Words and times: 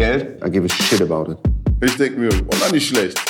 Geld, 0.00 0.42
I 0.42 0.48
give 0.48 0.64
a 0.64 0.68
shit 0.68 1.02
about 1.02 1.30
it. 1.30 1.36
Ich 1.82 1.94
denke 1.98 2.18
mir, 2.18 2.30
oh, 2.32 2.56
na, 2.58 2.72
nicht 2.72 2.88
schlecht. 2.88 3.20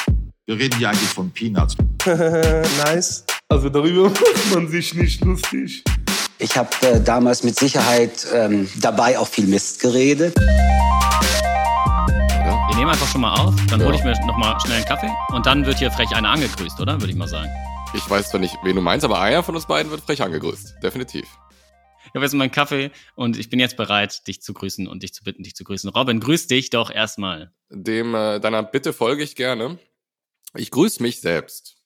Wir 0.47 0.57
reden 0.57 0.79
hier 0.79 0.91
eigentlich 0.91 1.09
von 1.09 1.29
Peanuts. 1.29 1.77
nice. 2.07 3.25
Also 3.49 3.69
darüber 3.69 4.05
macht 4.11 4.55
man 4.55 4.69
sich 4.69 4.95
nicht 4.95 5.25
lustig. 5.25 5.83
Ich 6.39 6.57
habe 6.57 6.71
äh, 6.83 7.01
damals 7.01 7.43
mit 7.43 7.59
Sicherheit 7.59 8.25
ähm, 8.33 8.69
dabei 8.81 9.19
auch 9.19 9.27
viel 9.27 9.49
Mist 9.49 9.81
geredet. 9.81 10.39
Wir 10.39 10.47
nehmen 12.77 12.91
einfach 12.91 13.09
schon 13.09 13.23
mal 13.23 13.35
auf, 13.35 13.53
dann 13.69 13.85
hole 13.85 13.97
ich 13.97 14.05
mir 14.05 14.13
noch 14.25 14.39
mal 14.39 14.57
schnell 14.61 14.77
einen 14.77 14.87
Kaffee 14.87 15.11
und 15.35 15.47
dann 15.47 15.67
wird 15.67 15.79
hier 15.79 15.91
frech 15.91 16.15
einer 16.15 16.29
angegrüßt, 16.29 16.79
oder? 16.79 17.01
Würde 17.01 17.11
ich 17.11 17.19
mal 17.19 17.27
sagen. 17.27 17.51
Ich 17.95 18.09
weiß 18.09 18.31
zwar 18.31 18.39
nicht, 18.39 18.55
wen 18.63 18.77
du 18.77 18.81
meinst, 18.81 19.05
aber 19.05 19.21
einer 19.21 19.43
von 19.43 19.57
uns 19.57 19.67
beiden 19.67 19.91
wird 19.91 20.03
frech 20.03 20.23
angegrüßt. 20.23 20.77
Definitiv. 20.85 21.27
Ich 22.11 22.15
habe 22.17 22.25
jetzt 22.25 22.35
meinen 22.35 22.51
Kaffee 22.51 22.91
und 23.15 23.39
ich 23.39 23.51
bin 23.51 23.61
jetzt 23.61 23.77
bereit, 23.77 24.27
dich 24.27 24.43
zu 24.43 24.53
grüßen 24.53 24.89
und 24.89 25.05
dich 25.05 25.15
zu 25.15 25.23
bitten, 25.23 25.45
dich 25.45 25.55
zu 25.55 25.63
grüßen. 25.63 25.89
Robin, 25.91 26.19
grüß 26.19 26.49
dich 26.49 26.71
doch 26.71 26.91
erstmal. 26.91 27.55
Dem 27.69 28.17
äh, 28.17 28.41
deiner 28.41 28.65
Bitte 28.65 28.93
folge 28.93 29.23
ich 29.23 29.37
gerne. 29.37 29.79
Ich 30.57 30.73
grüße 30.73 31.01
mich 31.03 31.21
selbst. 31.21 31.77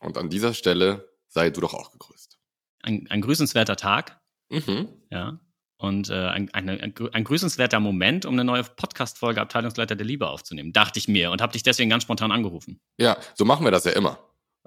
Und 0.00 0.18
an 0.18 0.30
dieser 0.30 0.52
Stelle 0.52 1.08
sei 1.28 1.50
du 1.50 1.60
doch 1.60 1.74
auch 1.74 1.92
gegrüßt. 1.92 2.40
Ein, 2.82 3.06
ein 3.08 3.20
grüßenswerter 3.20 3.76
Tag. 3.76 4.20
Mhm. 4.50 4.88
Ja. 5.10 5.38
Und 5.76 6.10
äh, 6.10 6.14
ein, 6.14 6.52
ein, 6.54 6.68
ein 6.68 7.24
grüßenswerter 7.24 7.78
Moment, 7.78 8.26
um 8.26 8.34
eine 8.34 8.44
neue 8.44 8.64
Podcast-Folge 8.64 9.40
Abteilungsleiter 9.40 9.94
der 9.94 10.06
Liebe 10.06 10.28
aufzunehmen, 10.28 10.72
dachte 10.72 10.98
ich 10.98 11.06
mir 11.06 11.30
und 11.30 11.40
habe 11.40 11.52
dich 11.52 11.62
deswegen 11.62 11.90
ganz 11.90 12.02
spontan 12.02 12.32
angerufen. 12.32 12.80
Ja, 12.98 13.16
so 13.34 13.44
machen 13.44 13.64
wir 13.64 13.70
das 13.70 13.84
ja 13.84 13.92
immer. 13.92 14.18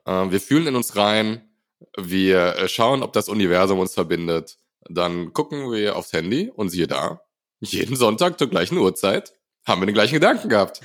Äh, 0.05 0.31
wir 0.31 0.39
fühlen 0.39 0.67
in 0.67 0.75
uns 0.75 0.95
rein, 0.95 1.49
wir 1.97 2.55
äh, 2.57 2.69
schauen, 2.69 3.03
ob 3.03 3.13
das 3.13 3.29
Universum 3.29 3.79
uns 3.79 3.93
verbindet. 3.93 4.57
Dann 4.89 5.33
gucken 5.33 5.71
wir 5.71 5.95
aufs 5.95 6.13
Handy 6.13 6.51
und 6.53 6.69
siehe 6.69 6.87
da, 6.87 7.21
jeden 7.59 7.95
Sonntag 7.95 8.37
zur 8.37 8.49
gleichen 8.49 8.77
Uhrzeit 8.77 9.33
haben 9.65 9.81
wir 9.81 9.87
den 9.87 9.95
gleichen 9.95 10.13
Gedanken 10.13 10.47
gehabt. 10.47 10.81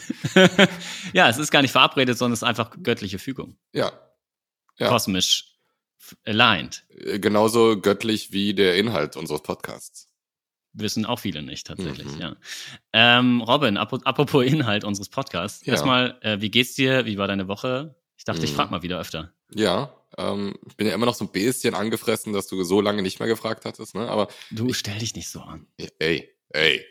ja, 1.12 1.28
es 1.28 1.38
ist 1.38 1.50
gar 1.50 1.62
nicht 1.62 1.72
verabredet, 1.72 2.16
sondern 2.16 2.32
es 2.32 2.40
ist 2.40 2.48
einfach 2.48 2.70
göttliche 2.82 3.18
Fügung. 3.18 3.56
Ja. 3.72 3.92
ja. 4.78 4.88
Kosmisch 4.88 5.54
aligned. 6.24 6.84
Äh, 6.88 7.18
genauso 7.18 7.78
göttlich 7.78 8.32
wie 8.32 8.54
der 8.54 8.76
Inhalt 8.76 9.16
unseres 9.16 9.42
Podcasts. 9.42 10.08
Wissen 10.72 11.04
auch 11.04 11.18
viele 11.18 11.42
nicht, 11.42 11.66
tatsächlich, 11.66 12.06
mhm. 12.06 12.20
ja. 12.20 12.36
Ähm, 12.92 13.42
Robin, 13.42 13.76
ap 13.76 13.92
apropos 14.04 14.44
Inhalt 14.44 14.84
unseres 14.84 15.08
Podcasts. 15.08 15.66
Ja. 15.66 15.72
Erstmal, 15.72 16.18
äh, 16.22 16.40
wie 16.40 16.50
geht's 16.50 16.74
dir? 16.74 17.06
Wie 17.06 17.18
war 17.18 17.26
deine 17.26 17.48
Woche? 17.48 17.96
Ich 18.16 18.24
dachte, 18.24 18.40
mhm. 18.40 18.44
ich 18.44 18.52
frag 18.52 18.70
mal 18.70 18.82
wieder 18.82 18.98
öfter. 18.98 19.32
Ja, 19.54 19.94
ähm, 20.18 20.54
ich 20.68 20.76
bin 20.76 20.86
ja 20.86 20.94
immer 20.94 21.06
noch 21.06 21.14
so 21.14 21.24
ein 21.24 21.32
bisschen 21.32 21.74
angefressen, 21.74 22.32
dass 22.32 22.46
du 22.46 22.62
so 22.64 22.80
lange 22.80 23.02
nicht 23.02 23.18
mehr 23.20 23.28
gefragt 23.28 23.64
hattest, 23.64 23.94
ne? 23.94 24.08
Aber. 24.08 24.28
Du 24.50 24.72
stell 24.72 24.98
dich 24.98 25.14
nicht 25.14 25.28
so 25.28 25.40
an. 25.40 25.66
Ey, 25.98 26.28
ey. 26.50 26.84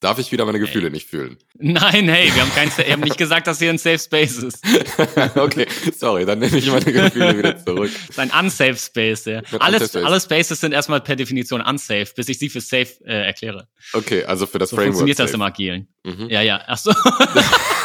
Darf 0.00 0.18
ich 0.18 0.32
wieder 0.32 0.46
meine 0.46 0.58
Gefühle 0.58 0.86
hey. 0.86 0.92
nicht 0.92 1.06
fühlen? 1.06 1.36
Nein, 1.58 2.08
hey, 2.08 2.34
wir 2.34 2.40
haben, 2.40 2.50
kein, 2.54 2.74
wir 2.74 2.90
haben 2.90 3.02
nicht 3.02 3.18
gesagt, 3.18 3.46
dass 3.46 3.58
hier 3.58 3.68
ein 3.68 3.76
Safe 3.76 3.98
Space 3.98 4.38
ist. 4.38 4.64
okay, 5.34 5.66
sorry, 5.94 6.24
dann 6.24 6.38
nehme 6.38 6.56
ich 6.56 6.70
meine 6.70 6.84
Gefühle 6.92 7.36
wieder 7.36 7.62
zurück. 7.62 7.90
Das 8.06 8.08
ist 8.08 8.18
ein 8.18 8.30
unsafe 8.30 8.76
Space, 8.76 9.26
ja. 9.26 9.42
Alles, 9.58 9.90
space. 9.90 10.02
alle 10.02 10.18
Spaces 10.18 10.58
sind 10.58 10.72
erstmal 10.72 11.02
per 11.02 11.16
Definition 11.16 11.60
unsafe, 11.60 12.14
bis 12.16 12.30
ich 12.30 12.38
sie 12.38 12.48
für 12.48 12.62
safe 12.62 12.88
äh, 13.04 13.26
erkläre. 13.26 13.68
Okay, 13.92 14.24
also 14.24 14.46
für 14.46 14.58
das 14.58 14.70
so 14.70 14.76
Framework. 14.76 14.94
funktioniert 14.94 15.18
safe. 15.18 15.26
das 15.26 15.34
im 15.34 15.42
Agilen. 15.42 15.88
Mhm. 16.04 16.30
Ja, 16.30 16.40
ja, 16.40 16.62
ach 16.66 16.78
so. 16.78 16.94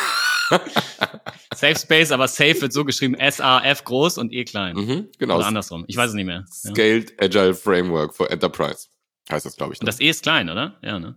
Safe 1.55 1.75
Space, 1.77 2.11
aber 2.11 2.27
Safe 2.27 2.59
wird 2.61 2.73
so 2.73 2.85
geschrieben, 2.85 3.15
S-A-F 3.15 3.83
groß 3.83 4.17
und 4.17 4.33
E 4.33 4.43
klein. 4.43 4.75
Mhm, 4.75 5.09
genau. 5.17 5.37
Oder 5.37 5.47
andersrum. 5.47 5.85
Ich 5.87 5.97
weiß 5.97 6.09
es 6.09 6.15
nicht 6.15 6.25
mehr. 6.25 6.45
Scaled 6.51 7.11
ja. 7.11 7.25
Agile 7.25 7.53
Framework 7.53 8.13
for 8.13 8.29
Enterprise. 8.29 8.87
Heißt 9.29 9.45
das, 9.45 9.55
glaube 9.55 9.73
ich. 9.73 9.79
Und 9.79 9.87
das 9.87 9.99
E 9.99 10.09
ist 10.09 10.23
klein, 10.23 10.49
oder? 10.49 10.77
Ja, 10.83 10.99
ne? 10.99 11.15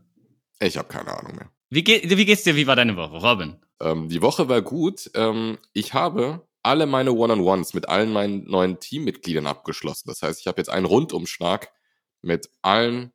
Ich 0.61 0.77
habe 0.77 0.89
keine 0.89 1.17
Ahnung 1.17 1.37
mehr. 1.37 1.51
Wie, 1.71 1.85
geht, 1.85 2.09
wie 2.17 2.25
geht's 2.25 2.45
dir? 2.45 2.57
Wie 2.57 2.67
war 2.67 2.77
deine 2.77 2.97
Woche, 2.97 3.17
Robin? 3.17 3.57
Ähm, 3.81 4.09
die 4.09 4.23
Woche 4.23 4.49
war 4.49 4.63
gut. 4.63 5.11
Ähm, 5.15 5.59
ich 5.73 5.93
habe 5.93 6.47
alle 6.63 6.87
meine 6.87 7.13
One-on-Ones 7.13 7.75
mit 7.75 7.89
allen 7.89 8.13
meinen 8.13 8.45
neuen 8.45 8.81
Teammitgliedern 8.81 9.47
abgeschlossen. 9.47 10.09
Das 10.09 10.23
heißt, 10.23 10.41
ich 10.41 10.47
habe 10.47 10.59
jetzt 10.59 10.71
einen 10.71 10.87
Rundumschlag 10.87 11.71
mit 12.23 12.51
allen 12.63 13.13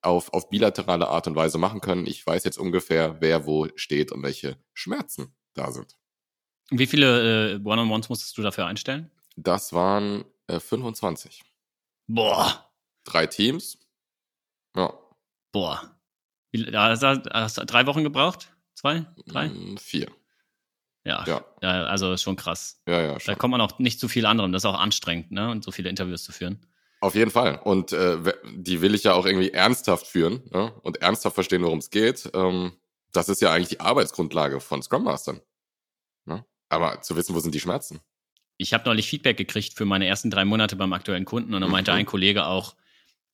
auf, 0.00 0.32
auf 0.32 0.48
bilaterale 0.48 1.08
Art 1.08 1.26
und 1.26 1.34
Weise 1.34 1.58
machen 1.58 1.80
können. 1.80 2.06
Ich 2.06 2.24
weiß 2.24 2.44
jetzt 2.44 2.58
ungefähr, 2.58 3.16
wer 3.20 3.46
wo 3.46 3.66
steht 3.74 4.12
und 4.12 4.22
welche 4.22 4.56
Schmerzen 4.72 5.34
da 5.54 5.70
sind. 5.72 5.96
Wie 6.70 6.86
viele 6.86 7.52
äh, 7.52 7.60
One-on-Ones 7.64 8.08
musstest 8.08 8.36
du 8.36 8.42
dafür 8.42 8.66
einstellen? 8.66 9.10
Das 9.36 9.72
waren 9.72 10.24
äh, 10.46 10.60
25. 10.60 11.42
Boah. 12.06 12.70
Drei 13.04 13.26
Teams. 13.26 13.78
Ja. 14.76 14.92
Boah. 15.52 15.96
Wie, 16.50 16.64
hast, 16.64 17.02
du, 17.02 17.22
hast 17.32 17.58
du 17.58 17.64
drei 17.64 17.86
Wochen 17.86 18.04
gebraucht? 18.04 18.52
Zwei? 18.74 19.06
Drei? 19.26 19.48
Mm, 19.48 19.76
vier. 19.78 20.08
Ja. 21.04 21.24
ja. 21.26 21.44
ja 21.62 21.84
also 21.84 22.16
schon 22.16 22.36
krass. 22.36 22.80
Ja, 22.86 23.00
ja. 23.00 23.20
Schon. 23.20 23.32
Da 23.32 23.38
kommt 23.38 23.52
man 23.52 23.60
auch 23.60 23.78
nicht 23.78 23.98
zu 23.98 24.08
viel 24.08 24.26
anderen. 24.26 24.52
Das 24.52 24.62
ist 24.62 24.66
auch 24.66 24.78
anstrengend, 24.78 25.30
ne? 25.32 25.50
Und 25.50 25.64
so 25.64 25.70
viele 25.70 25.88
Interviews 25.88 26.24
zu 26.24 26.32
führen. 26.32 26.60
Auf 27.00 27.14
jeden 27.14 27.30
Fall. 27.30 27.60
Und 27.62 27.92
äh, 27.92 28.18
die 28.54 28.80
will 28.80 28.94
ich 28.94 29.04
ja 29.04 29.14
auch 29.14 29.24
irgendwie 29.24 29.50
ernsthaft 29.50 30.06
führen 30.06 30.42
ne? 30.50 30.72
und 30.82 30.96
ernsthaft 30.98 31.34
verstehen, 31.34 31.62
worum 31.62 31.78
es 31.78 31.90
geht. 31.90 32.28
Ähm, 32.34 32.72
das 33.12 33.28
ist 33.28 33.40
ja 33.40 33.52
eigentlich 33.52 33.68
die 33.68 33.80
Arbeitsgrundlage 33.80 34.60
von 34.60 34.82
Scrum 34.82 35.04
Mastern. 35.04 35.40
Ne? 36.24 36.44
Aber 36.68 37.02
zu 37.02 37.16
wissen, 37.16 37.34
wo 37.34 37.40
sind 37.40 37.54
die 37.54 37.60
Schmerzen? 37.60 38.00
Ich 38.56 38.74
habe 38.74 38.84
neulich 38.86 39.08
Feedback 39.08 39.36
gekriegt 39.36 39.74
für 39.74 39.84
meine 39.84 40.06
ersten 40.06 40.30
drei 40.30 40.44
Monate 40.44 40.76
beim 40.76 40.92
aktuellen 40.92 41.24
Kunden 41.24 41.54
und 41.54 41.60
da 41.60 41.68
meinte 41.68 41.92
mhm. 41.92 41.98
ein 41.98 42.06
Kollege 42.06 42.46
auch, 42.46 42.74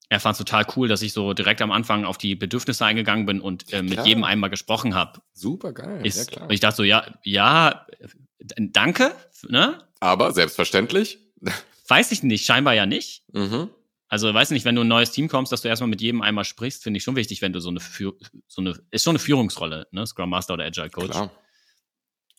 er 0.09 0.19
fand 0.19 0.33
es 0.33 0.37
total 0.37 0.65
cool, 0.75 0.87
dass 0.87 1.01
ich 1.01 1.13
so 1.13 1.33
direkt 1.33 1.61
am 1.61 1.71
Anfang 1.71 2.05
auf 2.05 2.17
die 2.17 2.35
Bedürfnisse 2.35 2.85
eingegangen 2.85 3.25
bin 3.25 3.41
und 3.41 3.73
äh, 3.73 3.81
mit 3.81 4.05
jedem 4.05 4.23
einmal 4.23 4.51
gesprochen 4.51 4.93
habe. 4.93 5.21
Super 5.33 5.73
geil. 5.73 6.05
Ist, 6.05 6.17
ja, 6.17 6.25
klar. 6.25 6.47
Und 6.47 6.53
ich 6.53 6.59
dachte 6.59 6.77
so, 6.77 6.83
ja, 6.83 7.05
ja, 7.23 7.87
danke. 8.39 9.15
Ne? 9.47 9.83
Aber 9.99 10.31
selbstverständlich. 10.31 11.19
Weiß 11.87 12.11
ich 12.11 12.23
nicht, 12.23 12.45
scheinbar 12.45 12.73
ja 12.73 12.85
nicht. 12.85 13.23
Mhm. 13.33 13.69
Also 14.15 14.33
weiß 14.33 14.51
nicht, 14.51 14.63
wenn 14.63 14.75
du 14.75 14.81
ein 14.81 14.87
neues 14.87 15.11
Team 15.11 15.27
kommst, 15.27 15.51
dass 15.51 15.61
du 15.61 15.67
erstmal 15.67 15.89
mit 15.89 15.99
jedem 15.99 16.21
einmal 16.21 16.45
sprichst, 16.45 16.83
finde 16.83 16.99
ich 16.99 17.03
schon 17.03 17.17
wichtig, 17.17 17.41
wenn 17.41 17.51
du 17.51 17.59
so 17.59 17.67
eine, 17.67 17.81
so 18.47 18.61
eine 18.61 18.79
ist 18.89 19.03
schon 19.03 19.11
eine 19.11 19.19
Führungsrolle, 19.19 19.87
ne? 19.91 20.07
Scrum 20.07 20.29
Master 20.29 20.53
oder 20.53 20.63
Agile 20.63 20.89
Coach. 20.89 21.09
Klar. 21.09 21.31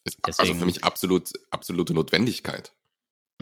Ist 0.04 0.16
Deswegen, 0.26 0.48
also 0.48 0.60
für 0.60 0.64
mich 0.64 0.84
absolut, 0.84 1.28
absolute 1.50 1.92
Notwendigkeit. 1.92 2.72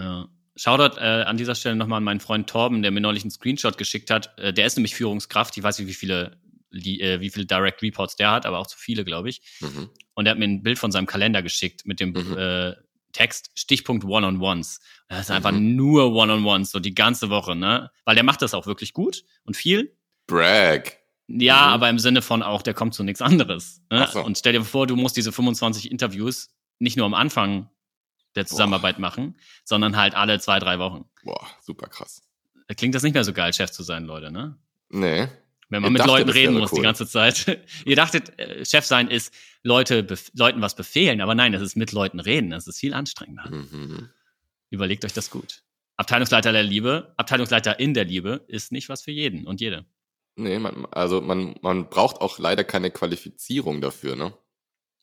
Ja. 0.01 0.27
Shoutout 0.57 0.99
äh, 0.99 1.23
an 1.23 1.37
dieser 1.37 1.55
Stelle 1.55 1.77
nochmal 1.77 1.99
an 1.99 2.03
meinen 2.03 2.19
Freund 2.19 2.51
Torben, 2.51 2.83
der 2.83 2.91
mir 2.91 3.01
neulich 3.01 3.23
einen 3.23 3.31
Screenshot 3.31 3.79
geschickt 3.79 4.11
hat. 4.11 4.37
Äh, 4.37 4.53
der 4.53 4.67
ist 4.67 4.75
nämlich 4.77 4.97
Führungskraft. 4.97 5.57
Ich 5.57 5.63
weiß 5.63 5.79
nicht, 5.79 5.87
wie 5.87 5.95
viele, 5.95 6.37
die, 6.73 7.01
äh, 7.03 7.21
wie 7.21 7.31
viele 7.31 7.47
Direct 7.47 7.83
Reports 7.83 8.17
der 8.17 8.33
hat, 8.33 8.47
aber 8.47 8.59
auch 8.59 8.67
zu 8.67 8.77
viele, 8.77 9.05
glaube 9.05 9.29
ich. 9.29 9.43
Mhm. 9.61 9.91
Und 10.15 10.27
er 10.27 10.33
hat 10.33 10.41
mir 10.41 10.47
ein 10.47 10.65
Bild 10.65 10.81
von 10.81 10.91
seinem 10.91 11.07
Kalender 11.07 11.41
geschickt 11.41 11.87
mit 11.87 12.01
dem 12.01 12.11
mhm. 12.11 12.37
äh, 12.37 12.75
Text 13.15 13.51
Stichpunkt 13.55 14.05
One-on-Ones. 14.05 14.81
Das 15.09 15.21
ist 15.21 15.31
einfach 15.31 15.53
mhm. 15.53 15.77
nur 15.77 16.13
One-on-Ones, 16.13 16.71
so 16.71 16.81
die 16.81 16.95
ganze 16.95 17.31
Woche, 17.31 17.57
ne? 17.57 17.91
Weil 18.05 18.15
der 18.15 18.25
macht 18.25 18.43
das 18.43 18.53
auch 18.53 18.67
wirklich 18.67 18.93
gut 18.93 19.25
und 19.45 19.57
viel. 19.57 19.97
Brag. 20.27 20.99
Ja, 21.27 21.69
mhm. 21.69 21.73
aber 21.73 21.89
im 21.89 21.99
Sinne 21.99 22.21
von 22.21 22.43
auch, 22.43 22.61
der 22.61 22.75
kommt 22.75 22.93
zu 22.93 23.03
nichts 23.03 23.23
anderes. 23.23 23.81
Ne? 23.91 24.07
So. 24.13 24.23
Und 24.23 24.37
stell 24.37 24.53
dir 24.53 24.65
vor, 24.65 24.87
du 24.87 24.97
musst 24.97 25.17
diese 25.17 25.33
25 25.33 25.91
Interviews 25.91 26.51
nicht 26.79 26.97
nur 26.97 27.07
am 27.07 27.15
Anfang 27.15 27.71
der 28.35 28.47
Zusammenarbeit 28.47 28.97
Boah. 28.97 29.03
machen, 29.03 29.39
sondern 29.65 29.97
halt 29.97 30.15
alle 30.15 30.39
zwei, 30.41 30.59
drei 30.59 30.79
Wochen. 30.79 31.07
Boah, 31.23 31.47
super 31.63 31.89
krass. 31.89 32.23
Klingt 32.77 32.95
das 32.95 33.03
nicht 33.03 33.15
mehr 33.15 33.25
so 33.25 33.33
geil, 33.33 33.53
Chef 33.53 33.71
zu 33.71 33.83
sein, 33.83 34.05
Leute, 34.05 34.31
ne? 34.31 34.59
Nee. 34.91 35.29
Wenn 35.69 35.83
man 35.83 35.93
Ihr 35.93 35.99
mit 35.99 36.07
Leuten 36.07 36.31
reden 36.31 36.59
muss 36.59 36.73
cool. 36.73 36.79
die 36.79 36.83
ganze 36.83 37.07
Zeit. 37.07 37.61
Ihr 37.85 37.97
dachtet, 37.97 38.39
äh, 38.39 38.65
Chef 38.65 38.85
sein 38.85 39.09
ist 39.09 39.33
Leute, 39.63 40.07
Leuten 40.35 40.61
was 40.61 40.75
befehlen, 40.75 41.21
aber 41.21 41.35
nein, 41.35 41.53
das 41.53 41.63
ist 41.63 41.77
mit 41.77 41.93
Leuten 41.93 42.21
reden. 42.21 42.51
Das 42.51 42.67
ist 42.67 42.79
viel 42.79 42.95
anstrengender. 42.95 43.49
Mhm. 43.51 44.11
Überlegt 44.71 45.05
euch 45.05 45.13
das 45.13 45.31
gut. 45.31 45.63
Abteilungsleiter 45.97 46.53
der 46.53 46.65
Liebe, 46.65 47.15
Abteilungsleiter 47.17 47.79
in 47.79 47.95
der 47.95 48.05
Liebe 48.05 48.45
ist 48.49 48.73
nicht 48.73 48.89
was 48.89 49.03
für 49.03 49.13
jeden 49.13 49.47
und 49.47 49.61
jede. 49.61 49.85
Nee, 50.37 50.59
man, 50.59 50.87
also 50.87 51.21
man, 51.21 51.55
man 51.63 51.89
braucht 51.89 52.21
auch 52.21 52.39
leider 52.39 52.65
keine 52.65 52.91
Qualifizierung 52.91 53.81
dafür, 53.81 54.17
ne? 54.17 54.37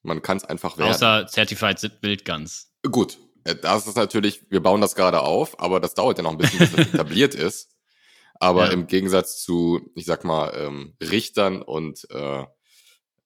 Man 0.04 0.22
kann 0.22 0.38
es 0.38 0.44
einfach 0.44 0.78
werden. 0.78 0.90
Außer 0.90 1.28
Certified 1.28 1.92
Wildgans. 2.02 2.74
Gut, 2.84 3.18
äh, 3.44 3.56
das 3.56 3.88
ist 3.88 3.98
natürlich, 3.98 4.50
wir 4.50 4.62
bauen 4.62 4.82
das 4.82 4.96
gerade 4.96 5.22
auf, 5.22 5.60
aber 5.60 5.80
das 5.80 5.94
dauert 5.94 6.18
ja 6.18 6.24
noch 6.24 6.32
ein 6.32 6.38
bisschen, 6.38 6.60
bis 6.60 6.72
das 6.72 6.88
etabliert 6.94 7.36
ist. 7.36 7.71
Aber 8.42 8.66
ja. 8.66 8.72
im 8.72 8.88
Gegensatz 8.88 9.40
zu, 9.44 9.92
ich 9.94 10.06
sag 10.06 10.24
mal, 10.24 10.52
ähm, 10.58 10.96
Richtern 11.00 11.62
und 11.62 12.08
äh, 12.10 12.44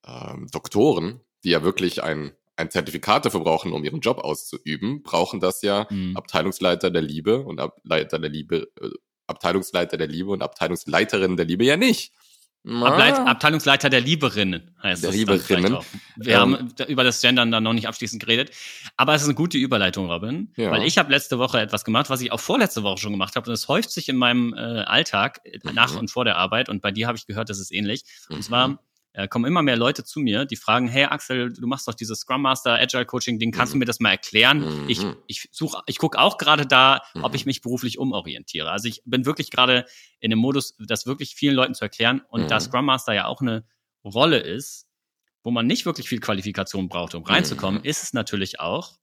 ähm, 0.06 0.48
Doktoren, 0.52 1.22
die 1.46 1.52
ja 1.52 1.64
wirklich 1.64 2.04
ein, 2.04 2.34
ein 2.58 2.70
Zertifikat 2.70 3.26
dafür 3.26 3.40
brauchen, 3.40 3.72
um 3.72 3.86
ihren 3.86 4.02
Job 4.02 4.18
auszuüben, 4.18 5.04
brauchen 5.04 5.40
das 5.40 5.62
ja 5.62 5.88
mhm. 5.90 6.18
Abteilungsleiter 6.18 6.92
der 6.92 7.02
Liebe 7.02 7.40
und 7.40 7.62
Ableiter 7.62 8.20
der 8.20 8.30
Liebe, 8.30 8.68
äh, 8.82 8.90
Abteilungsleiter 9.26 9.96
der 9.96 10.08
Liebe 10.08 10.32
und 10.32 10.44
Abteilungsleiterinnen 10.44 11.38
der 11.38 11.46
Liebe 11.46 11.64
ja 11.64 11.78
nicht. 11.78 12.12
Ableit 12.68 13.20
Abteilungsleiter 13.20 13.90
der 13.90 14.02
Lieberinnen 14.02 14.76
heißt 14.82 15.04
der 15.04 15.12
das. 15.12 15.18
Lieberinnen. 15.18 15.78
Wir 16.16 16.36
ähm, 16.36 16.40
haben 16.40 16.74
über 16.88 17.04
das 17.04 17.22
Gendern 17.22 17.52
dann 17.52 17.64
noch 17.64 17.74
nicht 17.74 17.88
abschließend 17.88 18.22
geredet. 18.22 18.52
Aber 18.98 19.14
es 19.14 19.22
ist 19.22 19.28
eine 19.28 19.36
gute 19.36 19.58
Überleitung, 19.58 20.10
Robin. 20.10 20.52
Ja. 20.56 20.72
Weil 20.72 20.84
ich 20.84 20.98
habe 20.98 21.12
letzte 21.12 21.38
Woche 21.38 21.60
etwas 21.60 21.86
gemacht, 21.86 22.10
was 22.10 22.22
ich 22.22 22.32
auch 22.32 22.40
vorletzte 22.40 22.84
Woche 22.84 22.98
schon 22.98 23.12
gemacht 23.12 23.36
habe. 23.36 23.48
Und 23.48 23.54
es 23.54 23.68
häuft 23.68 23.92
sich 23.92 24.10
in 24.10 24.16
meinem 24.16 24.54
äh, 24.54 24.58
Alltag 24.58 25.42
mhm. 25.46 25.74
nach 25.74 25.96
und 25.96 26.10
vor 26.10 26.26
der 26.26 26.38
Arbeit. 26.38 26.70
Und 26.70 26.82
bei 26.82 26.92
dir 26.92 27.08
habe 27.08 27.18
ich 27.18 27.28
gehört, 27.28 27.50
das 27.50 27.60
ist 27.60 27.72
ähnlich. 27.72 28.04
Und 28.30 28.38
mhm. 28.38 28.42
zwar 28.42 28.80
äh, 29.16 29.28
kommen 29.30 29.46
immer 29.46 29.62
mehr 29.62 29.78
Leute 29.78 30.04
zu 30.04 30.20
mir, 30.20 30.46
die 30.46 30.58
fragen, 30.58 30.88
hey 30.88 31.06
Axel, 31.06 31.54
du 31.54 31.68
machst 31.68 31.88
doch 31.88 31.94
dieses 31.94 32.20
Scrum 32.20 32.42
Master 32.42 32.74
Agile 32.74 33.06
Coaching 33.06 33.40
Ding, 33.40 33.52
kannst 33.52 33.74
mhm. 33.74 33.78
du 33.78 33.80
mir 33.80 33.86
das 33.86 34.00
mal 34.00 34.12
erklären? 34.12 34.60
Mhm. 34.60 34.90
Ich, 34.90 35.06
ich 35.28 35.50
suche, 35.52 35.82
ich 35.88 35.98
gucke 35.98 36.20
auch 36.20 36.38
gerade 36.38 36.66
da, 36.66 37.02
mhm. 37.14 37.24
ob 37.24 37.34
ich 37.34 37.46
mich 37.46 37.62
beruflich 37.62 37.98
umorientiere. 37.98 38.70
Also 38.70 38.90
ich 38.90 39.02
bin 39.06 39.26
wirklich 39.26 39.52
gerade 39.52 39.86
in 40.20 40.32
dem 40.32 40.40
Modus, 40.40 40.76
das 40.80 41.06
wirklich 41.06 41.36
vielen 41.36 41.56
Leuten 41.56 41.74
zu 41.74 41.84
erklären 41.84 42.22
und 42.30 42.52
da 42.52 42.56
mhm. 42.56 42.60
Scrum 42.62 42.86
Master 42.86 43.14
ja 43.14 43.28
auch 43.28 43.42
eine 43.42 43.66
Rolle 44.04 44.40
ist, 44.40 44.88
wo 45.44 45.52
man 45.52 45.66
nicht 45.66 45.86
wirklich 45.86 46.10
viel 46.10 46.20
Qualifikation 46.20 46.90
braucht, 46.90 47.16
um 47.16 47.24
reinzukommen, 47.24 47.82
mhm. 47.82 47.86
ist 47.86 48.04
es 48.04 48.14
natürlich 48.14 48.60
auch 48.60 48.98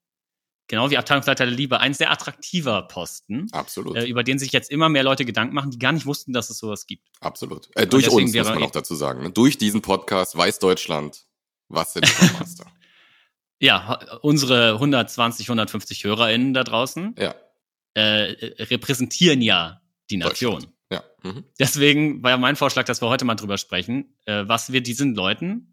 genau 0.72 0.90
wie 0.90 0.96
Abteilungsleiter 0.96 1.44
der 1.44 1.54
Liebe, 1.54 1.80
ein 1.80 1.92
sehr 1.92 2.10
attraktiver 2.10 2.80
Posten. 2.88 3.46
Absolut. 3.52 3.94
Äh, 3.94 4.06
über 4.06 4.24
den 4.24 4.38
sich 4.38 4.52
jetzt 4.52 4.70
immer 4.70 4.88
mehr 4.88 5.02
Leute 5.02 5.26
Gedanken 5.26 5.54
machen, 5.54 5.70
die 5.70 5.78
gar 5.78 5.92
nicht 5.92 6.06
wussten, 6.06 6.32
dass 6.32 6.48
es 6.48 6.56
sowas 6.56 6.86
gibt. 6.86 7.08
Absolut. 7.20 7.68
Äh, 7.74 7.86
durch 7.86 8.08
uns, 8.08 8.34
muss 8.34 8.48
man 8.48 8.62
auch 8.62 8.70
dazu 8.70 8.94
sagen. 8.94 9.22
Ne? 9.22 9.30
Durch 9.30 9.58
diesen 9.58 9.82
Podcast 9.82 10.34
weiß 10.34 10.60
Deutschland, 10.60 11.26
was 11.68 11.92
sind 11.92 12.06
Scrum 12.46 12.72
ja, 13.60 14.00
unsere 14.22 14.72
120, 14.72 15.46
150 15.46 16.02
HörerInnen 16.04 16.52
da 16.52 16.64
draußen 16.64 17.14
ja. 17.16 17.34
äh, 17.94 18.34
repräsentieren 18.58 19.40
ja 19.40 19.82
die 20.10 20.16
Nation. 20.16 20.66
Ja. 20.90 21.04
Mhm. 21.22 21.44
Deswegen 21.60 22.22
war 22.24 22.30
ja 22.30 22.38
mein 22.38 22.56
Vorschlag, 22.56 22.86
dass 22.86 23.02
wir 23.02 23.08
heute 23.08 23.24
mal 23.24 23.36
drüber 23.36 23.58
sprechen, 23.58 24.16
äh, 24.24 24.44
was 24.46 24.72
wir 24.72 24.82
diesen 24.82 25.14
Leuten 25.14 25.71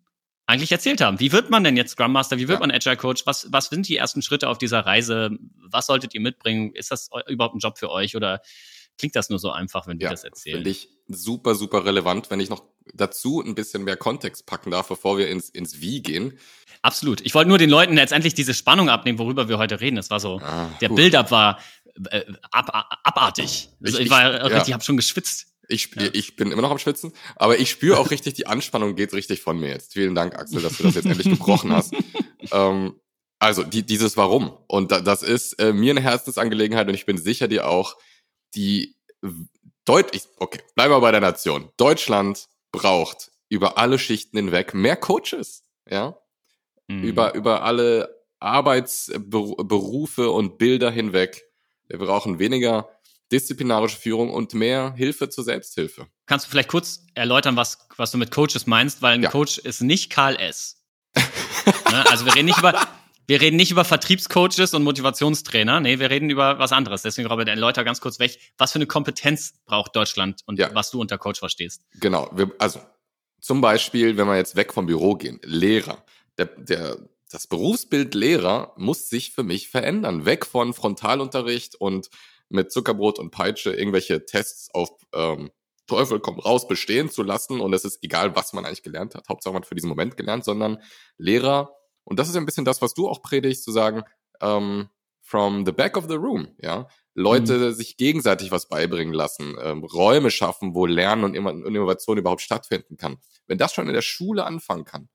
eigentlich 0.49 0.71
erzählt 0.71 0.99
haben. 0.99 1.19
Wie 1.19 1.31
wird 1.31 1.51
man 1.51 1.63
denn 1.63 1.77
jetzt 1.77 1.91
Scrum 1.91 2.11
Master? 2.11 2.37
Wie 2.37 2.47
wird 2.47 2.57
ja. 2.57 2.59
man 2.59 2.71
Agile 2.71 2.97
Coach? 2.97 3.25
Was, 3.25 3.47
was 3.51 3.67
sind 3.67 3.87
die 3.87 3.95
ersten 3.95 4.23
Schritte 4.23 4.49
auf 4.49 4.57
dieser 4.57 4.79
Reise? 4.79 5.29
Was 5.69 5.85
solltet 5.85 6.15
ihr 6.15 6.21
mitbringen? 6.21 6.73
Ist 6.73 6.89
das 6.89 7.09
überhaupt 7.27 7.55
ein 7.55 7.59
Job 7.59 7.77
für 7.77 7.91
euch 7.91 8.15
oder 8.15 8.41
klingt 8.97 9.15
das 9.15 9.29
nur 9.29 9.37
so 9.37 9.51
einfach, 9.51 9.85
wenn 9.85 9.99
wir 9.99 10.05
ja, 10.05 10.09
das 10.09 10.23
erzählen? 10.23 10.57
Finde 10.57 10.71
ich 10.71 10.89
super, 11.07 11.53
super 11.53 11.85
relevant, 11.85 12.31
wenn 12.31 12.39
ich 12.39 12.49
noch 12.49 12.63
dazu 12.95 13.43
ein 13.45 13.53
bisschen 13.53 13.83
mehr 13.83 13.95
Kontext 13.95 14.47
packen 14.47 14.71
darf, 14.71 14.87
bevor 14.87 15.19
wir 15.19 15.29
ins, 15.29 15.49
ins 15.49 15.81
Wie 15.81 16.01
gehen. 16.01 16.39
Absolut. 16.81 17.21
Ich 17.21 17.35
wollte 17.35 17.49
nur 17.49 17.59
den 17.59 17.69
Leuten 17.69 17.93
letztendlich 17.93 18.33
diese 18.33 18.55
Spannung 18.55 18.89
abnehmen, 18.89 19.19
worüber 19.19 19.49
wir 19.49 19.59
heute 19.59 19.79
reden. 19.81 19.97
Das 19.97 20.09
war 20.09 20.19
so, 20.19 20.39
ah, 20.43 20.71
der 20.81 20.89
Build-up 20.89 21.29
war 21.29 21.59
äh, 22.09 22.23
ab, 22.49 22.99
abartig. 23.03 23.69
Also 23.83 23.99
ich, 23.99 24.05
ich, 24.05 24.11
war 24.11 24.45
richtig, 24.45 24.69
ja. 24.69 24.73
habe 24.73 24.83
schon 24.83 24.97
geschwitzt. 24.97 25.48
Ich, 25.69 25.92
ja. 25.95 26.10
ich 26.13 26.36
bin 26.36 26.51
immer 26.51 26.63
noch 26.63 26.71
am 26.71 26.80
Schwitzen, 26.80 27.13
aber 27.36 27.60
ich 27.60 27.69
spüre 27.69 28.00
auch 28.00 28.12
richtig, 28.12 28.33
die 28.33 28.48
Anspannung 28.48 28.95
geht 28.95 29.13
richtig 29.13 29.42
von 29.42 29.60
mir 29.60 29.69
jetzt. 29.69 29.94
Vielen 29.94 30.16
Dank, 30.16 30.36
Axel, 30.36 30.62
dass 30.62 30.77
du 30.77 30.83
das 30.83 30.95
jetzt 30.95 31.06
endlich 31.06 31.30
gebrochen 31.38 31.71
hast. 31.71 31.94
Ähm, 32.51 33.00
also, 33.38 33.63
die, 33.63 33.86
dieses 33.86 34.18
Warum. 34.18 34.57
Und 34.68 34.92
da, 34.92 35.00
das 35.00 35.24
ist 35.24 35.54
äh, 35.54 35.71
mir 35.71 35.92
eine 35.92 36.01
Herzensangelegenheit 36.01 36.88
und 36.88 36.94
ich 36.94 37.06
bin 37.06 37.18
sicher 37.18 37.48
dir 37.48 37.68
auch, 37.69 37.95
die 38.56 38.95
deutlich, 39.86 40.24
okay, 40.38 40.60
bleiben 40.75 40.94
wir 40.94 41.01
bei 41.01 41.12
der 41.12 41.21
Nation. 41.21 41.69
Deutschland 41.77 42.48
braucht 42.71 43.31
über 43.48 43.77
alle 43.77 44.00
Schichten 44.00 44.38
hinweg 44.38 44.74
mehr 44.74 44.95
Coaches, 44.95 45.63
ja? 45.89 46.18
Mhm. 46.88 47.04
Über, 47.04 47.33
über 47.36 47.63
alle 47.63 48.24
Arbeitsberufe 48.39 50.31
und 50.31 50.57
Bilder 50.57 50.92
hinweg. 50.92 51.44
Wir 51.88 51.98
brauchen 51.98 52.39
weniger 52.39 52.89
disziplinarische 53.31 53.97
Führung 53.97 54.31
und 54.31 54.53
mehr 54.53 54.93
Hilfe 54.95 55.29
zur 55.29 55.43
Selbsthilfe. 55.43 56.07
Kannst 56.25 56.47
du 56.47 56.49
vielleicht 56.49 56.69
kurz 56.69 57.05
erläutern, 57.15 57.55
was, 57.55 57.87
was 57.97 58.11
du 58.11 58.17
mit 58.17 58.31
Coaches 58.31 58.67
meinst? 58.67 59.01
Weil 59.01 59.13
ein 59.15 59.23
ja. 59.23 59.29
Coach 59.29 59.57
ist 59.57 59.81
nicht 59.81 60.09
Karl 60.09 60.35
S. 60.35 60.83
ne? 61.15 62.05
Also 62.09 62.25
wir 62.25 62.35
reden 62.35 62.45
nicht 62.45 62.57
über, 62.57 62.79
wir 63.27 63.41
reden 63.41 63.57
nicht 63.57 63.71
über 63.71 63.85
Vertriebscoaches 63.85 64.73
und 64.73 64.83
Motivationstrainer. 64.83 65.79
Nee, 65.79 65.99
wir 65.99 66.09
reden 66.09 66.29
über 66.29 66.59
was 66.59 66.71
anderes. 66.71 67.03
Deswegen, 67.03 67.27
Robert, 67.27 67.47
erläuter 67.47 67.83
ganz 67.83 68.01
kurz 68.01 68.19
weg, 68.19 68.39
was 68.57 68.71
für 68.71 68.77
eine 68.77 68.87
Kompetenz 68.87 69.53
braucht 69.65 69.95
Deutschland 69.95 70.41
und 70.45 70.57
ja. 70.57 70.73
was 70.73 70.91
du 70.91 70.99
unter 70.99 71.17
Coach 71.17 71.39
verstehst. 71.39 71.83
Genau. 71.99 72.29
Wir, 72.33 72.51
also, 72.57 72.81
zum 73.39 73.61
Beispiel, 73.61 74.17
wenn 74.17 74.27
wir 74.27 74.35
jetzt 74.35 74.55
weg 74.55 74.73
vom 74.73 74.85
Büro 74.85 75.15
gehen, 75.15 75.39
Lehrer. 75.43 76.03
Der, 76.37 76.45
der, 76.45 76.97
das 77.29 77.47
Berufsbild 77.47 78.15
Lehrer 78.15 78.73
muss 78.77 79.09
sich 79.09 79.31
für 79.31 79.43
mich 79.43 79.69
verändern. 79.69 80.25
Weg 80.25 80.45
von 80.45 80.73
Frontalunterricht 80.73 81.75
und 81.75 82.09
mit 82.49 82.71
Zuckerbrot 82.71 83.19
und 83.19 83.31
Peitsche 83.31 83.71
irgendwelche 83.71 84.25
Tests 84.25 84.69
auf 84.73 84.89
ähm, 85.13 85.51
Teufel 85.87 86.19
komm 86.19 86.39
raus 86.39 86.67
bestehen 86.67 87.09
zu 87.09 87.23
lassen 87.23 87.59
und 87.59 87.73
es 87.73 87.83
ist 87.83 88.03
egal, 88.03 88.35
was 88.35 88.53
man 88.53 88.65
eigentlich 88.65 88.83
gelernt 88.83 89.15
hat. 89.15 89.27
Hauptsache 89.27 89.53
man 89.53 89.63
hat 89.63 89.67
für 89.67 89.75
diesen 89.75 89.89
Moment 89.89 90.17
gelernt, 90.17 90.45
sondern 90.45 90.77
Lehrer, 91.17 91.75
und 92.03 92.19
das 92.19 92.29
ist 92.29 92.35
ein 92.35 92.45
bisschen 92.45 92.65
das, 92.65 92.81
was 92.81 92.93
du 92.93 93.09
auch 93.09 93.21
predigst, 93.21 93.63
zu 93.63 93.71
sagen, 93.71 94.03
ähm, 94.41 94.89
from 95.21 95.65
the 95.65 95.71
back 95.71 95.97
of 95.97 96.05
the 96.07 96.15
room, 96.15 96.55
ja. 96.59 96.87
Leute 97.13 97.57
mhm. 97.57 97.73
sich 97.73 97.97
gegenseitig 97.97 98.51
was 98.51 98.69
beibringen 98.69 99.13
lassen, 99.13 99.57
ähm, 99.61 99.83
Räume 99.83 100.31
schaffen, 100.31 100.73
wo 100.73 100.85
Lernen 100.85 101.23
und 101.23 101.35
Innovation 101.35 102.17
überhaupt 102.17 102.41
stattfinden 102.41 102.95
kann. 102.95 103.17
Wenn 103.45 103.57
das 103.57 103.73
schon 103.73 103.87
in 103.87 103.93
der 103.93 104.01
Schule 104.01 104.45
anfangen 104.45 104.85
kann, 104.85 105.09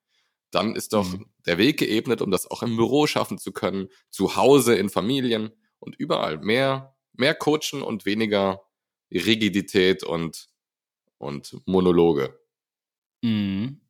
dann 0.51 0.77
ist 0.77 0.93
doch 0.93 1.11
mhm. 1.11 1.27
der 1.47 1.59
Weg 1.59 1.79
geebnet, 1.79 2.21
um 2.21 2.31
das 2.31 2.49
auch 2.49 2.63
im 2.63 2.77
Büro 2.77 3.07
schaffen 3.07 3.39
zu 3.39 3.53
können, 3.53 3.89
zu 4.11 4.37
Hause, 4.37 4.75
in 4.75 4.91
Familien 4.91 5.51
und 5.79 5.97
überall 5.97 6.39
mehr 6.39 6.94
mehr 7.15 7.35
Coachen 7.35 7.83
und 7.83 8.05
weniger 8.05 8.63
Rigidität 9.11 10.03
und, 10.03 10.49
und 11.19 11.61
Monologe. 11.67 12.39
Mhm. 13.23 13.81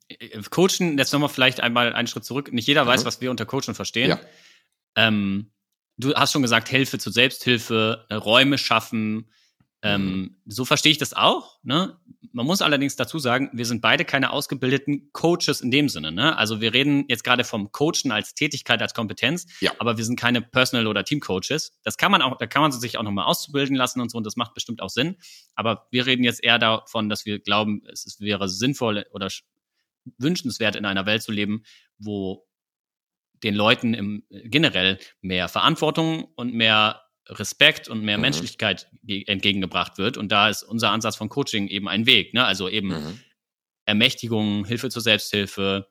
Coachen, 0.50 0.98
jetzt 0.98 1.12
nochmal 1.12 1.30
vielleicht 1.30 1.60
einmal 1.60 1.92
einen 1.94 2.06
Schritt 2.06 2.24
zurück. 2.24 2.52
Nicht 2.52 2.68
jeder 2.68 2.84
mhm. 2.84 2.88
weiß, 2.88 3.04
was 3.04 3.20
wir 3.20 3.30
unter 3.30 3.46
Coachen 3.46 3.74
verstehen. 3.74 4.10
Ja. 4.10 4.20
Ähm, 4.96 5.50
du 5.96 6.14
hast 6.14 6.32
schon 6.32 6.42
gesagt, 6.42 6.68
Hilfe 6.68 6.98
zur 6.98 7.12
Selbsthilfe, 7.12 8.06
äh, 8.08 8.14
Räume 8.14 8.58
schaffen, 8.58 9.30
ähm, 9.84 10.06
mhm. 10.06 10.36
so 10.46 10.64
verstehe 10.64 10.92
ich 10.92 10.98
das 10.98 11.12
auch. 11.12 11.58
Ne? 11.62 11.98
Man 12.32 12.46
muss 12.46 12.62
allerdings 12.62 12.96
dazu 12.96 13.18
sagen, 13.18 13.50
wir 13.52 13.66
sind 13.66 13.82
beide 13.82 14.06
keine 14.06 14.30
ausgebildeten 14.30 15.12
Coaches 15.12 15.60
in 15.60 15.70
dem 15.70 15.90
Sinne. 15.90 16.10
Ne? 16.10 16.36
Also 16.38 16.62
wir 16.62 16.72
reden 16.72 17.04
jetzt 17.08 17.22
gerade 17.22 17.44
vom 17.44 17.70
Coachen 17.70 18.10
als 18.10 18.34
Tätigkeit, 18.34 18.80
als 18.80 18.94
Kompetenz, 18.94 19.46
ja. 19.60 19.72
aber 19.78 19.98
wir 19.98 20.04
sind 20.06 20.18
keine 20.18 20.40
Personal- 20.40 20.86
oder 20.86 21.04
Team-Coaches. 21.04 21.78
Das 21.82 21.98
kann 21.98 22.10
man 22.10 22.22
auch, 22.22 22.38
da 22.38 22.46
kann 22.46 22.62
man 22.62 22.72
sich 22.72 22.96
auch 22.96 23.02
nochmal 23.02 23.26
auszubilden 23.26 23.76
lassen 23.76 24.00
und 24.00 24.10
so, 24.10 24.16
und 24.16 24.24
das 24.24 24.36
macht 24.36 24.54
bestimmt 24.54 24.80
auch 24.80 24.88
Sinn. 24.88 25.16
Aber 25.54 25.86
wir 25.90 26.06
reden 26.06 26.24
jetzt 26.24 26.42
eher 26.42 26.58
davon, 26.58 27.10
dass 27.10 27.26
wir 27.26 27.38
glauben, 27.38 27.82
es 27.92 28.18
wäre 28.20 28.48
sinnvoll 28.48 29.04
oder 29.12 29.28
wünschenswert, 30.16 30.76
in 30.76 30.86
einer 30.86 31.04
Welt 31.04 31.22
zu 31.22 31.30
leben, 31.30 31.62
wo 31.98 32.46
den 33.42 33.54
Leuten 33.54 33.92
im, 33.92 34.24
generell 34.30 34.98
mehr 35.20 35.48
Verantwortung 35.48 36.24
und 36.36 36.54
mehr 36.54 37.03
Respekt 37.28 37.88
und 37.88 38.02
mehr 38.02 38.18
mhm. 38.18 38.22
Menschlichkeit 38.22 38.88
entgegengebracht 39.06 39.98
wird. 39.98 40.16
Und 40.16 40.30
da 40.30 40.48
ist 40.48 40.62
unser 40.62 40.90
Ansatz 40.90 41.16
von 41.16 41.28
Coaching 41.28 41.68
eben 41.68 41.88
ein 41.88 42.06
Weg. 42.06 42.34
Ne? 42.34 42.44
Also 42.44 42.68
eben 42.68 42.88
mhm. 42.88 43.20
Ermächtigung, 43.86 44.64
Hilfe 44.64 44.90
zur 44.90 45.02
Selbsthilfe, 45.02 45.88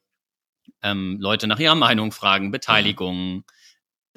ähm, 0.82 1.18
Leute 1.20 1.48
nach 1.48 1.60
ihrer 1.60 1.76
Meinung 1.76 2.12
fragen, 2.12 2.52
Beteiligung, 2.52 3.36
mhm. 3.36 3.44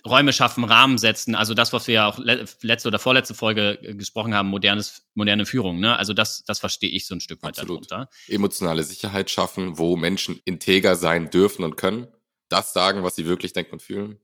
Räume 0.07 0.33
schaffen, 0.33 0.64
Rahmen 0.64 0.99
setzen. 0.99 1.35
Also 1.35 1.55
das, 1.55 1.73
was 1.73 1.87
wir 1.87 1.95
ja 1.95 2.07
auch 2.07 2.19
letzte 2.19 2.88
oder 2.88 2.99
vorletzte 2.99 3.35
Folge 3.35 3.79
äh, 3.83 3.95
gesprochen 3.95 4.35
haben, 4.35 4.49
modernes, 4.49 5.07
moderne 5.14 5.47
Führung. 5.47 5.81
Ne? 5.81 5.97
Also 5.97 6.12
das, 6.12 6.45
das 6.45 6.59
verstehe 6.59 6.91
ich 6.91 7.07
so 7.07 7.14
ein 7.14 7.21
Stück 7.21 7.43
weit 7.43 7.59
Absolut. 7.59 7.91
darunter. 7.91 8.11
Emotionale 8.29 8.85
Sicherheit 8.85 9.31
schaffen, 9.31 9.79
wo 9.79 9.97
Menschen 9.97 10.41
integer 10.45 10.97
sein 10.97 11.31
dürfen 11.31 11.64
und 11.64 11.76
können. 11.76 12.09
Das 12.49 12.73
sagen, 12.73 13.02
was 13.02 13.17
sie 13.17 13.26
wirklich 13.26 13.52
denken 13.52 13.73
und 13.73 13.83
fühlen. 13.83 14.21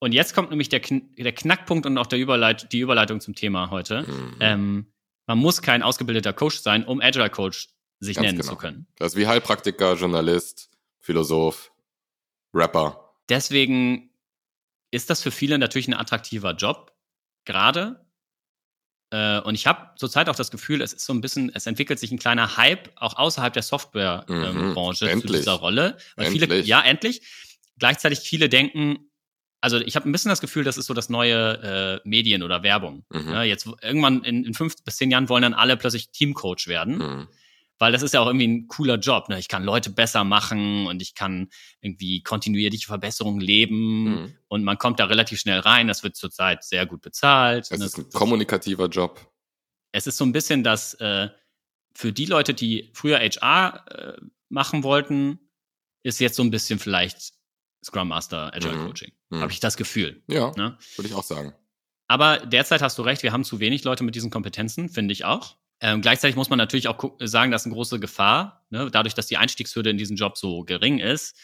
Und 0.00 0.12
jetzt 0.12 0.34
kommt 0.34 0.50
nämlich 0.50 0.68
der, 0.68 0.80
Kn 0.80 1.14
der 1.16 1.32
Knackpunkt 1.32 1.86
und 1.86 1.98
auch 1.98 2.06
der 2.06 2.18
Überleit 2.18 2.72
die 2.72 2.80
Überleitung 2.80 3.20
zum 3.20 3.34
Thema 3.34 3.70
heute. 3.70 4.02
Mhm. 4.02 4.36
Ähm, 4.40 4.92
man 5.26 5.38
muss 5.38 5.60
kein 5.60 5.82
ausgebildeter 5.82 6.32
Coach 6.32 6.60
sein, 6.60 6.84
um 6.84 7.00
Agile 7.00 7.30
Coach 7.30 7.68
sich 8.00 8.16
Ganz 8.16 8.26
nennen 8.26 8.38
genau. 8.38 8.52
zu 8.52 8.56
können. 8.56 8.86
Das 8.96 9.12
ist 9.12 9.18
wie 9.18 9.26
Heilpraktiker, 9.26 9.94
Journalist, 9.94 10.70
Philosoph, 11.00 11.72
Rapper. 12.54 13.14
Deswegen 13.28 14.10
ist 14.90 15.10
das 15.10 15.22
für 15.22 15.30
viele 15.30 15.58
natürlich 15.58 15.88
ein 15.88 15.94
attraktiver 15.94 16.52
Job, 16.52 16.94
gerade. 17.44 18.06
Äh, 19.10 19.40
und 19.40 19.54
ich 19.54 19.66
habe 19.66 19.94
zurzeit 19.96 20.28
auch 20.28 20.36
das 20.36 20.50
Gefühl, 20.50 20.80
es 20.80 20.92
ist 20.92 21.04
so 21.04 21.12
ein 21.12 21.20
bisschen, 21.20 21.50
es 21.54 21.66
entwickelt 21.66 21.98
sich 21.98 22.12
ein 22.12 22.18
kleiner 22.18 22.56
Hype 22.56 22.90
auch 22.96 23.16
außerhalb 23.16 23.52
der 23.52 23.62
Softwarebranche 23.62 25.10
ähm, 25.10 25.18
mhm, 25.18 25.22
zu 25.22 25.26
dieser 25.28 25.54
Rolle. 25.54 25.96
Weil 26.16 26.26
endlich. 26.26 26.42
viele, 26.44 26.60
ja, 26.62 26.80
endlich. 26.82 27.22
Gleichzeitig 27.78 28.20
viele 28.20 28.48
denken, 28.48 29.07
also 29.60 29.78
ich 29.78 29.96
habe 29.96 30.08
ein 30.08 30.12
bisschen 30.12 30.28
das 30.28 30.40
Gefühl, 30.40 30.64
das 30.64 30.76
ist 30.78 30.86
so 30.86 30.94
das 30.94 31.08
neue 31.08 32.00
äh, 32.04 32.08
Medien 32.08 32.42
oder 32.42 32.62
Werbung. 32.62 33.04
Mhm. 33.10 33.28
Ja, 33.28 33.42
jetzt 33.42 33.68
irgendwann 33.82 34.22
in, 34.24 34.44
in 34.44 34.54
fünf 34.54 34.76
bis 34.84 34.96
zehn 34.96 35.10
Jahren 35.10 35.28
wollen 35.28 35.42
dann 35.42 35.54
alle 35.54 35.76
plötzlich 35.76 36.10
Teamcoach 36.10 36.66
werden. 36.66 36.98
Mhm. 36.98 37.28
Weil 37.80 37.92
das 37.92 38.02
ist 38.02 38.12
ja 38.12 38.20
auch 38.20 38.26
irgendwie 38.26 38.48
ein 38.48 38.66
cooler 38.66 38.96
Job. 38.96 39.28
Ne? 39.28 39.38
Ich 39.38 39.46
kann 39.46 39.62
Leute 39.62 39.90
besser 39.90 40.24
machen 40.24 40.86
und 40.88 41.00
ich 41.00 41.14
kann 41.14 41.48
irgendwie 41.80 42.22
kontinuierliche 42.22 42.86
Verbesserungen 42.86 43.40
leben 43.40 44.04
mhm. 44.04 44.34
und 44.48 44.64
man 44.64 44.78
kommt 44.78 44.98
da 44.98 45.04
relativ 45.04 45.38
schnell 45.38 45.60
rein. 45.60 45.86
Das 45.86 46.02
wird 46.02 46.16
zurzeit 46.16 46.64
sehr 46.64 46.86
gut 46.86 47.02
bezahlt. 47.02 47.68
Es 47.70 47.80
ist 47.80 47.98
ein 47.98 48.10
kommunikativer 48.10 48.88
Job. 48.88 49.32
Es 49.92 50.06
ist 50.06 50.16
so 50.16 50.24
ein 50.24 50.32
bisschen 50.32 50.64
das 50.64 50.94
äh, 50.94 51.28
für 51.94 52.12
die 52.12 52.26
Leute, 52.26 52.52
die 52.52 52.90
früher 52.94 53.18
HR 53.18 53.84
äh, 53.90 54.20
machen 54.48 54.82
wollten, 54.82 55.38
ist 56.02 56.20
jetzt 56.20 56.36
so 56.36 56.42
ein 56.42 56.50
bisschen 56.50 56.78
vielleicht 56.78 57.37
Scrum 57.84 58.08
Master 58.08 58.54
Agile 58.54 58.76
mhm. 58.76 58.86
Coaching. 58.86 59.12
Mhm. 59.30 59.40
Habe 59.40 59.52
ich 59.52 59.60
das 59.60 59.76
Gefühl. 59.76 60.22
Ja, 60.26 60.52
ne? 60.56 60.78
würde 60.96 61.08
ich 61.08 61.14
auch 61.14 61.24
sagen. 61.24 61.54
Aber 62.08 62.38
derzeit 62.38 62.82
hast 62.82 62.98
du 62.98 63.02
recht, 63.02 63.22
wir 63.22 63.32
haben 63.32 63.44
zu 63.44 63.60
wenig 63.60 63.84
Leute 63.84 64.02
mit 64.02 64.14
diesen 64.14 64.30
Kompetenzen, 64.30 64.88
finde 64.88 65.12
ich 65.12 65.24
auch. 65.24 65.56
Ähm, 65.80 66.00
gleichzeitig 66.00 66.34
muss 66.34 66.50
man 66.50 66.56
natürlich 66.56 66.88
auch 66.88 67.12
sagen, 67.20 67.52
dass 67.52 67.64
eine 67.64 67.74
große 67.74 68.00
Gefahr, 68.00 68.64
ne, 68.70 68.90
dadurch, 68.90 69.14
dass 69.14 69.26
die 69.26 69.36
Einstiegshürde 69.36 69.90
in 69.90 69.98
diesen 69.98 70.16
Job 70.16 70.36
so 70.36 70.64
gering 70.64 70.98
ist, 70.98 71.36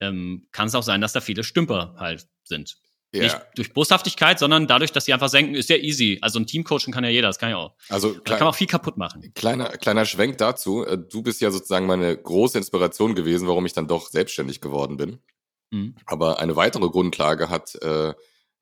ähm, 0.00 0.48
kann 0.50 0.66
es 0.66 0.74
auch 0.74 0.82
sein, 0.82 1.00
dass 1.00 1.12
da 1.12 1.20
viele 1.20 1.44
Stümper 1.44 1.94
halt 1.98 2.26
sind. 2.42 2.76
Ja. 3.14 3.24
Nicht 3.24 3.38
durch 3.56 3.74
Boshaftigkeit, 3.74 4.38
sondern 4.38 4.66
dadurch, 4.66 4.90
dass 4.90 5.04
sie 5.04 5.12
einfach 5.12 5.28
senken, 5.28 5.54
ist 5.54 5.68
ja 5.68 5.76
easy. 5.76 6.18
Also 6.22 6.38
ein 6.38 6.46
Teamcoaching 6.46 6.94
kann 6.94 7.04
ja 7.04 7.10
jeder, 7.10 7.28
das 7.28 7.38
kann 7.38 7.50
ja 7.50 7.58
auch. 7.58 7.74
Also 7.90 8.14
klein, 8.14 8.24
kann 8.24 8.38
man 8.46 8.48
auch 8.48 8.56
viel 8.56 8.66
kaputt 8.66 8.96
machen. 8.96 9.32
Kleiner, 9.34 9.68
kleiner 9.68 10.06
Schwenk 10.06 10.38
dazu. 10.38 10.84
Äh, 10.86 10.96
du 10.96 11.22
bist 11.22 11.42
ja 11.42 11.50
sozusagen 11.50 11.86
meine 11.86 12.16
große 12.16 12.56
Inspiration 12.56 13.14
gewesen, 13.14 13.46
warum 13.46 13.66
ich 13.66 13.74
dann 13.74 13.86
doch 13.86 14.08
selbstständig 14.08 14.62
geworden 14.62 14.96
bin. 14.96 15.18
Mhm. 15.72 15.96
Aber 16.06 16.38
eine 16.38 16.56
weitere 16.56 16.88
Grundlage 16.88 17.48
hat 17.48 17.74
äh, 17.82 18.14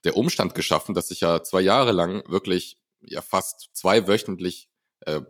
der 0.05 0.17
Umstand 0.17 0.55
geschaffen, 0.55 0.95
dass 0.95 1.11
ich 1.11 1.21
ja 1.21 1.43
zwei 1.43 1.61
Jahre 1.61 1.93
lang 1.93 2.23
wirklich 2.29 2.79
ja 3.03 3.21
fast 3.21 3.71
zweiwöchentlich 3.73 4.69
äh, 5.01 5.21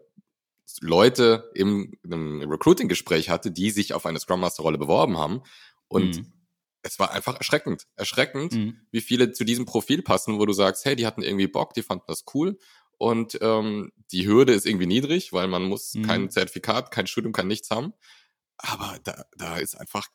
Leute 0.81 1.51
im, 1.55 1.93
im 2.05 2.43
Recruiting-Gespräch 2.43 3.29
hatte, 3.29 3.51
die 3.51 3.71
sich 3.71 3.93
auf 3.93 4.07
eine 4.07 4.21
Scrum 4.21 4.41
Master-Rolle 4.41 4.79
beworben 4.79 5.19
haben. 5.19 5.43
Und 5.89 6.19
mhm 6.19 6.33
es 6.83 6.99
war 6.99 7.11
einfach 7.11 7.37
erschreckend. 7.37 7.87
Erschreckend, 7.97 8.53
mhm. 8.53 8.81
wie 8.91 9.01
viele 9.01 9.33
zu 9.33 9.45
diesem 9.45 9.65
Profil 9.65 10.03
passen, 10.03 10.39
wo 10.39 10.47
du 10.47 10.53
sagst, 10.53 10.85
hey, 10.85 10.97
die 10.97 11.07
hatten 11.07 11.23
irgendwie 11.23 11.47
Bock, 11.47 11.75
die 11.75 11.83
fanden 11.83 12.05
das 12.07 12.25
cool. 12.35 12.59
Und 12.99 13.39
ähm, 13.41 13.93
die 14.13 14.27
Hürde 14.27 14.53
ist 14.53 14.67
irgendwie 14.67 14.87
niedrig, 14.87 15.33
weil 15.33 15.49
man 15.49 15.65
muss 15.65 15.95
mhm. 15.95 16.03
kein 16.03 16.31
Zertifikat, 16.31 16.91
kein 16.91 17.07
Studium, 17.07 17.33
kann 17.33 17.47
nichts 17.47 17.71
haben. 17.71 17.93
Aber 18.57 18.99
da, 19.05 19.25
da 19.37 19.57
ist 19.57 19.75
einfach 19.75 20.09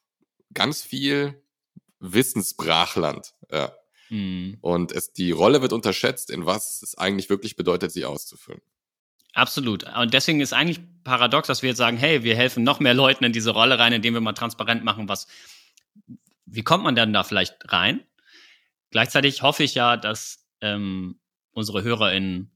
ganz 0.53 0.81
viel 0.83 1.43
Wissensbrachland. 1.99 3.33
Ja. 3.51 3.71
Mhm. 4.09 4.57
Und 4.61 4.91
es, 4.91 5.13
die 5.13 5.31
Rolle 5.31 5.61
wird 5.61 5.73
unterschätzt, 5.73 6.29
in 6.29 6.45
was 6.45 6.81
es 6.81 6.97
eigentlich 6.97 7.29
wirklich 7.29 7.55
bedeutet, 7.55 7.91
sie 7.91 8.05
auszufüllen. 8.05 8.61
Absolut. 9.33 9.83
Und 9.97 10.13
deswegen 10.13 10.39
ist 10.39 10.53
eigentlich 10.53 10.79
paradox, 11.03 11.47
dass 11.47 11.61
wir 11.61 11.69
jetzt 11.69 11.77
sagen, 11.77 11.97
hey, 11.97 12.23
wir 12.23 12.35
helfen 12.35 12.63
noch 12.63 12.79
mehr 12.79 12.93
Leuten 12.93 13.25
in 13.25 13.33
diese 13.33 13.51
Rolle 13.51 13.77
rein, 13.77 13.91
indem 13.91 14.13
wir 14.13 14.21
mal 14.21 14.33
transparent 14.33 14.83
machen, 14.83 15.09
was, 15.09 15.27
wie 16.45 16.63
kommt 16.63 16.85
man 16.85 16.95
denn 16.95 17.11
da 17.11 17.23
vielleicht 17.23 17.55
rein? 17.65 18.05
Gleichzeitig 18.91 19.41
hoffe 19.41 19.63
ich 19.63 19.75
ja, 19.75 19.97
dass 19.97 20.47
ähm, 20.61 21.19
unsere 21.51 21.83
HörerInnen 21.83 22.54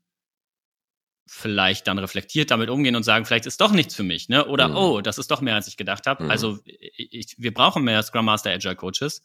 vielleicht 1.29 1.87
dann 1.87 1.99
reflektiert 1.99 2.51
damit 2.51 2.69
umgehen 2.69 2.95
und 2.95 3.03
sagen, 3.03 3.25
vielleicht 3.25 3.45
ist 3.45 3.61
doch 3.61 3.71
nichts 3.71 3.95
für 3.95 4.03
mich, 4.03 4.29
ne? 4.29 4.45
Oder 4.47 4.69
mhm. 4.69 4.75
oh, 4.75 5.01
das 5.01 5.17
ist 5.17 5.29
doch 5.29 5.41
mehr, 5.41 5.55
als 5.55 5.67
ich 5.67 5.77
gedacht 5.77 6.07
habe. 6.07 6.23
Mhm. 6.23 6.31
Also 6.31 6.59
ich, 6.65 7.35
wir 7.37 7.53
brauchen 7.53 7.83
mehr 7.83 8.01
Scrum 8.01 8.25
Master 8.25 8.51
Agile 8.51 8.75
Coaches. 8.75 9.21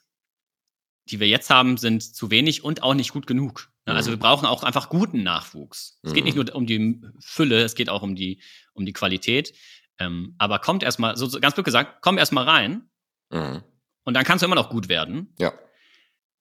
Die 1.06 1.20
wir 1.20 1.28
jetzt 1.28 1.50
haben, 1.50 1.76
sind 1.76 2.02
zu 2.02 2.30
wenig 2.30 2.64
und 2.64 2.82
auch 2.82 2.94
nicht 2.94 3.12
gut 3.12 3.26
genug. 3.26 3.70
Ne? 3.86 3.94
Also 3.94 4.10
wir 4.10 4.18
brauchen 4.18 4.46
auch 4.46 4.62
einfach 4.62 4.88
guten 4.88 5.22
Nachwuchs. 5.22 5.98
Es 6.02 6.14
geht 6.14 6.24
nicht 6.24 6.36
mhm. 6.36 6.44
nur 6.44 6.54
um 6.54 6.66
die 6.66 7.02
Fülle, 7.20 7.62
es 7.62 7.74
geht 7.74 7.90
auch 7.90 8.02
um 8.02 8.14
die 8.14 8.40
um 8.72 8.86
die 8.86 8.94
Qualität. 8.94 9.54
Ähm, 9.98 10.34
aber 10.38 10.58
kommt 10.58 10.82
erstmal, 10.82 11.16
so, 11.16 11.26
so 11.26 11.40
ganz 11.40 11.54
blöd 11.54 11.64
gesagt, 11.64 11.98
komm 12.00 12.18
erstmal 12.18 12.44
rein. 12.44 12.88
Mhm. 13.30 13.62
Und 14.04 14.14
dann 14.14 14.24
kannst 14.24 14.42
du 14.42 14.46
immer 14.46 14.54
noch 14.54 14.70
gut 14.70 14.88
werden. 14.88 15.34
Ja. 15.38 15.52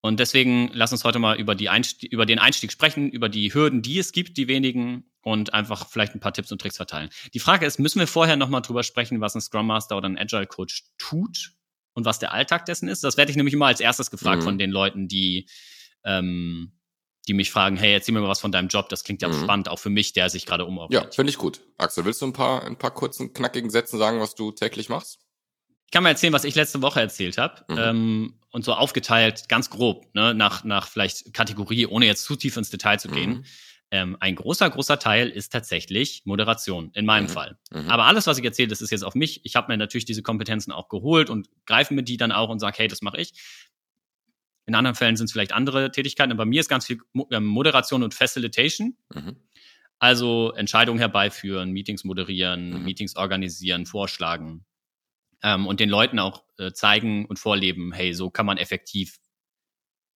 Und 0.06 0.20
deswegen 0.20 0.70
lass 0.74 0.92
uns 0.92 1.06
heute 1.06 1.18
mal 1.18 1.40
über, 1.40 1.56
die 1.56 1.70
Einstieg, 1.70 2.12
über 2.12 2.26
den 2.26 2.38
Einstieg 2.38 2.74
sprechen, 2.74 3.10
über 3.10 3.30
die 3.30 3.54
Hürden, 3.54 3.82
die 3.82 3.98
es 4.00 4.12
gibt, 4.12 4.36
die 4.36 4.50
wenigen, 4.50 5.06
und 5.22 5.54
einfach 5.54 5.88
vielleicht 5.90 6.14
ein 6.14 6.20
paar 6.20 6.34
Tipps 6.34 6.52
und 6.52 6.60
Tricks 6.60 6.76
verteilen. 6.76 7.10
Die 7.34 7.40
Frage 7.40 7.66
ist, 7.66 7.80
müssen 7.80 8.00
wir 8.00 8.08
vorher 8.08 8.36
nochmal 8.36 8.62
drüber 8.62 8.84
sprechen, 8.84 9.22
was 9.22 9.34
ein 9.34 9.40
Scrum 9.42 9.66
Master 9.66 9.96
oder 9.96 10.10
ein 10.10 10.18
Agile 10.18 10.46
Coach 10.46 10.84
tut 10.98 11.54
und 11.94 12.04
was 12.04 12.20
der 12.20 12.34
Alltag 12.34 12.66
dessen 12.66 12.90
ist? 12.90 13.06
Das 13.06 13.16
werde 13.16 13.32
ich 13.32 13.38
nämlich 13.38 13.54
immer 13.54 13.68
als 13.68 13.80
erstes 13.80 14.12
gefragt 14.12 14.42
mhm. 14.42 14.46
von 14.46 14.58
den 14.58 14.72
Leuten, 14.72 15.08
die, 15.08 15.48
ähm, 16.04 16.74
die 17.30 17.34
mich 17.34 17.52
fragen, 17.52 17.78
hey, 17.78 17.94
erzähl 17.94 18.14
mir 18.14 18.20
mal 18.20 18.28
was 18.28 18.42
von 18.42 18.52
deinem 18.52 18.68
Job, 18.68 18.90
das 18.90 19.06
klingt 19.06 19.22
ja 19.22 19.30
mhm. 19.30 19.42
spannend, 19.42 19.70
auch 19.70 19.80
für 19.80 19.90
mich, 19.90 20.12
der 20.12 20.30
sich 20.30 20.46
gerade 20.46 20.66
umorientiert. 20.66 21.06
Ja, 21.06 21.12
finde 21.12 21.30
ich 21.30 21.38
gut. 21.38 21.62
Axel, 21.78 22.04
willst 22.04 22.22
du 22.22 22.26
ein 22.26 22.34
paar, 22.34 22.66
ein 22.66 22.78
paar 22.78 22.92
kurzen, 22.92 23.32
knackigen 23.32 23.70
Sätzen 23.70 23.98
sagen, 23.98 24.20
was 24.20 24.36
du 24.36 24.52
täglich 24.52 24.90
machst? 24.90 25.23
Kann 25.94 26.04
mal 26.04 26.10
erzählen, 26.10 26.34
was 26.34 26.44
ich 26.44 26.56
letzte 26.56 26.82
Woche 26.82 27.00
erzählt 27.00 27.38
habe. 27.38 27.64
Mhm. 27.70 27.78
Ähm, 27.78 28.34
und 28.52 28.66
so 28.66 28.74
aufgeteilt, 28.74 29.48
ganz 29.48 29.70
grob, 29.70 30.14
ne, 30.14 30.34
nach, 30.34 30.64
nach 30.64 30.88
vielleicht 30.88 31.34
Kategorie, 31.34 31.86
ohne 31.86 32.06
jetzt 32.06 32.24
zu 32.26 32.36
tief 32.36 32.58
ins 32.58 32.70
Detail 32.70 32.98
zu 33.00 33.08
gehen. 33.08 33.30
Mhm. 33.30 33.44
Ähm, 33.92 34.18
ein 34.20 34.36
großer, 34.36 34.70
großer 34.70 34.98
Teil 34.98 35.30
ist 35.30 35.52
tatsächlich 35.52 36.24
Moderation, 36.26 36.90
in 36.94 37.06
meinem 37.06 37.26
mhm. 37.26 37.30
Fall. 37.30 37.58
Mhm. 37.72 37.90
Aber 37.90 38.06
alles, 38.06 38.26
was 38.26 38.40
ich 38.40 38.44
erzähle, 38.44 38.70
das 38.70 38.82
ist 38.82 38.90
jetzt 38.90 39.04
auf 39.04 39.14
mich. 39.14 39.42
Ich 39.46 39.56
habe 39.56 39.72
mir 39.72 39.78
natürlich 39.78 40.06
diese 40.06 40.24
Kompetenzen 40.24 40.72
auch 40.72 40.90
geholt 40.90 41.30
und 41.30 41.48
greife 41.68 41.94
mir 41.94 42.04
die 42.04 42.18
dann 42.18 42.32
auch 42.32 42.50
und 42.50 42.60
sage, 42.60 42.78
hey, 42.80 42.88
das 42.88 43.02
mache 43.04 43.22
ich. 43.22 43.34
In 44.66 44.74
anderen 44.74 44.96
Fällen 44.96 45.16
sind 45.16 45.26
es 45.26 45.32
vielleicht 45.32 45.52
andere 45.52 45.92
Tätigkeiten, 45.92 46.32
aber 46.32 46.40
bei 46.40 46.50
mir 46.50 46.62
ist 46.62 46.70
ganz 46.70 46.88
viel 46.88 47.00
ähm, 47.32 47.46
Moderation 47.46 48.02
und 48.02 48.16
Facilitation. 48.16 48.98
Mhm. 49.14 49.36
Also 50.00 50.54
Entscheidungen 50.54 50.98
herbeiführen, 51.00 51.72
Meetings 51.72 52.04
moderieren, 52.04 52.72
mhm. 52.72 52.84
Meetings 52.84 53.16
organisieren, 53.16 53.86
vorschlagen, 53.86 54.66
ähm, 55.44 55.68
und 55.68 55.80
den 55.80 55.90
Leuten 55.90 56.20
auch 56.20 56.44
äh, 56.58 56.72
zeigen 56.72 57.26
und 57.26 57.38
vorleben, 57.38 57.92
hey, 57.92 58.14
so 58.14 58.30
kann 58.30 58.46
man 58.46 58.58
effektiv 58.58 59.20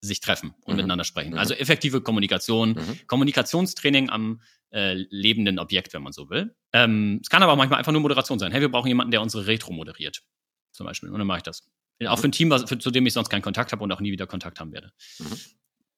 sich 0.02 0.20
treffen 0.20 0.54
und 0.62 0.74
mhm. 0.74 0.78
miteinander 0.78 1.04
sprechen. 1.04 1.34
Mhm. 1.34 1.40
Also 1.40 1.54
effektive 1.54 2.02
Kommunikation, 2.02 2.72
mhm. 2.72 3.00
Kommunikationstraining 3.08 4.10
am 4.10 4.42
äh, 4.72 4.94
lebenden 5.10 5.60
Objekt, 5.60 5.94
wenn 5.94 6.04
man 6.04 6.14
so 6.14 6.30
will. 6.30 6.56
Ähm, 6.74 7.20
es 7.22 7.30
kann 7.30 7.44
aber 7.44 7.54
auch 7.54 7.58
manchmal 7.58 7.80
einfach 7.80 7.92
nur 7.92 8.02
Moderation 8.02 8.40
sein. 8.40 8.52
Hey, 8.52 8.62
wir 8.62 8.72
brauchen 8.72 8.88
jemanden, 8.88 9.12
der 9.12 9.22
unsere 9.22 9.48
Retro 9.48 9.74
moderiert, 9.74 10.24
zum 10.72 10.86
Beispiel. 10.86 11.10
Und 11.10 11.18
dann 11.20 11.28
mache 11.28 11.40
ich 11.40 11.44
das. 11.44 11.68
Auch 12.06 12.20
für 12.20 12.28
ein 12.28 12.32
Team, 12.32 12.52
was, 12.52 12.64
für, 12.70 12.78
zu 12.78 12.92
dem 12.92 13.06
ich 13.08 13.14
sonst 13.14 13.30
keinen 13.30 13.42
Kontakt 13.42 13.72
habe 13.72 13.84
und 13.84 13.92
auch 13.92 14.00
nie 14.00 14.12
wieder 14.12 14.28
Kontakt 14.28 14.60
haben 14.60 14.72
werde. 14.72 14.92
Mhm. 15.20 15.40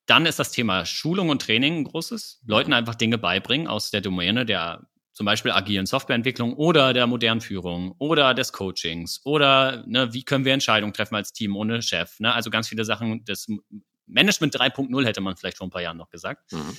Dann 0.06 0.26
ist 0.26 0.40
das 0.40 0.52
Thema 0.52 0.86
Schulung 0.86 1.30
und 1.30 1.42
Training 1.42 1.80
ein 1.80 1.84
großes. 1.84 2.42
Leuten 2.48 2.74
einfach 2.74 2.96
Dinge 2.96 3.18
beibringen 3.18 3.68
aus 3.68 3.92
der 3.92 4.02
Domäne 4.02 4.46
der 4.46 4.89
zum 5.20 5.26
Beispiel 5.26 5.52
agilen 5.52 5.86
Softwareentwicklung 5.86 6.54
oder 6.54 6.94
der 6.94 7.06
modernen 7.06 7.42
Führung 7.42 7.94
oder 7.98 8.34
des 8.34 8.54
Coachings 8.54 9.20
oder 9.26 9.84
ne, 9.86 10.14
wie 10.14 10.24
können 10.24 10.46
wir 10.46 10.54
Entscheidungen 10.54 10.94
treffen 10.94 11.16
als 11.16 11.34
Team 11.34 11.58
ohne 11.58 11.82
Chef. 11.82 12.22
Ne? 12.22 12.34
Also 12.34 12.50
ganz 12.50 12.70
viele 12.70 12.86
Sachen 12.86 13.26
des 13.26 13.48
Management 14.06 14.56
3.0 14.56 15.06
hätte 15.06 15.20
man 15.20 15.36
vielleicht 15.36 15.58
vor 15.58 15.68
ein 15.68 15.72
paar 15.72 15.82
Jahren 15.82 15.98
noch 15.98 16.10
gesagt. 16.10 16.50
Mhm. 16.54 16.78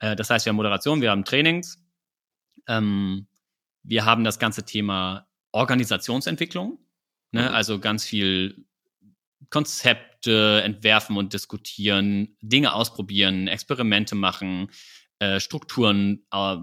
Äh, 0.00 0.16
das 0.16 0.30
heißt, 0.30 0.46
wir 0.46 0.50
haben 0.50 0.56
Moderation, 0.56 1.00
wir 1.00 1.12
haben 1.12 1.24
Trainings, 1.24 1.78
ähm, 2.66 3.28
wir 3.84 4.04
haben 4.04 4.24
das 4.24 4.40
ganze 4.40 4.64
Thema 4.64 5.28
Organisationsentwicklung, 5.52 6.80
ne? 7.30 7.42
Mhm. 7.42 7.54
also 7.54 7.78
ganz 7.78 8.04
viel 8.04 8.66
Konzepte 9.48 10.60
entwerfen 10.64 11.16
und 11.16 11.34
diskutieren, 11.34 12.36
Dinge 12.42 12.74
ausprobieren, 12.74 13.46
Experimente 13.46 14.16
machen, 14.16 14.72
äh, 15.20 15.38
Strukturen 15.38 16.26
äh, 16.32 16.56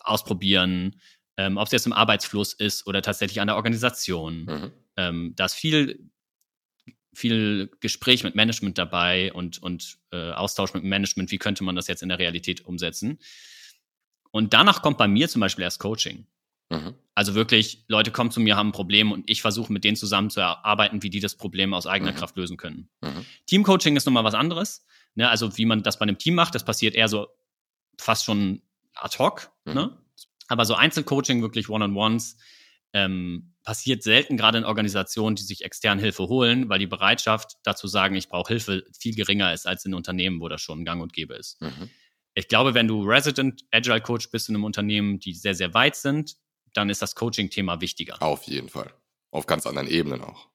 ausprobieren, 0.00 1.00
ähm, 1.36 1.56
ob 1.56 1.66
es 1.66 1.72
jetzt 1.72 1.86
im 1.86 1.92
Arbeitsfluss 1.92 2.52
ist 2.52 2.86
oder 2.86 3.02
tatsächlich 3.02 3.40
an 3.40 3.46
der 3.46 3.56
Organisation. 3.56 4.44
Mhm. 4.44 4.72
Ähm, 4.96 5.32
da 5.36 5.46
ist 5.46 5.54
viel, 5.54 6.10
viel 7.14 7.70
Gespräch 7.80 8.24
mit 8.24 8.34
Management 8.34 8.78
dabei 8.78 9.32
und, 9.32 9.62
und 9.62 9.98
äh, 10.12 10.32
Austausch 10.32 10.74
mit 10.74 10.84
Management, 10.84 11.30
wie 11.30 11.38
könnte 11.38 11.64
man 11.64 11.76
das 11.76 11.86
jetzt 11.86 12.02
in 12.02 12.08
der 12.08 12.18
Realität 12.18 12.64
umsetzen. 12.66 13.18
Und 14.30 14.52
danach 14.54 14.82
kommt 14.82 14.98
bei 14.98 15.08
mir 15.08 15.28
zum 15.28 15.40
Beispiel 15.40 15.64
erst 15.64 15.80
Coaching. 15.80 16.26
Mhm. 16.70 16.94
Also 17.14 17.34
wirklich, 17.34 17.84
Leute 17.88 18.12
kommen 18.12 18.30
zu 18.30 18.40
mir, 18.40 18.56
haben 18.56 18.68
ein 18.68 18.72
Problem 18.72 19.10
und 19.10 19.28
ich 19.28 19.42
versuche 19.42 19.72
mit 19.72 19.82
denen 19.82 19.96
zusammen 19.96 20.30
zu 20.30 20.40
erarbeiten, 20.40 21.02
wie 21.02 21.10
die 21.10 21.20
das 21.20 21.36
Problem 21.36 21.74
aus 21.74 21.86
eigener 21.86 22.12
mhm. 22.12 22.16
Kraft 22.16 22.36
lösen 22.36 22.56
können. 22.56 22.88
Mhm. 23.02 23.26
Teamcoaching 23.46 23.96
ist 23.96 24.06
nochmal 24.06 24.24
was 24.24 24.34
anderes. 24.34 24.86
Ne? 25.16 25.28
Also 25.28 25.56
wie 25.58 25.66
man 25.66 25.82
das 25.82 25.98
bei 25.98 26.04
einem 26.04 26.18
Team 26.18 26.34
macht, 26.34 26.54
das 26.54 26.64
passiert 26.64 26.94
eher 26.94 27.08
so 27.08 27.28
fast 27.98 28.24
schon 28.24 28.62
ad 29.00 29.18
hoc, 29.18 29.50
mhm. 29.64 29.74
ne? 29.74 29.98
Aber 30.48 30.64
so 30.64 30.74
Einzelcoaching, 30.74 31.42
wirklich 31.42 31.68
One-on-Ones, 31.68 32.36
ähm, 32.92 33.54
passiert 33.62 34.02
selten 34.02 34.36
gerade 34.36 34.58
in 34.58 34.64
Organisationen, 34.64 35.36
die 35.36 35.42
sich 35.42 35.64
extern 35.64 35.98
Hilfe 35.98 36.24
holen, 36.28 36.68
weil 36.68 36.78
die 36.78 36.86
Bereitschaft 36.86 37.56
dazu 37.62 37.86
sagen, 37.86 38.16
ich 38.16 38.28
brauche 38.28 38.48
Hilfe, 38.48 38.84
viel 38.98 39.14
geringer 39.14 39.52
ist 39.52 39.66
als 39.66 39.84
in 39.84 39.94
Unternehmen, 39.94 40.40
wo 40.40 40.48
das 40.48 40.60
schon 40.60 40.84
gang 40.84 41.00
und 41.02 41.12
gäbe 41.12 41.34
ist. 41.34 41.60
Mhm. 41.60 41.90
Ich 42.34 42.48
glaube, 42.48 42.74
wenn 42.74 42.88
du 42.88 43.02
Resident 43.02 43.62
Agile 43.70 44.00
Coach 44.00 44.30
bist 44.30 44.48
in 44.48 44.56
einem 44.56 44.64
Unternehmen, 44.64 45.20
die 45.20 45.34
sehr, 45.34 45.54
sehr 45.54 45.74
weit 45.74 45.96
sind, 45.96 46.36
dann 46.72 46.88
ist 46.88 47.02
das 47.02 47.14
Coaching-Thema 47.14 47.80
wichtiger. 47.80 48.20
Auf 48.22 48.44
jeden 48.44 48.68
Fall. 48.68 48.92
Auf 49.30 49.46
ganz 49.46 49.66
anderen 49.66 49.88
Ebenen 49.88 50.22
auch. 50.22 50.48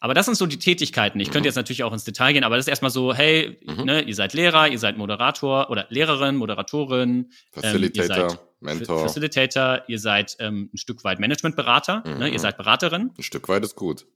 Aber 0.00 0.14
das 0.14 0.26
sind 0.26 0.36
so 0.36 0.46
die 0.46 0.58
Tätigkeiten. 0.58 1.20
Ich 1.20 1.28
mhm. 1.28 1.32
könnte 1.32 1.48
jetzt 1.48 1.56
natürlich 1.56 1.84
auch 1.84 1.92
ins 1.92 2.04
Detail 2.04 2.32
gehen, 2.32 2.44
aber 2.44 2.56
das 2.56 2.64
ist 2.64 2.68
erstmal 2.68 2.90
so, 2.90 3.14
hey, 3.14 3.58
mhm. 3.64 3.84
ne, 3.84 4.02
ihr 4.02 4.14
seid 4.14 4.32
Lehrer, 4.32 4.68
ihr 4.68 4.78
seid 4.78 4.96
Moderator 4.96 5.68
oder 5.70 5.86
Lehrerin, 5.90 6.36
Moderatorin, 6.36 7.30
Facilitator, 7.52 8.16
ähm, 8.16 8.22
ihr 8.22 8.28
seid 8.30 8.40
Mentor. 8.60 9.00
Facilitator, 9.00 9.82
ihr 9.88 9.98
seid 9.98 10.36
ähm, 10.40 10.70
ein 10.72 10.78
Stück 10.78 11.04
weit 11.04 11.20
Managementberater, 11.20 12.02
mhm. 12.06 12.18
ne, 12.18 12.26
ihr 12.28 12.32
mhm. 12.32 12.38
seid 12.38 12.56
Beraterin. 12.56 13.10
Ein 13.16 13.22
Stück 13.22 13.48
weit 13.48 13.62
ist 13.62 13.76
gut. 13.76 14.06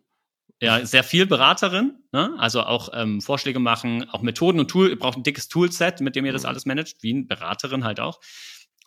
Ja, 0.62 0.87
sehr 0.87 1.04
viel 1.04 1.26
Beraterin, 1.26 1.99
ne? 2.12 2.35
also 2.38 2.62
auch 2.62 2.88
ähm, 2.94 3.21
Vorschläge 3.21 3.59
machen, 3.59 4.09
auch 4.11 4.23
Methoden 4.23 4.61
und 4.61 4.71
Tool, 4.71 4.88
ihr 4.88 4.99
braucht 4.99 5.18
ein 5.18 5.23
dickes 5.23 5.49
Toolset, 5.49 6.00
mit 6.00 6.16
dem 6.16 6.25
ihr 6.25 6.33
das 6.33 6.44
mhm. 6.44 6.49
alles 6.49 6.64
managt, 6.64 7.02
wie 7.02 7.12
eine 7.12 7.25
Beraterin 7.25 7.85
halt 7.85 8.00
auch. 8.00 8.21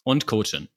Und 0.04 0.26
Coachin. 0.26 0.70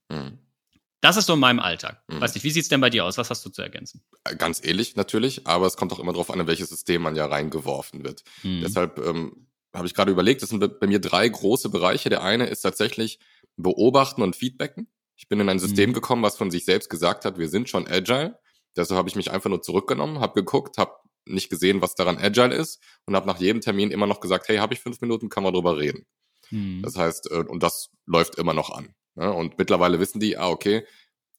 Das 1.00 1.16
ist 1.16 1.26
so 1.26 1.34
in 1.34 1.40
meinem 1.40 1.60
Alltag. 1.60 2.02
Mhm. 2.08 2.20
Weiß 2.20 2.34
nicht, 2.34 2.44
wie 2.44 2.50
sieht's 2.50 2.68
denn 2.68 2.80
bei 2.80 2.90
dir 2.90 3.04
aus? 3.04 3.16
Was 3.16 3.30
hast 3.30 3.44
du 3.44 3.50
zu 3.50 3.62
ergänzen? 3.62 4.02
Äh, 4.24 4.36
ganz 4.36 4.62
ähnlich 4.62 4.96
natürlich, 4.96 5.46
aber 5.46 5.66
es 5.66 5.76
kommt 5.76 5.92
auch 5.92 5.98
immer 5.98 6.12
darauf 6.12 6.30
an, 6.30 6.40
in 6.40 6.46
welches 6.46 6.68
System 6.68 7.02
man 7.02 7.16
ja 7.16 7.26
reingeworfen 7.26 8.04
wird. 8.04 8.22
Mhm. 8.42 8.62
Deshalb 8.62 8.98
ähm, 8.98 9.46
habe 9.74 9.86
ich 9.86 9.94
gerade 9.94 10.10
überlegt, 10.10 10.42
das 10.42 10.50
sind 10.50 10.80
bei 10.80 10.86
mir 10.86 11.00
drei 11.00 11.28
große 11.28 11.70
Bereiche. 11.70 12.10
Der 12.10 12.22
eine 12.22 12.46
ist 12.46 12.62
tatsächlich 12.62 13.18
Beobachten 13.56 14.22
und 14.22 14.36
Feedbacken. 14.36 14.88
Ich 15.16 15.28
bin 15.28 15.40
in 15.40 15.48
ein 15.48 15.58
System 15.58 15.90
mhm. 15.90 15.94
gekommen, 15.94 16.22
was 16.22 16.36
von 16.36 16.50
sich 16.50 16.64
selbst 16.64 16.88
gesagt 16.88 17.24
hat, 17.24 17.38
wir 17.38 17.48
sind 17.48 17.68
schon 17.68 17.86
agile. 17.86 18.38
Deshalb 18.76 18.98
habe 18.98 19.08
ich 19.08 19.16
mich 19.16 19.30
einfach 19.30 19.50
nur 19.50 19.62
zurückgenommen, 19.62 20.20
habe 20.20 20.34
geguckt, 20.34 20.78
habe 20.78 20.92
nicht 21.26 21.50
gesehen, 21.50 21.82
was 21.82 21.94
daran 21.94 22.18
agile 22.18 22.54
ist 22.54 22.80
und 23.06 23.14
habe 23.14 23.26
nach 23.26 23.38
jedem 23.38 23.60
Termin 23.60 23.90
immer 23.90 24.06
noch 24.06 24.20
gesagt, 24.20 24.48
hey, 24.48 24.56
habe 24.56 24.74
ich 24.74 24.80
fünf 24.80 25.00
Minuten, 25.00 25.28
kann 25.28 25.42
man 25.42 25.52
drüber 25.52 25.78
reden. 25.78 26.06
Mhm. 26.50 26.82
Das 26.82 26.96
heißt, 26.96 27.30
äh, 27.30 27.44
und 27.46 27.62
das 27.62 27.90
läuft 28.06 28.36
immer 28.36 28.54
noch 28.54 28.70
an. 28.70 28.94
Ne? 29.20 29.32
Und 29.32 29.58
mittlerweile 29.58 30.00
wissen 30.00 30.18
die, 30.18 30.38
ah, 30.38 30.48
okay, 30.48 30.84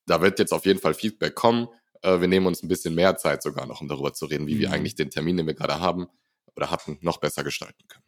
da 0.05 0.21
wird 0.21 0.39
jetzt 0.39 0.53
auf 0.53 0.65
jeden 0.65 0.79
Fall 0.79 0.93
Feedback 0.93 1.33
kommen. 1.35 1.67
Äh, 2.03 2.21
wir 2.21 2.27
nehmen 2.27 2.45
uns 2.45 2.63
ein 2.63 2.67
bisschen 2.67 2.93
mehr 2.93 3.17
Zeit 3.17 3.41
sogar 3.41 3.65
noch, 3.65 3.81
um 3.81 3.88
darüber 3.88 4.13
zu 4.13 4.27
reden, 4.27 4.47
wie 4.47 4.55
mhm. 4.55 4.59
wir 4.59 4.71
eigentlich 4.71 4.95
den 4.95 5.09
Termin, 5.09 5.38
den 5.38 5.47
wir 5.47 5.55
gerade 5.55 5.79
haben 5.79 6.07
oder 6.55 6.69
hatten, 6.69 7.00
noch 7.01 7.17
besser 7.17 7.43
gestalten 7.43 7.83
können. 7.88 8.05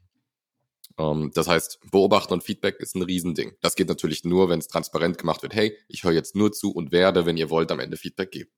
Ähm, 0.99 1.31
das 1.33 1.47
heißt, 1.47 1.79
Beobachten 1.91 2.33
und 2.33 2.43
Feedback 2.43 2.79
ist 2.79 2.95
ein 2.95 3.01
Riesending. 3.01 3.53
Das 3.61 3.75
geht 3.75 3.89
natürlich 3.89 4.23
nur, 4.23 4.47
wenn 4.47 4.59
es 4.59 4.67
transparent 4.67 5.17
gemacht 5.17 5.41
wird. 5.41 5.55
Hey, 5.55 5.75
ich 5.87 6.03
höre 6.03 6.11
jetzt 6.11 6.35
nur 6.35 6.51
zu 6.51 6.71
und 6.71 6.91
werde, 6.91 7.25
wenn 7.25 7.37
ihr 7.37 7.49
wollt, 7.49 7.71
am 7.71 7.79
Ende 7.79 7.97
Feedback 7.97 8.31
geben. 8.31 8.51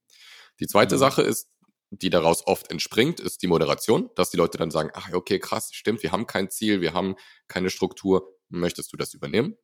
Die 0.60 0.68
zweite 0.68 0.96
mhm. 0.96 1.00
Sache 1.00 1.22
ist, 1.22 1.48
die 1.92 2.10
daraus 2.10 2.46
oft 2.46 2.72
entspringt, 2.72 3.22
ist 3.22 3.42
die 3.42 3.48
Moderation, 3.48 4.10
dass 4.16 4.32
die 4.32 4.38
Leute 4.38 4.58
dann 4.58 4.72
sagen, 4.72 4.90
ach, 4.94 5.14
okay, 5.14 5.40
krass, 5.40 5.70
stimmt, 5.72 6.04
wir 6.04 6.12
haben 6.12 6.28
kein 6.28 6.50
Ziel, 6.50 6.82
wir 6.82 6.94
haben 6.94 7.16
keine 7.48 7.70
Struktur, 7.70 8.36
möchtest 8.50 8.92
du 8.92 8.98
das 8.98 9.14
übernehmen? 9.14 9.56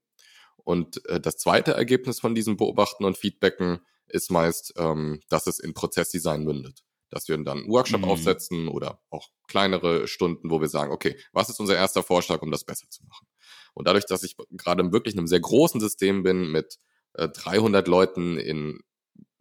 Und 0.64 1.06
äh, 1.08 1.20
das 1.20 1.38
zweite 1.38 1.72
Ergebnis 1.72 2.20
von 2.20 2.36
diesem 2.36 2.58
Beobachten 2.58 3.06
und 3.06 3.18
Feedbacken 3.18 3.80
ist 4.08 4.32
meist, 4.32 4.74
ähm, 4.78 5.22
dass 5.30 5.48
es 5.48 5.60
in 5.60 5.74
Prozessdesign 5.74 6.44
mündet. 6.44 6.84
Dass 7.10 7.28
wir 7.28 7.38
dann 7.38 7.60
einen 7.60 7.70
Workshop 7.70 8.02
mhm. 8.02 8.08
aufsetzen 8.08 8.68
oder 8.68 9.02
auch 9.10 9.30
kleinere 9.48 10.08
Stunden, 10.08 10.50
wo 10.50 10.62
wir 10.62 10.70
sagen, 10.70 10.92
okay, 10.92 11.18
was 11.34 11.50
ist 11.50 11.60
unser 11.60 11.76
erster 11.76 12.04
Vorschlag, 12.04 12.42
um 12.42 12.52
das 12.52 12.64
besser 12.64 12.90
zu 12.90 13.04
machen? 13.04 13.28
Und 13.74 13.88
dadurch, 13.88 14.06
dass 14.06 14.24
ich 14.24 14.38
gerade 14.52 14.92
wirklich 14.92 15.14
in 15.14 15.20
einem 15.20 15.28
sehr 15.28 15.40
großen 15.40 15.82
System 15.82 16.24
bin 16.24 16.52
mit 16.52 16.78
äh, 17.14 17.28
300 17.28 17.88
Leuten 17.88 18.38
in 18.38 18.80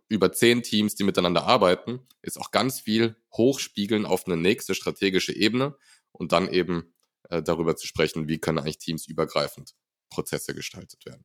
über 0.09 0.33
zehn 0.33 0.63
Teams, 0.65 0.97
die 0.97 1.05
miteinander 1.05 1.45
arbeiten, 1.45 2.01
ist 2.23 2.41
auch 2.41 2.51
ganz 2.51 2.81
viel 2.81 3.15
Hochspiegeln 3.33 4.07
auf 4.07 4.27
eine 4.27 4.37
nächste 4.37 4.75
strategische 4.75 5.33
Ebene 5.33 5.77
und 6.11 6.33
dann 6.33 6.49
eben 6.49 6.93
äh, 7.29 7.41
darüber 7.41 7.77
zu 7.77 7.87
sprechen, 7.87 8.27
wie 8.27 8.39
können 8.39 8.59
eigentlich 8.59 8.79
Teams 8.79 9.07
übergreifend 9.07 9.75
Prozesse 10.11 10.55
gestaltet 10.55 11.07
werden. 11.07 11.25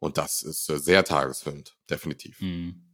Und 0.00 0.18
das 0.18 0.42
ist 0.42 0.68
äh, 0.68 0.78
sehr 0.78 1.04
tagesfüllend, 1.04 1.76
definitiv. 1.88 2.40
Mhm. 2.40 2.84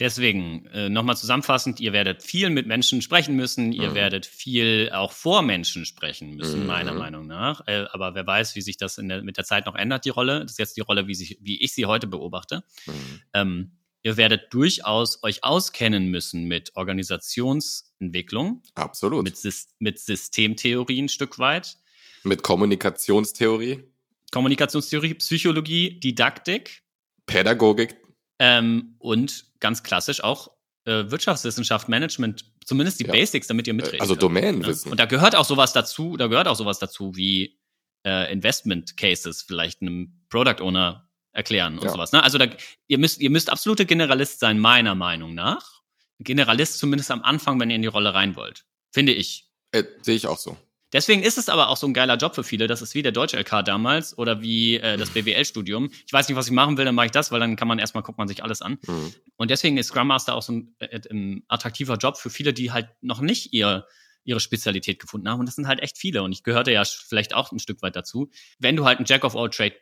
Deswegen 0.00 0.66
äh, 0.66 0.88
nochmal 0.88 1.16
zusammenfassend, 1.16 1.78
ihr 1.78 1.92
werdet 1.92 2.20
viel 2.20 2.50
mit 2.50 2.66
Menschen 2.66 3.00
sprechen 3.00 3.36
müssen, 3.36 3.70
ihr 3.70 3.90
mhm. 3.90 3.94
werdet 3.94 4.26
viel 4.26 4.90
auch 4.92 5.12
vor 5.12 5.42
Menschen 5.42 5.86
sprechen 5.86 6.34
müssen, 6.34 6.62
mhm. 6.62 6.66
meiner 6.66 6.92
Meinung 6.92 7.28
nach. 7.28 7.66
Äh, 7.68 7.86
aber 7.92 8.16
wer 8.16 8.26
weiß, 8.26 8.56
wie 8.56 8.60
sich 8.60 8.76
das 8.76 8.96
der, 8.96 9.22
mit 9.22 9.36
der 9.36 9.44
Zeit 9.44 9.66
noch 9.66 9.76
ändert, 9.76 10.04
die 10.04 10.10
Rolle. 10.10 10.40
Das 10.40 10.52
ist 10.52 10.58
jetzt 10.58 10.76
die 10.76 10.80
Rolle, 10.80 11.06
wie, 11.06 11.14
sich, 11.14 11.38
wie 11.40 11.62
ich 11.62 11.74
sie 11.74 11.86
heute 11.86 12.08
beobachte. 12.08 12.64
Mhm. 12.86 13.20
Ähm, 13.34 13.72
ihr 14.02 14.16
werdet 14.16 14.52
durchaus 14.52 15.22
euch 15.22 15.44
auskennen 15.44 16.08
müssen 16.08 16.46
mit 16.46 16.74
Organisationsentwicklung. 16.74 18.64
Absolut. 18.74 19.22
Mit, 19.22 19.38
mit 19.78 20.00
Systemtheorie 20.00 21.02
ein 21.02 21.08
Stück 21.08 21.38
weit. 21.38 21.76
Mit 22.24 22.42
Kommunikationstheorie. 22.42 23.84
Kommunikationstheorie, 24.32 25.14
Psychologie, 25.14 26.00
Didaktik. 26.00 26.82
Pädagogik. 27.26 27.96
Ähm, 28.38 28.96
und 28.98 29.46
ganz 29.60 29.82
klassisch 29.82 30.22
auch 30.24 30.50
äh, 30.84 31.10
Wirtschaftswissenschaft, 31.10 31.88
Management, 31.88 32.44
zumindest 32.64 33.00
die 33.00 33.06
ja. 33.06 33.12
Basics, 33.12 33.46
damit 33.46 33.66
ihr 33.66 33.74
mitreden 33.74 34.00
Also 34.00 34.14
Domänenwissen. 34.14 34.88
Ja. 34.88 34.90
Und 34.92 35.00
da 35.00 35.06
gehört 35.06 35.36
auch 35.36 35.44
sowas 35.44 35.72
dazu, 35.72 36.16
da 36.16 36.26
gehört 36.26 36.48
auch 36.48 36.56
sowas 36.56 36.78
dazu 36.78 37.14
wie 37.16 37.58
äh, 38.06 38.32
Investment 38.32 38.96
Cases 38.96 39.42
vielleicht 39.42 39.82
einem 39.82 40.24
Product 40.28 40.60
Owner 40.60 41.08
erklären 41.32 41.78
und 41.78 41.84
ja. 41.84 41.90
sowas. 41.90 42.12
Ne? 42.12 42.22
Also 42.22 42.38
da, 42.38 42.46
ihr 42.86 42.98
müsst, 42.98 43.20
ihr 43.20 43.30
müsst 43.30 43.50
absolute 43.50 43.86
Generalist 43.86 44.40
sein, 44.40 44.58
meiner 44.58 44.94
Meinung 44.94 45.34
nach. 45.34 45.82
Generalist 46.20 46.78
zumindest 46.78 47.10
am 47.10 47.22
Anfang, 47.22 47.58
wenn 47.60 47.70
ihr 47.70 47.76
in 47.76 47.82
die 47.82 47.88
Rolle 47.88 48.14
rein 48.14 48.36
wollt. 48.36 48.64
Finde 48.92 49.12
ich. 49.12 49.50
Äh, 49.72 49.84
Sehe 50.02 50.14
ich 50.14 50.26
auch 50.26 50.38
so. 50.38 50.56
Deswegen 50.94 51.22
ist 51.22 51.36
es 51.36 51.48
aber 51.48 51.68
auch 51.68 51.76
so 51.76 51.88
ein 51.88 51.92
geiler 51.92 52.16
Job 52.16 52.36
für 52.36 52.44
viele. 52.44 52.68
Das 52.68 52.80
ist 52.80 52.94
wie 52.94 53.02
der 53.02 53.12
Deutsche 53.12 53.36
LK 53.36 53.64
damals 53.64 54.16
oder 54.16 54.40
wie 54.40 54.76
äh, 54.76 54.96
das 54.96 55.10
BWL-Studium. 55.10 55.90
Ich 56.06 56.12
weiß 56.12 56.28
nicht, 56.28 56.36
was 56.36 56.46
ich 56.46 56.52
machen 56.52 56.78
will, 56.78 56.84
dann 56.84 56.94
mache 56.94 57.06
ich 57.06 57.12
das, 57.12 57.32
weil 57.32 57.40
dann 57.40 57.56
kann 57.56 57.66
man 57.66 57.80
erstmal 57.80 58.04
guckt 58.04 58.16
man 58.16 58.28
sich 58.28 58.44
alles 58.44 58.62
an. 58.62 58.78
Mhm. 58.86 59.12
Und 59.36 59.50
deswegen 59.50 59.76
ist 59.76 59.88
Scrum 59.88 60.06
Master 60.06 60.36
auch 60.36 60.42
so 60.42 60.52
ein, 60.52 60.74
äh, 60.78 61.00
ein 61.10 61.42
attraktiver 61.48 61.96
Job 61.96 62.16
für 62.16 62.30
viele, 62.30 62.54
die 62.54 62.70
halt 62.70 62.88
noch 63.02 63.20
nicht 63.20 63.52
ihr 63.52 63.86
ihre 64.26 64.40
Spezialität 64.40 65.00
gefunden 65.00 65.28
haben. 65.28 65.40
Und 65.40 65.46
das 65.46 65.56
sind 65.56 65.66
halt 65.66 65.80
echt 65.80 65.98
viele. 65.98 66.22
Und 66.22 66.32
ich 66.32 66.42
gehörte 66.42 66.72
ja 66.72 66.82
vielleicht 66.84 67.34
auch 67.34 67.52
ein 67.52 67.58
Stück 67.58 67.82
weit 67.82 67.94
dazu. 67.94 68.30
Wenn 68.58 68.74
du 68.74 68.86
halt 68.86 68.98
ein 68.98 69.04
Jack 69.04 69.24
of 69.24 69.36
all 69.36 69.50
Trade, 69.50 69.74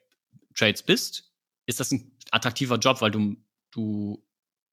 Trades 0.57 0.83
bist, 0.83 1.31
ist 1.66 1.79
das 1.79 1.92
ein 1.92 2.16
attraktiver 2.31 2.79
Job, 2.79 3.01
weil 3.01 3.12
du, 3.12 3.37
du 3.70 4.25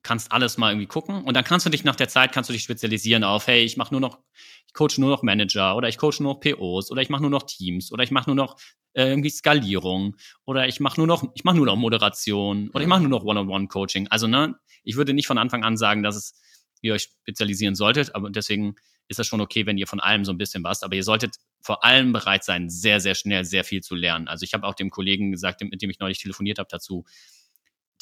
kannst 0.04 0.32
alles 0.32 0.58
mal 0.58 0.72
irgendwie 0.72 0.88
gucken. 0.88 1.24
Und 1.24 1.34
dann 1.36 1.44
kannst 1.44 1.66
du 1.66 1.70
dich 1.70 1.84
nach 1.84 1.96
der 1.96 2.08
Zeit 2.08 2.32
kannst 2.32 2.50
du 2.50 2.54
dich 2.54 2.64
spezialisieren 2.64 3.24
auf 3.24 3.48
hey 3.48 3.64
ich 3.64 3.78
mache 3.78 3.94
nur 3.94 4.02
noch 4.02 4.20
ich 4.68 4.74
coach 4.74 4.98
nur 4.98 5.10
noch 5.10 5.24
Manager 5.24 5.76
oder 5.76 5.90
ich 5.90 5.98
coach 5.98 6.20
nur 6.20 6.34
noch 6.34 6.40
POs 6.40 6.92
oder 6.92 7.02
ich 7.02 7.10
mache 7.10 7.22
nur 7.22 7.32
noch 7.32 7.44
Teams 7.44 7.92
oder 7.92 8.04
ich 8.04 8.12
mache 8.12 8.30
nur 8.30 8.36
noch 8.36 8.60
äh, 8.94 9.10
irgendwie 9.10 9.30
Skalierung 9.30 10.16
oder 10.46 10.68
ich 10.68 10.80
mache 10.80 11.00
nur 11.00 11.08
noch 11.08 11.24
ich 11.36 11.44
mache 11.44 11.58
nur 11.58 11.66
noch 11.66 11.76
Moderation 11.76 12.70
oder 12.70 12.82
ich 12.82 12.88
mache 12.88 13.02
nur 13.02 13.10
noch 13.10 13.24
One-on-One 13.24 13.68
Coaching. 13.68 14.08
Also 14.10 14.28
ne 14.28 14.56
ich 14.84 14.96
würde 14.96 15.14
nicht 15.14 15.28
von 15.28 15.38
Anfang 15.38 15.64
an 15.64 15.78
sagen 15.78 16.04
dass 16.04 16.16
es 16.16 16.40
ihr 16.82 16.94
euch 16.94 17.10
spezialisieren 17.22 17.76
solltet 17.76 18.16
aber 18.16 18.30
deswegen 18.30 18.76
ist 19.10 19.20
das 19.20 19.28
schon 19.28 19.42
okay 19.42 19.66
wenn 19.66 19.78
ihr 19.78 19.88
von 19.88 20.00
allem 20.00 20.24
so 20.24 20.32
ein 20.32 20.38
bisschen 20.38 20.64
was 20.64 20.84
aber 20.84 20.96
ihr 20.96 21.04
solltet 21.04 21.36
vor 21.62 21.84
allem 21.84 22.14
bereit 22.14 22.44
sein 22.44 22.70
sehr 22.70 23.02
sehr 23.02 23.16
schnell 23.16 23.44
sehr 23.44 23.66
viel 23.66 23.82
zu 23.82 23.96
lernen. 23.96 24.28
Also 24.28 24.44
ich 24.44 24.54
habe 24.54 24.66
auch 24.66 24.76
dem 24.76 24.90
Kollegen 24.90 25.32
gesagt 25.32 25.62
mit 25.62 25.82
dem 25.82 25.90
ich 25.90 26.00
neulich 26.00 26.20
telefoniert 26.20 26.58
habe 26.58 26.70
dazu 26.72 27.06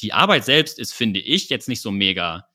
die 0.00 0.12
Arbeit 0.12 0.44
selbst 0.44 0.78
ist, 0.78 0.92
finde 0.92 1.20
ich, 1.20 1.48
jetzt 1.48 1.68
nicht 1.68 1.80
so 1.80 1.90
mega 1.90 2.48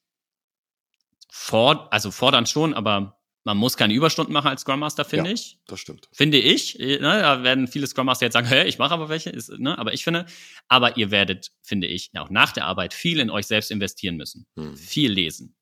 ford 1.30 1.92
also 1.92 2.12
fordernd 2.12 2.48
schon, 2.48 2.74
aber 2.74 3.20
man 3.44 3.58
muss 3.58 3.76
keine 3.76 3.94
Überstunden 3.94 4.32
machen 4.32 4.48
als 4.48 4.62
Scrum 4.62 4.80
Master, 4.80 5.04
finde 5.04 5.30
ja, 5.30 5.34
ich. 5.34 5.60
Das 5.68 5.80
stimmt. 5.80 6.08
Finde 6.14 6.38
ich. 6.38 6.78
Ne, 6.80 7.00
da 7.00 7.44
werden 7.44 7.68
viele 7.68 7.88
Scrum 7.88 8.06
Master 8.06 8.26
jetzt 8.26 8.34
sagen, 8.34 8.48
hey, 8.48 8.68
ich 8.68 8.78
mache 8.78 8.94
aber 8.94 9.10
welche. 9.10 9.32
Ist, 9.32 9.50
ne, 9.50 9.78
aber 9.78 9.94
ich 9.94 10.04
finde, 10.04 10.26
aber 10.70 10.96
ihr 10.96 11.12
werdet, 11.12 11.52
finde 11.62 11.88
ich, 11.88 12.12
auch 12.16 12.30
nach 12.30 12.54
der 12.54 12.66
Arbeit 12.66 12.94
viel 12.94 13.20
in 13.20 13.30
euch 13.30 13.48
selbst 13.48 13.72
investieren 13.72 14.16
müssen. 14.16 14.46
Hm. 14.56 14.78
Viel 14.78 15.12
lesen, 15.12 15.56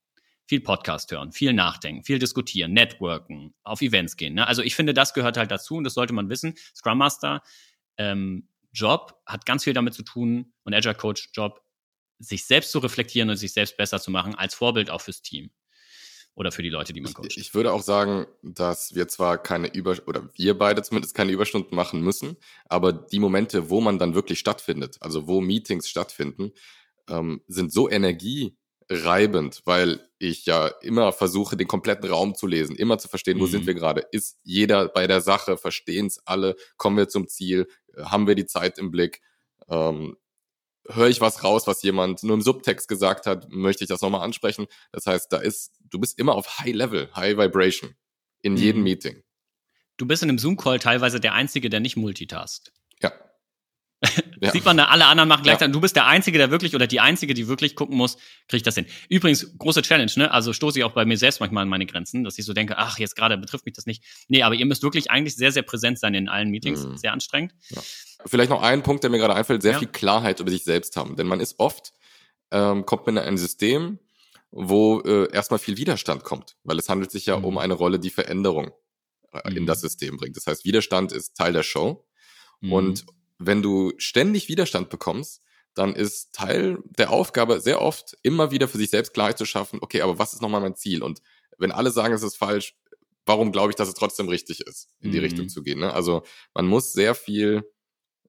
viel 0.46 0.60
Podcast 0.60 1.10
hören, 1.10 1.32
viel 1.32 1.52
nachdenken, 1.52 2.04
viel 2.04 2.20
diskutieren, 2.20 2.72
networken, 2.72 3.54
auf 3.64 3.82
Events 3.82 4.16
gehen. 4.16 4.34
Ne? 4.34 4.46
Also 4.46 4.62
ich 4.62 4.76
finde, 4.76 4.94
das 4.94 5.14
gehört 5.14 5.36
halt 5.36 5.50
dazu 5.50 5.76
und 5.76 5.84
das 5.84 5.94
sollte 5.94 6.12
man 6.12 6.28
wissen. 6.28 6.54
Scrum 6.76 6.98
Master 6.98 7.42
ähm, 7.96 8.48
Job 8.72 9.20
hat 9.26 9.44
ganz 9.44 9.64
viel 9.64 9.74
damit 9.74 9.94
zu 9.94 10.04
tun 10.04 10.52
und 10.62 10.74
Agile 10.74 10.94
Coach 10.94 11.30
Job 11.34 11.60
sich 12.22 12.44
selbst 12.44 12.70
zu 12.70 12.78
reflektieren 12.78 13.30
und 13.30 13.36
sich 13.36 13.52
selbst 13.52 13.76
besser 13.76 14.00
zu 14.00 14.10
machen, 14.10 14.34
als 14.34 14.54
Vorbild 14.54 14.90
auch 14.90 15.00
fürs 15.00 15.22
Team 15.22 15.50
oder 16.34 16.52
für 16.52 16.62
die 16.62 16.70
Leute, 16.70 16.92
die 16.92 17.00
man 17.00 17.12
coacht. 17.12 17.26
Ich, 17.30 17.36
ich 17.36 17.54
würde 17.54 17.72
auch 17.72 17.82
sagen, 17.82 18.26
dass 18.42 18.94
wir 18.94 19.08
zwar 19.08 19.42
keine 19.42 19.72
Über 19.74 19.96
oder 20.06 20.30
wir 20.34 20.56
beide 20.56 20.82
zumindest 20.82 21.14
keine 21.14 21.32
Überstunden 21.32 21.74
machen 21.76 22.00
müssen, 22.00 22.36
aber 22.66 22.92
die 22.92 23.18
Momente, 23.18 23.68
wo 23.70 23.80
man 23.80 23.98
dann 23.98 24.14
wirklich 24.14 24.38
stattfindet, 24.38 24.96
also 25.00 25.26
wo 25.26 25.40
Meetings 25.40 25.88
stattfinden, 25.88 26.52
ähm, 27.08 27.42
sind 27.48 27.72
so 27.72 27.90
energiereibend, 27.90 29.62
weil 29.64 30.08
ich 30.18 30.46
ja 30.46 30.68
immer 30.68 31.12
versuche, 31.12 31.56
den 31.56 31.68
kompletten 31.68 32.08
Raum 32.08 32.34
zu 32.34 32.46
lesen, 32.46 32.76
immer 32.76 32.98
zu 32.98 33.08
verstehen, 33.08 33.40
wo 33.40 33.46
mhm. 33.46 33.50
sind 33.50 33.66
wir 33.66 33.74
gerade, 33.74 34.06
ist 34.12 34.38
jeder 34.42 34.88
bei 34.88 35.06
der 35.06 35.20
Sache, 35.20 35.58
verstehen 35.58 36.06
es 36.06 36.24
alle, 36.24 36.56
kommen 36.76 36.96
wir 36.96 37.08
zum 37.08 37.28
Ziel, 37.28 37.66
haben 37.98 38.26
wir 38.26 38.36
die 38.36 38.46
Zeit 38.46 38.78
im 38.78 38.90
Blick. 38.90 39.20
Ähm, 39.68 40.16
höre 40.88 41.08
ich 41.08 41.20
was 41.20 41.44
raus, 41.44 41.66
was 41.66 41.82
jemand 41.82 42.22
nur 42.22 42.34
im 42.34 42.42
Subtext 42.42 42.88
gesagt 42.88 43.26
hat, 43.26 43.50
möchte 43.50 43.84
ich 43.84 43.88
das 43.88 44.00
nochmal 44.00 44.22
ansprechen. 44.22 44.66
Das 44.90 45.06
heißt, 45.06 45.32
da 45.32 45.38
ist, 45.38 45.72
du 45.90 45.98
bist 45.98 46.18
immer 46.18 46.34
auf 46.34 46.58
High 46.58 46.74
Level, 46.74 47.08
High 47.14 47.36
Vibration 47.36 47.94
in 48.42 48.56
jedem 48.56 48.80
mhm. 48.80 48.84
Meeting. 48.84 49.22
Du 49.96 50.06
bist 50.06 50.22
in 50.22 50.28
einem 50.28 50.38
Zoom-Call 50.38 50.78
teilweise 50.78 51.20
der 51.20 51.34
Einzige, 51.34 51.70
der 51.70 51.80
nicht 51.80 51.96
multitast. 51.96 52.72
Ja. 54.40 54.50
Sieht 54.50 54.64
man 54.64 54.76
da, 54.76 54.86
alle 54.86 55.06
anderen 55.06 55.28
machen 55.28 55.44
gleichzeitig. 55.44 55.70
Ja. 55.70 55.74
Du 55.74 55.80
bist 55.80 55.94
der 55.94 56.06
Einzige, 56.06 56.36
der 56.36 56.50
wirklich 56.50 56.74
oder 56.74 56.88
die 56.88 56.98
Einzige, 56.98 57.32
die 57.32 57.46
wirklich 57.46 57.76
gucken 57.76 57.96
muss, 57.96 58.16
kriege 58.48 58.56
ich 58.56 58.62
das 58.64 58.74
hin. 58.74 58.86
Übrigens, 59.08 59.56
große 59.56 59.82
Challenge, 59.82 60.10
ne? 60.16 60.32
Also 60.32 60.52
stoße 60.52 60.80
ich 60.80 60.84
auch 60.84 60.92
bei 60.92 61.04
mir 61.04 61.16
selbst 61.16 61.38
manchmal 61.38 61.62
an 61.62 61.68
meine 61.68 61.86
Grenzen, 61.86 62.24
dass 62.24 62.36
ich 62.38 62.44
so 62.44 62.52
denke, 62.52 62.76
ach, 62.76 62.98
jetzt 62.98 63.14
gerade 63.14 63.38
betrifft 63.38 63.66
mich 63.66 63.74
das 63.74 63.86
nicht. 63.86 64.02
Nee, 64.26 64.42
aber 64.42 64.56
ihr 64.56 64.66
müsst 64.66 64.82
wirklich 64.82 65.12
eigentlich 65.12 65.36
sehr, 65.36 65.52
sehr 65.52 65.62
präsent 65.62 66.00
sein 66.00 66.14
in 66.14 66.28
allen 66.28 66.50
Meetings. 66.50 66.84
Mhm. 66.84 66.96
Sehr 66.96 67.12
anstrengend. 67.12 67.54
Ja. 67.68 67.80
Vielleicht 68.26 68.50
noch 68.50 68.62
ein 68.62 68.82
Punkt, 68.82 69.04
der 69.04 69.10
mir 69.10 69.18
gerade 69.18 69.34
einfällt, 69.34 69.62
sehr 69.62 69.78
viel 69.78 69.88
Klarheit 69.88 70.40
über 70.40 70.50
sich 70.50 70.64
selbst 70.64 70.96
haben. 70.96 71.14
Denn 71.14 71.28
man 71.28 71.38
ist 71.38 71.60
oft, 71.60 71.92
ähm, 72.50 72.84
kommt 72.84 73.06
man 73.06 73.18
in 73.18 73.22
ein 73.22 73.38
System, 73.38 74.00
wo 74.50 75.00
äh, 75.00 75.32
erstmal 75.32 75.60
viel 75.60 75.76
Widerstand 75.76 76.24
kommt, 76.24 76.56
weil 76.64 76.78
es 76.78 76.88
handelt 76.88 77.12
sich 77.12 77.26
ja 77.26 77.38
mhm. 77.38 77.44
um 77.44 77.58
eine 77.58 77.74
Rolle, 77.74 78.00
die 78.00 78.10
Veränderung 78.10 78.72
äh, 79.32 79.50
mhm. 79.50 79.58
in 79.58 79.66
das 79.66 79.80
System 79.80 80.16
bringt. 80.16 80.36
Das 80.36 80.48
heißt, 80.48 80.64
Widerstand 80.64 81.12
ist 81.12 81.36
Teil 81.36 81.52
der 81.52 81.62
Show. 81.62 82.04
Mhm. 82.60 82.72
Und 82.72 83.06
wenn 83.46 83.62
du 83.62 83.92
ständig 83.98 84.48
Widerstand 84.48 84.90
bekommst, 84.90 85.42
dann 85.74 85.94
ist 85.94 86.34
Teil 86.34 86.78
der 86.98 87.10
Aufgabe 87.10 87.60
sehr 87.60 87.80
oft 87.80 88.16
immer 88.22 88.50
wieder 88.50 88.68
für 88.68 88.78
sich 88.78 88.90
selbst 88.90 89.14
Klarheit 89.14 89.38
zu 89.38 89.46
schaffen, 89.46 89.78
okay, 89.80 90.02
aber 90.02 90.18
was 90.18 90.32
ist 90.32 90.42
nochmal 90.42 90.60
mein 90.60 90.76
Ziel? 90.76 91.02
Und 91.02 91.22
wenn 91.58 91.72
alle 91.72 91.90
sagen, 91.90 92.12
es 92.12 92.22
ist 92.22 92.36
falsch, 92.36 92.74
warum 93.24 93.52
glaube 93.52 93.70
ich, 93.70 93.76
dass 93.76 93.88
es 93.88 93.94
trotzdem 93.94 94.28
richtig 94.28 94.60
ist, 94.60 94.88
in 95.00 95.12
die 95.12 95.18
Richtung 95.18 95.44
mhm. 95.44 95.48
zu 95.48 95.62
gehen? 95.62 95.80
Ne? 95.80 95.92
Also 95.92 96.22
man 96.54 96.66
muss 96.66 96.92
sehr 96.92 97.14
viel 97.14 97.62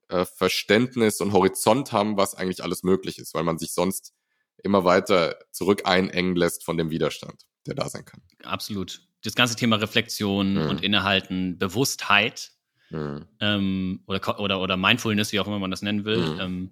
äh, 0.08 0.24
Verständnis 0.24 1.20
und 1.20 1.32
Horizont 1.32 1.92
haben, 1.92 2.16
was 2.16 2.34
eigentlich 2.34 2.62
alles 2.62 2.82
möglich 2.82 3.18
ist, 3.18 3.34
weil 3.34 3.44
man 3.44 3.58
sich 3.58 3.72
sonst 3.72 4.14
immer 4.62 4.84
weiter 4.84 5.36
zurück 5.50 5.82
einengen 5.84 6.36
lässt 6.36 6.64
von 6.64 6.76
dem 6.76 6.90
Widerstand, 6.90 7.44
der 7.66 7.74
da 7.74 7.88
sein 7.88 8.04
kann. 8.04 8.22
Absolut. 8.42 9.02
Das 9.22 9.34
ganze 9.34 9.56
Thema 9.56 9.76
Reflexion 9.76 10.54
mhm. 10.54 10.68
und 10.70 10.82
Innehalten, 10.82 11.58
Bewusstheit 11.58 12.52
mhm. 12.94 13.26
ähm, 13.40 14.00
oder, 14.06 14.40
oder, 14.40 14.60
oder 14.60 14.76
Mindfulness, 14.76 15.32
wie 15.32 15.40
auch 15.40 15.46
immer 15.46 15.58
man 15.58 15.70
das 15.70 15.82
nennen 15.82 16.04
will, 16.04 16.34
mhm. 16.34 16.40
ähm, 16.40 16.70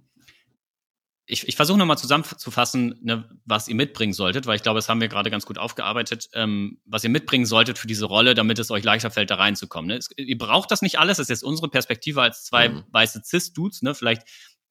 ich, 1.27 1.47
ich 1.47 1.57
versuche 1.57 1.79
nochmal 1.79 1.99
zusammenzufassen, 1.99 2.99
ne, 3.03 3.29
was 3.45 3.69
ihr 3.69 3.75
mitbringen 3.75 4.13
solltet, 4.13 4.47
weil 4.47 4.57
ich 4.57 4.63
glaube, 4.63 4.79
das 4.79 4.89
haben 4.89 5.01
wir 5.01 5.09
gerade 5.09 5.31
ganz 5.31 5.47
gut 5.47 5.57
aufgearbeitet, 5.57 6.29
ähm, 6.35 6.79
was 6.85 7.05
ihr 7.05 7.11
mitbringen 7.11 7.47
solltet 7.47 7.79
für 7.79 7.87
diese 7.87 8.07
Rolle, 8.07 8.35
damit 8.35 8.59
es 8.59 8.71
euch 8.71 8.85
leichter 8.85 9.11
fällt, 9.11 9.31
da 9.31 9.37
reinzukommen. 9.37 9.89
Ne? 9.89 9.97
Es, 9.97 10.11
ihr 10.17 10.39
braucht 10.39 10.71
das 10.71 10.83
nicht 10.83 10.99
alles, 10.99 11.19
das 11.19 11.25
ist 11.25 11.31
jetzt 11.31 11.45
unsere 11.45 11.69
Perspektive 11.69 12.21
als 12.23 12.45
zwei 12.45 12.69
mhm. 12.69 12.85
weiße 12.91 13.23
Cis-Dudes. 13.25 13.83
Ne? 13.83 13.95
Vielleicht 13.95 14.23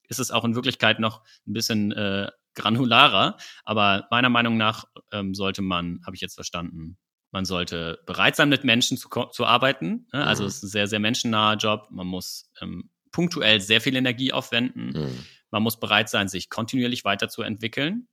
ist 0.08 0.20
es 0.20 0.30
auch 0.30 0.44
in 0.44 0.54
Wirklichkeit 0.54 1.00
noch 1.00 1.24
ein 1.46 1.52
bisschen 1.54 1.90
äh, 1.92 2.30
granularer, 2.54 3.38
aber 3.64 4.06
meiner 4.10 4.28
Meinung 4.28 4.58
nach 4.58 4.84
ähm, 5.10 5.34
sollte 5.34 5.62
man, 5.62 6.00
habe 6.04 6.14
ich 6.14 6.20
jetzt 6.20 6.34
verstanden, 6.34 6.98
man 7.32 7.44
sollte 7.44 7.98
bereit 8.06 8.36
sein, 8.36 8.48
mit 8.48 8.62
Menschen 8.62 8.96
zu, 8.96 9.08
zu 9.08 9.44
arbeiten. 9.44 10.06
Ne? 10.12 10.24
Also 10.24 10.44
mhm. 10.44 10.48
es 10.48 10.56
ist 10.56 10.62
ein 10.62 10.68
sehr, 10.68 10.86
sehr 10.86 11.00
menschennaher 11.00 11.56
Job. 11.56 11.88
Man 11.90 12.06
muss 12.06 12.50
ähm, 12.60 12.90
punktuell 13.10 13.60
sehr 13.60 13.80
viel 13.80 13.96
Energie 13.96 14.32
aufwenden. 14.32 14.92
Mhm 14.92 15.18
man 15.52 15.62
muss 15.62 15.78
bereit 15.78 16.08
sein, 16.08 16.28
sich 16.28 16.50
kontinuierlich 16.50 17.04
weiterzuentwickeln. 17.04 18.08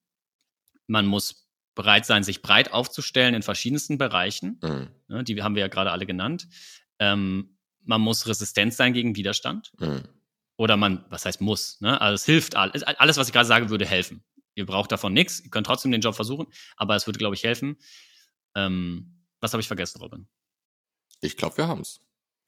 Man 0.88 1.05
muss 1.08 1.49
bereit 1.73 2.05
sein, 2.05 2.23
sich 2.23 2.41
breit 2.41 2.73
aufzustellen 2.73 3.34
in 3.34 3.41
verschiedensten 3.41 3.97
Bereichen. 3.97 4.60
Mhm. 4.62 4.88
Ne, 5.08 5.23
die 5.23 5.41
haben 5.41 5.55
wir 5.55 5.62
ja 5.62 5.69
gerade 5.69 5.91
alle 5.91 6.05
genannt. 6.05 6.47
Ähm, 6.99 7.58
man 7.86 8.01
muss 8.01 8.27
resistent 8.27 8.73
sein 8.73 8.93
gegen 8.93 9.15
Widerstand. 9.15 9.71
Mhm. 9.79 10.03
Oder 10.58 10.75
man, 10.75 11.05
was 11.10 11.25
heißt 11.25 11.39
muss? 11.39 11.79
Ne? 11.79 11.99
Also 12.01 12.15
es 12.15 12.25
hilft 12.25 12.58
alles. 12.58 12.84
Alles, 12.84 13.15
was 13.15 13.27
ich 13.27 13.34
gerade 13.34 13.47
sage, 13.47 13.69
würde 13.69 13.86
helfen. 13.86 14.21
Ihr 14.55 14.65
braucht 14.65 14.91
davon 14.91 15.13
nichts. 15.13 15.39
Ihr 15.39 15.49
könnt 15.49 15.65
trotzdem 15.65 15.93
den 15.93 16.01
Job 16.01 16.15
versuchen, 16.15 16.47
aber 16.75 16.97
es 16.97 17.08
würde, 17.08 17.19
glaube 17.19 17.36
ich, 17.36 17.43
helfen. 17.45 17.77
Ähm, 18.55 19.25
was 19.39 19.53
habe 19.53 19.62
ich 19.62 19.67
vergessen, 19.67 20.01
Robin? 20.01 20.27
Ich 21.21 21.38
glaube, 21.38 21.57
wir 21.57 21.67
haben 21.67 21.81
es. 21.81 22.01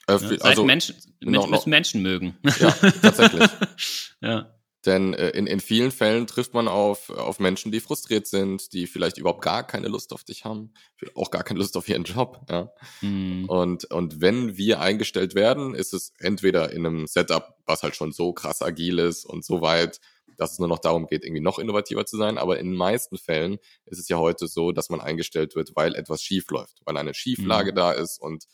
Äh, 0.07 0.13
ja, 0.13 0.41
also, 0.41 0.63
Menschen, 0.63 0.95
noch, 1.21 1.47
noch, 1.47 1.65
Menschen 1.65 2.01
mögen. 2.01 2.37
Ja, 2.59 2.71
tatsächlich. 2.71 3.49
ja. 4.21 4.57
Denn 4.85 5.13
äh, 5.13 5.29
in, 5.29 5.45
in 5.45 5.59
vielen 5.59 5.91
Fällen 5.91 6.25
trifft 6.25 6.55
man 6.55 6.67
auf, 6.67 7.11
auf 7.11 7.39
Menschen, 7.39 7.71
die 7.71 7.79
frustriert 7.79 8.25
sind, 8.25 8.73
die 8.73 8.87
vielleicht 8.87 9.19
überhaupt 9.19 9.43
gar 9.43 9.65
keine 9.65 9.87
Lust 9.87 10.11
auf 10.11 10.23
dich 10.23 10.43
haben, 10.43 10.73
auch 11.13 11.29
gar 11.29 11.43
keine 11.43 11.59
Lust 11.59 11.77
auf 11.77 11.87
ihren 11.87 12.03
Job. 12.03 12.41
Ja? 12.49 12.71
Mhm. 13.01 13.45
Und, 13.47 13.85
und 13.85 14.21
wenn 14.21 14.57
wir 14.57 14.79
eingestellt 14.81 15.35
werden, 15.35 15.75
ist 15.75 15.93
es 15.93 16.13
entweder 16.17 16.71
in 16.71 16.85
einem 16.85 17.05
Setup, 17.05 17.57
was 17.65 17.83
halt 17.83 17.95
schon 17.95 18.11
so 18.11 18.33
krass 18.33 18.63
agil 18.63 18.97
ist 18.97 19.23
und 19.23 19.45
so 19.45 19.61
weit, 19.61 19.99
dass 20.41 20.53
es 20.53 20.59
nur 20.59 20.67
noch 20.67 20.79
darum 20.79 21.07
geht, 21.07 21.23
irgendwie 21.23 21.41
noch 21.41 21.59
innovativer 21.59 22.05
zu 22.05 22.17
sein. 22.17 22.37
Aber 22.37 22.59
in 22.59 22.67
den 22.67 22.75
meisten 22.75 23.17
Fällen 23.17 23.59
ist 23.85 23.99
es 23.99 24.09
ja 24.09 24.17
heute 24.17 24.47
so, 24.47 24.71
dass 24.71 24.89
man 24.89 25.01
eingestellt 25.01 25.55
wird, 25.55 25.75
weil 25.75 25.95
etwas 25.95 26.21
schief 26.21 26.49
läuft, 26.49 26.81
weil 26.85 26.97
eine 26.97 27.13
Schieflage 27.13 27.71
mhm. 27.71 27.75
da 27.75 27.91
ist 27.91 28.19
und 28.19 28.45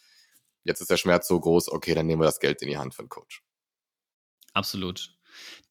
jetzt 0.63 0.81
ist 0.81 0.89
der 0.89 0.97
Schmerz 0.97 1.27
so 1.27 1.39
groß, 1.39 1.71
okay, 1.71 1.95
dann 1.95 2.05
nehmen 2.05 2.21
wir 2.21 2.25
das 2.25 2.39
Geld 2.39 2.61
in 2.61 2.67
die 2.67 2.77
Hand 2.77 2.93
für 2.93 3.03
den 3.03 3.09
Coach. 3.09 3.41
Absolut 4.53 5.17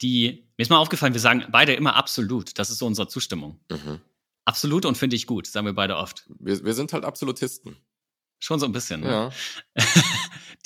die, 0.02 0.48
mir 0.57 0.62
ist 0.62 0.70
mal 0.70 0.79
aufgefallen, 0.79 1.14
wir 1.14 1.20
sagen 1.20 1.44
beide 1.50 1.74
immer 1.74 1.96
absolut. 1.96 2.59
Das 2.59 2.70
ist 2.70 2.79
so 2.79 2.87
unsere 2.87 3.09
Zustimmung. 3.09 3.61
Mhm. 3.70 4.00
Absolut 4.44 4.85
und 4.85 4.96
finde 4.96 5.16
ich 5.16 5.26
gut, 5.26 5.46
sagen 5.46 5.66
wir 5.66 5.72
beide 5.72 5.96
oft. 5.96 6.29
Wir, 6.38 6.64
wir 6.64 6.74
sind 6.74 6.92
halt 6.92 7.05
Absolutisten. 7.05 7.76
Schon 8.38 8.61
so 8.61 8.66
ein 8.66 8.72
bisschen, 8.72 9.00
ne? 9.00 9.33
Ja. 9.76 9.83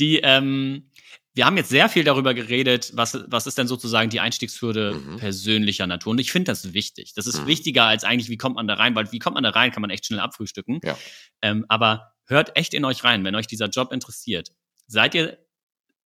die, 0.01 0.19
ähm, 0.19 0.91
wir 1.41 1.47
haben 1.47 1.57
jetzt 1.57 1.71
sehr 1.71 1.89
viel 1.89 2.05
darüber 2.05 2.35
geredet, 2.35 2.93
was, 2.93 3.19
was 3.29 3.47
ist 3.47 3.57
denn 3.57 3.67
sozusagen 3.67 4.11
die 4.11 4.21
Einstiegshürde 4.21 4.93
mhm. 4.93 5.17
persönlicher 5.17 5.87
Natur. 5.87 6.11
Und 6.11 6.19
ich 6.19 6.33
finde 6.33 6.51
das 6.51 6.75
wichtig. 6.75 7.15
Das 7.15 7.27
ist 7.27 7.41
mhm. 7.41 7.47
wichtiger 7.47 7.85
als 7.85 8.05
eigentlich, 8.05 8.29
wie 8.29 8.37
kommt 8.37 8.57
man 8.57 8.69
da 8.69 8.75
rein, 8.75 8.95
weil 8.95 9.11
wie 9.11 9.19
kommt 9.19 9.37
man 9.37 9.45
da 9.45 9.49
rein, 9.49 9.73
kann 9.73 9.81
man 9.81 9.89
echt 9.89 10.05
schnell 10.05 10.21
abfrühstücken. 10.21 10.81
Ja. 10.85 10.99
Ähm, 11.41 11.65
aber 11.71 12.13
hört 12.27 12.59
echt 12.59 12.75
in 12.75 12.85
euch 12.85 13.05
rein, 13.05 13.25
wenn 13.25 13.35
euch 13.35 13.47
dieser 13.47 13.71
Job 13.71 13.91
interessiert. 13.91 14.53
Seid 14.87 15.15
ihr 15.15 15.39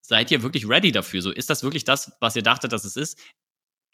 seid 0.01 0.29
ihr 0.29 0.43
wirklich 0.43 0.69
ready 0.69 0.91
dafür? 0.91 1.23
So, 1.23 1.31
ist 1.31 1.49
das 1.49 1.63
wirklich 1.63 1.83
das, 1.83 2.11
was 2.19 2.35
ihr 2.35 2.43
dachtet, 2.43 2.71
dass 2.71 2.85
es 2.85 2.95
ist? 2.95 3.19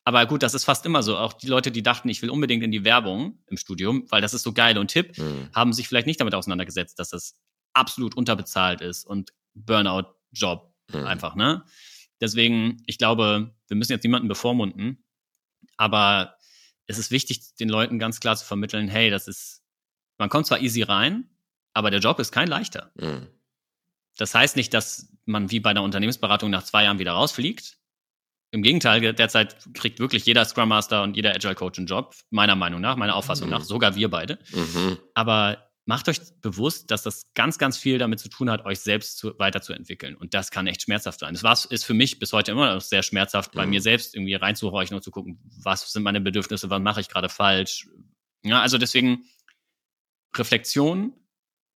Aber 0.03 0.25
gut, 0.25 0.43
das 0.43 0.53
ist 0.53 0.65
fast 0.65 0.85
immer 0.85 1.03
so. 1.03 1.17
Auch 1.17 1.31
die 1.31 1.47
Leute, 1.47 1.71
die 1.71 1.83
dachten, 1.83 2.09
ich 2.09 2.21
will 2.21 2.31
unbedingt 2.31 2.63
in 2.63 2.71
die 2.71 2.83
Werbung 2.83 3.41
im 3.47 3.55
Studium, 3.55 4.03
weil 4.09 4.21
das 4.21 4.33
ist 4.33 4.43
so 4.43 4.51
geil 4.51 4.77
und 4.77 4.89
Tipp, 4.89 5.17
mhm. 5.17 5.51
haben 5.55 5.71
sich 5.71 5.87
vielleicht 5.87 6.07
nicht 6.07 6.19
damit 6.19 6.35
auseinandergesetzt, 6.35 6.99
dass 6.99 7.11
das 7.11 7.39
absolut 7.71 8.17
unterbezahlt 8.17 8.81
ist 8.81 9.05
und 9.05 9.31
Burnout-Job 9.53 10.68
mhm. 10.91 11.05
einfach, 11.05 11.35
ne? 11.35 11.63
Deswegen, 12.21 12.83
ich 12.85 12.97
glaube, 12.97 13.55
wir 13.67 13.77
müssen 13.77 13.93
jetzt 13.93 14.03
niemanden 14.03 14.27
bevormunden, 14.27 15.03
aber 15.77 16.35
es 16.85 16.97
ist 16.97 17.11
wichtig, 17.11 17.55
den 17.55 17.69
Leuten 17.69 17.99
ganz 17.99 18.19
klar 18.19 18.35
zu 18.35 18.45
vermitteln, 18.45 18.87
hey, 18.87 19.09
das 19.09 19.27
ist, 19.27 19.63
man 20.17 20.29
kommt 20.29 20.47
zwar 20.47 20.59
easy 20.59 20.81
rein, 20.81 21.29
aber 21.73 21.91
der 21.91 21.99
Job 21.99 22.19
ist 22.19 22.31
kein 22.31 22.47
leichter. 22.47 22.91
Mhm. 22.95 23.27
Das 24.17 24.35
heißt 24.35 24.57
nicht, 24.57 24.73
dass 24.73 25.13
man 25.25 25.49
wie 25.51 25.59
bei 25.61 25.69
einer 25.69 25.83
Unternehmensberatung 25.83 26.49
nach 26.49 26.63
zwei 26.63 26.83
Jahren 26.83 26.99
wieder 26.99 27.13
rausfliegt. 27.13 27.77
Im 28.51 28.63
Gegenteil, 28.63 29.13
derzeit 29.13 29.55
kriegt 29.75 29.99
wirklich 29.99 30.25
jeder 30.25 30.43
Scrum 30.43 30.69
Master 30.69 31.03
und 31.03 31.15
jeder 31.15 31.35
Agile 31.35 31.55
Coach 31.55 31.77
einen 31.77 31.87
Job, 31.87 32.15
meiner 32.31 32.55
Meinung 32.55 32.81
nach, 32.81 32.95
meiner 32.95 33.15
Auffassung 33.15 33.47
mhm. 33.47 33.53
nach, 33.53 33.61
sogar 33.61 33.95
wir 33.95 34.09
beide. 34.09 34.39
Mhm. 34.51 34.97
Aber 35.13 35.68
macht 35.89 36.07
euch 36.07 36.19
bewusst, 36.41 36.91
dass 36.91 37.01
das 37.01 37.23
ganz, 37.33 37.57
ganz 37.57 37.75
viel 37.75 37.97
damit 37.97 38.19
zu 38.19 38.29
tun 38.29 38.51
hat, 38.51 38.63
euch 38.63 38.79
selbst 38.79 39.17
zu, 39.17 39.33
weiterzuentwickeln. 39.39 40.15
Und 40.15 40.35
das 40.35 40.51
kann 40.51 40.67
echt 40.67 40.83
schmerzhaft 40.83 41.19
sein. 41.19 41.33
Das 41.33 41.41
war, 41.41 41.57
ist 41.71 41.83
für 41.83 41.95
mich 41.95 42.19
bis 42.19 42.31
heute 42.31 42.51
immer 42.51 42.75
noch 42.75 42.81
sehr 42.81 43.01
schmerzhaft, 43.01 43.55
mhm. 43.55 43.57
bei 43.57 43.65
mir 43.65 43.81
selbst 43.81 44.13
irgendwie 44.13 44.35
reinzuhorchen 44.35 44.95
und 44.95 45.01
zu 45.01 45.09
gucken, 45.09 45.39
was 45.63 45.91
sind 45.91 46.03
meine 46.03 46.21
Bedürfnisse, 46.21 46.69
was 46.69 46.79
mache 46.79 47.01
ich 47.01 47.09
gerade 47.09 47.27
falsch. 47.27 47.89
Ja, 48.43 48.61
also 48.61 48.77
deswegen, 48.77 49.25
Reflexion 50.35 51.13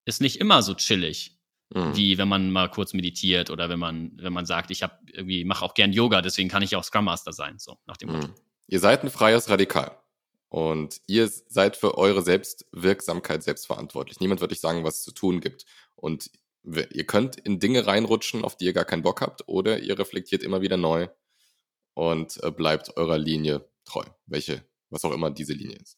ist 0.06 0.22
nicht 0.22 0.40
immer 0.40 0.62
so 0.62 0.76
chillig 0.76 1.40
mhm. 1.74 1.96
wie 1.96 2.18
wenn 2.20 2.28
man 2.28 2.52
mal 2.52 2.70
kurz 2.70 2.94
meditiert 2.94 3.50
oder 3.50 3.68
wenn 3.70 3.80
man, 3.80 4.12
wenn 4.18 4.34
man 4.34 4.46
sagt, 4.46 4.70
ich 4.72 4.84
habe 4.84 4.94
irgendwie, 5.12 5.44
mache 5.44 5.66
auch 5.66 5.74
gern 5.74 5.92
Yoga, 5.92 6.22
deswegen 6.22 6.50
kann 6.50 6.62
ich 6.62 6.76
auch 6.76 6.84
Scrum 6.84 7.06
Master 7.06 7.34
sein, 7.34 7.58
so 7.58 7.80
nach 7.88 7.98
dem 7.98 8.12
Motto. 8.12 8.28
Mhm. 8.28 8.36
Ihr 8.68 8.80
seid 8.80 9.04
ein 9.04 9.10
freies 9.10 9.50
Radikal. 9.50 9.98
Und 10.54 11.02
ihr 11.08 11.28
seid 11.28 11.76
für 11.76 11.98
eure 11.98 12.22
Selbstwirksamkeit 12.22 13.42
selbstverantwortlich. 13.42 14.20
Niemand 14.20 14.40
wird 14.40 14.52
euch 14.52 14.60
sagen, 14.60 14.84
was 14.84 14.98
es 15.00 15.04
zu 15.04 15.12
tun 15.12 15.42
gibt. 15.42 15.66
Und 15.96 16.30
ihr 16.64 17.08
könnt 17.08 17.38
in 17.38 17.60
Dinge 17.60 17.88
reinrutschen, 17.88 18.44
auf 18.44 18.56
die 18.56 18.66
ihr 18.66 18.74
gar 18.74 18.86
keinen 18.86 19.02
Bock 19.02 19.22
habt, 19.22 19.48
oder 19.48 19.80
ihr 19.80 19.98
reflektiert 19.98 20.44
immer 20.44 20.62
wieder 20.62 20.78
neu 20.78 21.08
und 21.96 22.42
äh, 22.44 22.52
bleibt 22.52 22.96
eurer 22.98 23.18
Linie 23.18 23.68
treu. 23.84 24.04
Welche, 24.28 24.64
was 24.92 25.04
auch 25.04 25.12
immer 25.12 25.32
diese 25.32 25.54
Linie 25.54 25.78
ist 25.78 25.98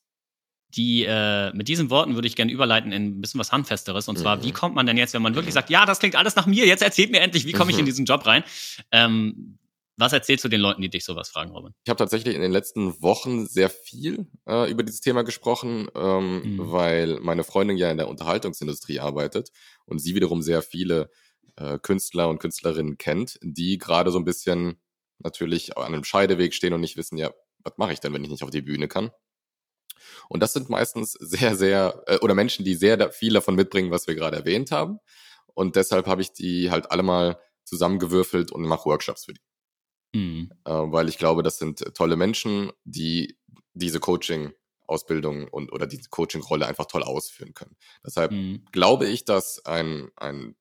die 0.70 1.06
äh, 1.08 1.54
mit 1.54 1.70
diesen 1.70 1.90
Worten 1.90 2.16
würde 2.16 2.28
ich 2.28 2.36
gerne 2.36 2.52
überleiten 2.52 2.92
in 2.92 3.06
ein 3.06 3.22
bisschen 3.22 3.40
was 3.40 3.54
Handfesteres. 3.54 4.10
Und 4.10 4.18
zwar, 4.18 4.38
mhm. 4.38 4.44
wie 4.44 4.52
kommt 4.52 4.76
man 4.76 4.86
denn 4.86 4.98
jetzt, 4.98 5.14
wenn 5.14 5.22
man 5.22 5.34
wirklich 5.34 5.54
sagt, 5.54 5.70
ja, 5.70 5.86
das 5.86 6.00
klingt 6.00 6.18
alles 6.18 6.36
nach 6.36 6.48
mir, 6.48 6.66
jetzt 6.66 6.82
erzählt 6.82 7.12
mir 7.12 7.22
endlich, 7.22 7.46
wie 7.46 7.54
komme 7.54 7.72
ich 7.72 7.78
in 7.78 7.84
mhm. 7.84 7.88
diesen 7.88 8.06
Job 8.06 8.26
rein? 8.26 8.44
Ähm, 8.92 9.58
was 9.98 10.14
erzählst 10.14 10.44
du 10.44 10.50
den 10.50 10.62
Leuten, 10.62 10.82
die 10.82 10.90
dich 10.90 11.06
sowas 11.06 11.30
fragen, 11.30 11.52
Robin? 11.52 11.74
Ich 11.84 11.90
habe 11.90 11.98
tatsächlich 11.98 12.36
in 12.36 12.42
den 12.42 12.52
letzten 12.52 13.02
Wochen 13.02 13.48
sehr 13.48 13.70
viel 13.70 14.28
äh, 14.48 14.70
über 14.70 14.84
dieses 14.84 15.02
Thema 15.02 15.24
gesprochen, 15.24 15.88
ähm, 15.96 16.42
mhm. 16.42 16.72
weil 16.72 17.20
meine 17.22 17.44
Freundin 17.44 17.78
ja 17.78 17.90
in 17.90 17.98
der 17.98 18.08
Unterhaltungsindustrie 18.08 19.00
arbeitet 19.00 19.52
und 19.86 20.00
sie 20.00 20.16
wiederum 20.16 20.42
sehr 20.42 20.62
viele 20.62 21.10
äh, 21.56 21.80
Künstler 21.80 22.30
und 22.30 22.40
Künstlerinnen 22.40 22.98
kennt, 22.98 23.40
die 23.42 23.78
gerade 23.78 24.12
so 24.12 24.20
ein 24.20 24.26
bisschen 24.26 24.82
natürlich 25.20 25.78
an 25.78 25.94
einem 25.94 26.04
Scheideweg 26.04 26.54
stehen 26.54 26.74
und 26.74 26.82
nicht 26.82 26.98
wissen, 26.98 27.18
ja, 27.18 27.32
was 27.64 27.74
mache 27.78 27.94
ich 27.94 28.00
denn, 28.00 28.14
wenn 28.14 28.24
ich 28.24 28.30
nicht 28.30 28.44
auf 28.44 28.50
die 28.50 28.62
Bühne 28.62 28.88
kann? 28.88 29.12
Und 30.28 30.44
das 30.44 30.54
sind 30.54 30.70
meistens 30.70 31.14
sehr, 31.14 31.56
sehr, 31.56 32.04
äh, 32.08 32.18
oder 32.18 32.34
Menschen, 32.34 32.66
die 32.66 32.76
sehr 32.76 33.12
viel 33.12 33.34
davon 33.34 33.56
mitbringen, 33.56 33.92
was 33.92 34.08
wir 34.08 34.16
gerade 34.16 34.38
erwähnt 34.38 34.72
haben. 34.72 35.00
Und 35.54 35.78
deshalb 35.78 36.08
habe 36.08 36.22
ich 36.22 36.34
die 36.34 36.70
halt 36.70 36.92
alle 36.92 37.04
mal 37.04 37.40
zusammengewürfelt 37.64 38.52
und 38.52 38.64
mache 38.64 38.86
Workshops 38.86 39.26
für 39.26 39.34
die. 39.34 39.42
Mhm. 40.16 40.52
Äh, 40.66 40.72
weil 40.72 41.10
ich 41.10 41.18
glaube, 41.18 41.44
das 41.44 41.58
sind 41.58 41.94
tolle 41.94 42.16
Menschen, 42.16 42.72
die 42.84 43.38
diese 43.74 44.00
Coaching 44.00 44.54
Ausbildung 44.88 45.48
und 45.48 45.72
oder 45.72 45.88
diese 45.88 46.10
Coaching-Rolle 46.10 46.68
einfach 46.68 46.86
toll 46.86 47.04
ausführen 47.04 47.54
können. 47.54 47.76
Deshalb 48.06 48.32
mhm. 48.32 48.66
glaube 48.72 49.08
ich, 49.08 49.26
dass 49.26 49.66
ein, 49.66 50.10
ein, 50.16 50.56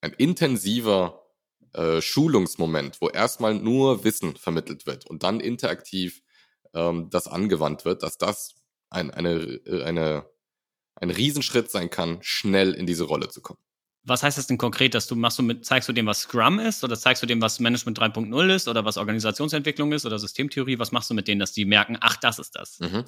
ein 0.00 0.12
intensiver 0.14 1.26
äh, 1.72 2.00
Schulungsmoment, 2.00 3.00
wo 3.00 3.08
erstmal 3.08 3.54
nur 3.54 4.04
Wissen 4.04 4.36
vermittelt 4.36 4.86
wird 4.86 5.06
und 5.06 5.22
dann 5.22 5.40
interaktiv 5.40 6.22
ähm, 6.74 7.10
das 7.10 7.28
angewandt 7.28 7.84
wird, 7.84 8.02
dass 8.02 8.18
das 8.18 8.54
ein, 8.88 9.10
eine, 9.10 9.60
eine, 9.84 10.26
ein 10.96 11.10
Riesenschritt 11.10 11.70
sein 11.70 11.90
kann, 11.90 12.18
schnell 12.22 12.72
in 12.72 12.86
diese 12.86 13.04
Rolle 13.04 13.28
zu 13.28 13.40
kommen. 13.40 13.60
Was 14.02 14.22
heißt 14.22 14.38
das 14.38 14.46
denn 14.46 14.56
konkret, 14.56 14.94
dass 14.94 15.06
du 15.06 15.14
machst 15.14 15.38
du 15.38 15.42
mit, 15.42 15.64
zeigst 15.64 15.88
du 15.88 15.92
dem, 15.92 16.06
was 16.06 16.20
Scrum 16.20 16.58
ist 16.58 16.82
oder 16.84 16.96
zeigst 16.96 17.22
du 17.22 17.26
dem, 17.26 17.42
was 17.42 17.60
Management 17.60 17.98
3.0 17.98 18.54
ist 18.54 18.66
oder 18.66 18.84
was 18.84 18.96
Organisationsentwicklung 18.96 19.92
ist 19.92 20.06
oder 20.06 20.18
Systemtheorie? 20.18 20.78
Was 20.78 20.90
machst 20.90 21.10
du 21.10 21.14
mit 21.14 21.28
denen, 21.28 21.38
dass 21.38 21.52
die 21.52 21.66
merken, 21.66 21.98
ach, 22.00 22.16
das 22.16 22.38
ist 22.38 22.56
das? 22.56 22.80
Mhm. 22.80 23.04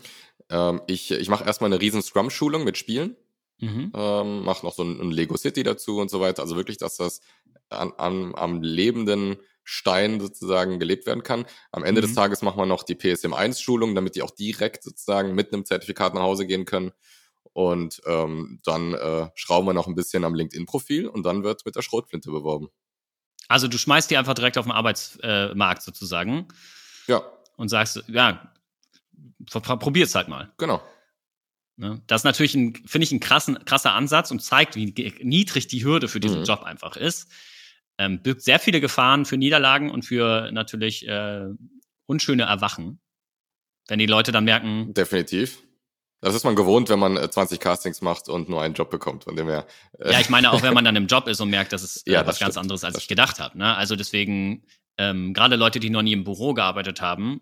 Ähm, 0.50 0.82
ich 0.86 1.10
ich 1.10 1.28
mache 1.28 1.44
erstmal 1.44 1.72
eine 1.72 1.80
riesen 1.80 2.02
Scrum-Schulung 2.02 2.64
mit 2.64 2.76
Spielen. 2.76 3.16
Mhm. 3.58 3.92
Ähm, 3.94 4.44
mache 4.44 4.66
noch 4.66 4.74
so 4.74 4.82
ein, 4.82 5.00
ein, 5.00 5.10
Lego 5.12 5.36
City 5.36 5.62
dazu 5.62 5.98
und 5.98 6.10
so 6.10 6.20
weiter. 6.20 6.42
Also 6.42 6.56
wirklich, 6.56 6.78
dass 6.78 6.96
das 6.96 7.20
an, 7.70 7.92
an, 7.96 8.34
am 8.34 8.60
lebenden 8.60 9.36
Stein 9.64 10.20
sozusagen 10.20 10.78
gelebt 10.78 11.06
werden 11.06 11.22
kann. 11.22 11.46
Am 11.70 11.84
Ende 11.84 12.02
mhm. 12.02 12.06
des 12.06 12.14
Tages 12.14 12.42
machen 12.42 12.58
wir 12.58 12.66
noch 12.66 12.82
die 12.82 12.96
PSM1-Schulung, 12.96 13.94
damit 13.94 14.16
die 14.16 14.22
auch 14.22 14.32
direkt 14.32 14.82
sozusagen 14.82 15.34
mit 15.34 15.52
einem 15.52 15.64
Zertifikat 15.64 16.12
nach 16.14 16.22
Hause 16.22 16.46
gehen 16.46 16.64
können. 16.64 16.92
Und 17.52 18.00
ähm, 18.06 18.60
dann 18.64 18.94
äh, 18.94 19.28
schrauben 19.34 19.66
wir 19.66 19.74
noch 19.74 19.86
ein 19.86 19.94
bisschen 19.94 20.24
am 20.24 20.34
LinkedIn-Profil 20.34 21.06
und 21.06 21.24
dann 21.24 21.44
wird 21.44 21.66
mit 21.66 21.76
der 21.76 21.82
Schrotflinte 21.82 22.30
beworben. 22.30 22.68
Also 23.48 23.68
du 23.68 23.76
schmeißt 23.76 24.10
die 24.10 24.16
einfach 24.16 24.34
direkt 24.34 24.56
auf 24.56 24.64
den 24.64 24.72
Arbeitsmarkt 24.72 25.82
sozusagen. 25.82 26.48
Ja. 27.06 27.22
Und 27.56 27.68
sagst, 27.68 28.02
ja, 28.08 28.52
probier's 29.50 30.14
halt 30.14 30.28
mal. 30.28 30.52
Genau. 30.56 30.82
Ne? 31.76 32.02
Das 32.06 32.20
ist 32.20 32.24
natürlich 32.24 32.54
ein, 32.54 32.74
finde 32.86 33.04
ich, 33.04 33.12
ein 33.12 33.20
krassen, 33.20 33.64
krasser 33.64 33.92
Ansatz 33.92 34.30
und 34.30 34.40
zeigt, 34.40 34.76
wie 34.76 34.94
niedrig 35.22 35.66
die 35.66 35.84
Hürde 35.84 36.08
für 36.08 36.20
diesen 36.20 36.40
mhm. 36.40 36.44
Job 36.44 36.62
einfach 36.62 36.96
ist. 36.96 37.30
Ähm, 37.98 38.22
birgt 38.22 38.42
sehr 38.42 38.58
viele 38.58 38.80
Gefahren 38.80 39.24
für 39.26 39.36
Niederlagen 39.36 39.90
und 39.90 40.04
für 40.04 40.50
natürlich 40.52 41.06
äh, 41.06 41.48
unschöne 42.06 42.44
Erwachen. 42.44 43.00
Wenn 43.88 43.98
die 43.98 44.06
Leute 44.06 44.32
dann 44.32 44.44
merken. 44.44 44.94
Definitiv. 44.94 45.62
Das 46.22 46.36
ist 46.36 46.44
man 46.44 46.54
gewohnt, 46.54 46.88
wenn 46.88 47.00
man 47.00 47.16
20 47.16 47.56
äh, 47.56 47.60
Castings 47.60 48.00
macht 48.00 48.28
und 48.28 48.48
nur 48.48 48.62
einen 48.62 48.74
Job 48.74 48.90
bekommt, 48.90 49.24
von 49.24 49.34
dem 49.34 49.48
her. 49.48 49.66
Äh 49.98 50.12
ja, 50.12 50.20
ich 50.20 50.30
meine 50.30 50.52
auch, 50.52 50.62
wenn 50.62 50.72
man 50.72 50.84
dann 50.84 50.94
im 50.94 51.08
Job 51.08 51.26
ist 51.26 51.40
und 51.40 51.50
merkt, 51.50 51.72
dass 51.72 51.82
es 51.82 52.06
äh, 52.06 52.12
ja, 52.12 52.26
was 52.26 52.38
ganz 52.38 52.56
anderes, 52.56 52.84
als 52.84 52.96
ich 52.96 53.08
gedacht 53.08 53.40
habe. 53.40 53.58
Ne? 53.58 53.76
Also 53.76 53.96
deswegen, 53.96 54.64
ähm, 54.98 55.34
gerade 55.34 55.56
Leute, 55.56 55.80
die 55.80 55.90
noch 55.90 56.02
nie 56.02 56.12
im 56.12 56.22
Büro 56.22 56.54
gearbeitet 56.54 57.00
haben, 57.00 57.40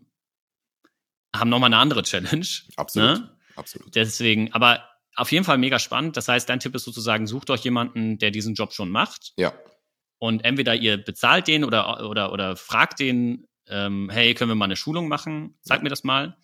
haben 1.37 1.51
nochmal 1.51 1.69
eine 1.69 1.77
andere 1.77 2.03
Challenge. 2.03 2.47
Absolut. 2.77 3.19
Ne? 3.19 3.37
Absolut. 3.55 3.95
Deswegen, 3.95 4.51
aber 4.55 4.88
auf 5.14 5.31
jeden 5.31 5.45
Fall 5.45 5.59
mega 5.59 5.79
spannend. 5.79 6.16
Das 6.16 6.29
heißt, 6.29 6.49
dein 6.49 6.61
Tipp 6.61 6.75
ist 6.75 6.85
sozusagen, 6.85 7.27
sucht 7.27 7.51
euch 7.51 7.61
jemanden, 7.61 8.16
der 8.16 8.31
diesen 8.31 8.55
Job 8.55 8.73
schon 8.73 8.88
macht. 8.88 9.35
Ja. 9.37 9.53
Und 10.19 10.43
entweder 10.43 10.75
ihr 10.75 10.97
bezahlt 10.97 11.49
den 11.49 11.64
oder, 11.64 12.09
oder, 12.09 12.33
oder 12.33 12.57
fragt 12.57 13.01
den, 13.01 13.47
ähm, 13.69 14.09
hey, 14.11 14.33
können 14.33 14.51
wir 14.51 14.55
mal 14.55 14.64
eine 14.64 14.77
Schulung 14.77 15.07
machen? 15.09 15.59
Zeig 15.61 15.81
ja. 15.81 15.83
mir 15.83 15.90
das 15.90 16.03
mal. 16.03 16.38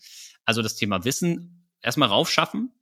Also 0.45 0.61
das 0.61 0.75
Thema 0.75 1.05
Wissen 1.07 1.56
erstmal 1.87 2.09
raufschaffen, 2.09 2.73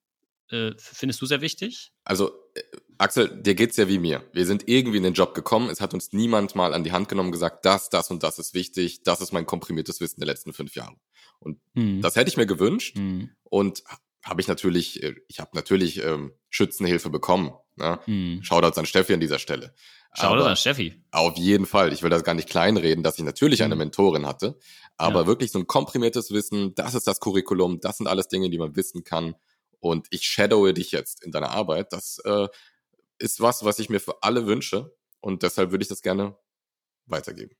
äh, 0.51 0.73
findest 0.79 1.21
du 1.23 1.27
sehr 1.27 1.41
wichtig? 1.41 1.93
Also, 2.05 2.33
äh, 2.55 2.63
Axel, 2.99 3.43
dir 3.43 3.55
geht's 3.55 3.77
ja 3.77 3.89
wie 3.89 3.99
mir. 3.99 4.25
Wir 4.33 4.47
sind 4.47 4.69
irgendwie 4.69 4.97
in 4.97 5.03
den 5.03 5.15
Job 5.15 5.35
gekommen. 5.35 5.69
Es 5.69 5.81
hat 5.81 5.95
uns 5.95 6.13
niemand 6.13 6.55
mal 6.55 6.75
an 6.75 6.85
die 6.85 6.93
Hand 6.93 7.09
genommen 7.09 7.29
und 7.29 7.33
gesagt, 7.33 7.65
das, 7.65 7.91
das 7.91 8.11
und 8.11 8.23
das 8.23 8.39
ist 8.39 8.55
wichtig. 8.55 9.03
Das 9.03 9.21
ist 9.21 9.33
mein 9.33 9.47
komprimiertes 9.47 10.01
Wissen 10.01 10.21
der 10.21 10.27
letzten 10.27 10.53
fünf 10.53 10.75
Jahre. 10.75 10.97
Und 11.39 11.61
hm. 11.75 12.01
das 12.01 12.17
hätte 12.17 12.31
ich 12.31 12.37
mir 12.37 12.47
gewünscht. 12.47 12.97
Hm. 12.97 13.31
Und 13.43 13.83
habe 14.25 14.41
ich 14.41 14.49
natürlich, 14.49 15.03
äh, 15.03 15.15
ich 15.29 15.41
habe 15.41 15.51
natürlich 15.55 16.03
ähm, 16.03 16.33
Schützenhilfe 16.51 17.11
bekommen. 17.11 17.53
Ne? 17.77 17.99
Hm. 18.05 18.43
Shoutouts 18.43 18.79
an 18.79 18.87
Steffi 18.87 19.13
an 19.13 19.21
dieser 19.21 19.39
Stelle. 19.39 19.75
Shoutouts 20.17 20.47
an 20.47 20.57
Steffi. 20.57 21.03
Auf 21.11 21.37
jeden 21.37 21.67
Fall. 21.67 21.93
Ich 21.93 22.03
will 22.03 22.11
das 22.11 22.25
gar 22.25 22.35
nicht 22.35 22.49
kleinreden, 22.49 23.03
dass 23.03 23.19
ich 23.19 23.25
natürlich 23.25 23.63
eine 23.63 23.77
Mentorin 23.77 24.27
hatte. 24.27 24.59
Aber 24.97 25.23
ja. 25.23 25.27
wirklich 25.27 25.51
so 25.51 25.59
ein 25.59 25.67
komprimiertes 25.67 26.31
Wissen, 26.31 26.75
das 26.75 26.95
ist 26.95 27.07
das 27.07 27.21
Curriculum, 27.21 27.81
das 27.81 27.99
sind 27.99 28.07
alles 28.07 28.29
Dinge, 28.29 28.51
die 28.51 28.59
man 28.59 28.77
wissen 28.77 29.03
kann. 29.03 29.35
Und 29.81 30.07
ich 30.11 30.23
shadowe 30.23 30.73
dich 30.73 30.93
jetzt 30.93 31.25
in 31.25 31.33
deiner 31.33 31.51
Arbeit. 31.51 31.93
Das 31.93 32.19
äh, 32.25 32.49
ist 33.19 33.41
was, 33.41 33.65
was 33.65 33.79
ich 33.79 33.91
mir 33.91 34.01
für 34.01 34.23
alle 34.23 34.47
wünsche. 34.47 34.95
Und 35.21 35.43
deshalb 35.43 35.71
würde 35.71 35.83
ich 35.83 35.89
das 35.89 36.03
gerne 36.03 36.37
weitergeben. 37.07 37.57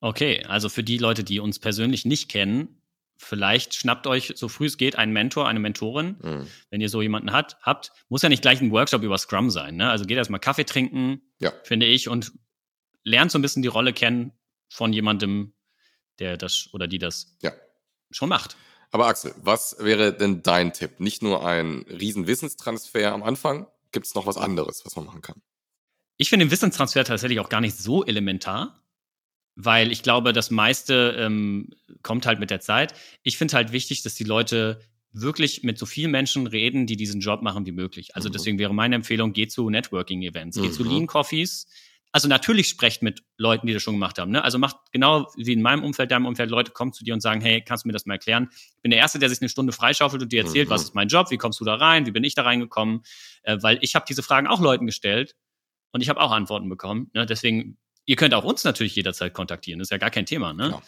Okay, 0.00 0.44
also 0.44 0.68
für 0.68 0.84
die 0.84 0.98
Leute, 0.98 1.24
die 1.24 1.40
uns 1.40 1.58
persönlich 1.58 2.04
nicht 2.04 2.28
kennen, 2.28 2.82
vielleicht 3.16 3.74
schnappt 3.74 4.06
euch 4.06 4.32
so 4.36 4.48
früh 4.48 4.66
es 4.66 4.76
geht 4.76 4.96
einen 4.96 5.12
Mentor, 5.12 5.48
eine 5.48 5.58
Mentorin, 5.58 6.16
mhm. 6.22 6.46
wenn 6.70 6.80
ihr 6.80 6.88
so 6.88 7.02
jemanden 7.02 7.32
hat, 7.32 7.58
habt. 7.62 7.92
Muss 8.08 8.22
ja 8.22 8.28
nicht 8.28 8.42
gleich 8.42 8.60
ein 8.60 8.70
Workshop 8.70 9.02
über 9.02 9.18
Scrum 9.18 9.50
sein. 9.50 9.76
Ne? 9.76 9.90
Also 9.90 10.04
geht 10.04 10.16
erstmal 10.16 10.40
Kaffee 10.40 10.64
trinken, 10.64 11.22
ja. 11.38 11.52
finde 11.64 11.86
ich, 11.86 12.08
und 12.08 12.32
lernt 13.04 13.30
so 13.30 13.38
ein 13.38 13.42
bisschen 13.42 13.62
die 13.62 13.68
Rolle 13.68 13.92
kennen 13.92 14.32
von 14.68 14.92
jemandem, 14.92 15.54
der 16.18 16.36
das 16.36 16.68
oder 16.72 16.86
die 16.86 16.98
das 16.98 17.36
ja. 17.42 17.52
schon 18.10 18.28
macht. 18.28 18.56
Aber 18.90 19.06
Axel, 19.06 19.34
was 19.38 19.76
wäre 19.78 20.16
denn 20.16 20.42
dein 20.42 20.72
Tipp? 20.72 21.00
Nicht 21.00 21.22
nur 21.22 21.46
ein 21.46 21.84
riesen 21.88 22.26
Wissenstransfer 22.26 23.12
am 23.12 23.22
Anfang, 23.22 23.66
gibt 23.92 24.06
es 24.06 24.14
noch 24.14 24.26
was 24.26 24.36
anderes, 24.36 24.84
was 24.84 24.96
man 24.96 25.06
machen 25.06 25.22
kann? 25.22 25.42
Ich 26.16 26.30
finde 26.30 26.46
den 26.46 26.50
Wissenstransfer 26.50 27.04
tatsächlich 27.04 27.40
auch 27.40 27.48
gar 27.48 27.60
nicht 27.60 27.76
so 27.76 28.04
elementar 28.04 28.82
weil 29.60 29.90
ich 29.90 30.04
glaube, 30.04 30.32
das 30.32 30.52
meiste 30.52 31.16
ähm, 31.18 31.70
kommt 32.02 32.26
halt 32.26 32.38
mit 32.38 32.50
der 32.50 32.60
Zeit. 32.60 32.94
Ich 33.24 33.36
finde 33.36 33.56
halt 33.56 33.72
wichtig, 33.72 34.04
dass 34.04 34.14
die 34.14 34.24
Leute 34.24 34.80
wirklich 35.20 35.62
mit 35.62 35.78
so 35.78 35.86
vielen 35.86 36.10
Menschen 36.10 36.46
reden, 36.46 36.86
die 36.86 36.96
diesen 36.96 37.20
Job 37.20 37.42
machen 37.42 37.66
wie 37.66 37.72
möglich. 37.72 38.14
Also 38.14 38.28
mhm. 38.28 38.32
deswegen 38.32 38.58
wäre 38.58 38.74
meine 38.74 38.96
Empfehlung, 38.96 39.32
geht 39.32 39.52
zu 39.52 39.68
Networking-Events, 39.70 40.56
mhm. 40.56 40.62
geht 40.62 40.74
zu 40.74 40.84
mhm. 40.84 40.90
Lean 40.90 41.06
Coffees. 41.06 41.66
Also 42.10 42.26
natürlich 42.26 42.68
sprecht 42.68 43.02
mit 43.02 43.22
Leuten, 43.36 43.66
die 43.66 43.74
das 43.74 43.82
schon 43.82 43.94
gemacht 43.94 44.18
haben. 44.18 44.30
Ne? 44.30 44.42
Also 44.42 44.58
macht 44.58 44.76
genau 44.92 45.30
wie 45.36 45.52
in 45.52 45.60
meinem 45.60 45.84
Umfeld, 45.84 46.10
deinem 46.10 46.24
Umfeld, 46.24 46.50
Leute 46.50 46.72
kommen 46.72 46.92
zu 46.92 47.04
dir 47.04 47.12
und 47.12 47.20
sagen, 47.20 47.40
hey, 47.42 47.62
kannst 47.62 47.84
du 47.84 47.88
mir 47.88 47.92
das 47.92 48.06
mal 48.06 48.14
erklären? 48.14 48.48
Ich 48.50 48.82
bin 48.82 48.90
der 48.90 48.98
Erste, 48.98 49.18
der 49.18 49.28
sich 49.28 49.42
eine 49.42 49.50
Stunde 49.50 49.72
freischaufelt 49.72 50.22
und 50.22 50.32
dir 50.32 50.42
erzählt, 50.42 50.68
mhm. 50.68 50.72
was 50.72 50.82
ist 50.82 50.94
mein 50.94 51.08
Job, 51.08 51.30
wie 51.30 51.36
kommst 51.36 51.60
du 51.60 51.64
da 51.64 51.74
rein, 51.74 52.06
wie 52.06 52.10
bin 52.10 52.24
ich 52.24 52.34
da 52.34 52.42
reingekommen? 52.42 53.02
Äh, 53.42 53.58
weil 53.60 53.78
ich 53.82 53.94
habe 53.94 54.06
diese 54.08 54.22
Fragen 54.22 54.46
auch 54.46 54.60
Leuten 54.60 54.86
gestellt 54.86 55.36
und 55.92 56.00
ich 56.00 56.08
habe 56.08 56.20
auch 56.20 56.32
Antworten 56.32 56.68
bekommen. 56.68 57.10
Ne? 57.12 57.26
Deswegen 57.26 57.76
Ihr 58.08 58.16
könnt 58.16 58.32
auch 58.32 58.44
uns 58.44 58.64
natürlich 58.64 58.96
jederzeit 58.96 59.34
kontaktieren, 59.34 59.78
das 59.78 59.88
ist 59.88 59.90
ja 59.90 59.98
gar 59.98 60.10
kein 60.10 60.24
Thema. 60.24 60.54
Ne? 60.54 60.80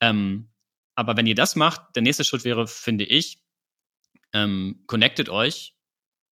Ähm, 0.00 0.48
aber 0.94 1.16
wenn 1.16 1.26
ihr 1.26 1.34
das 1.34 1.56
macht, 1.56 1.96
der 1.96 2.02
nächste 2.02 2.22
Schritt 2.22 2.44
wäre, 2.44 2.68
finde 2.68 3.04
ich, 3.04 3.38
ähm, 4.32 4.82
connectet 4.86 5.28
euch 5.28 5.76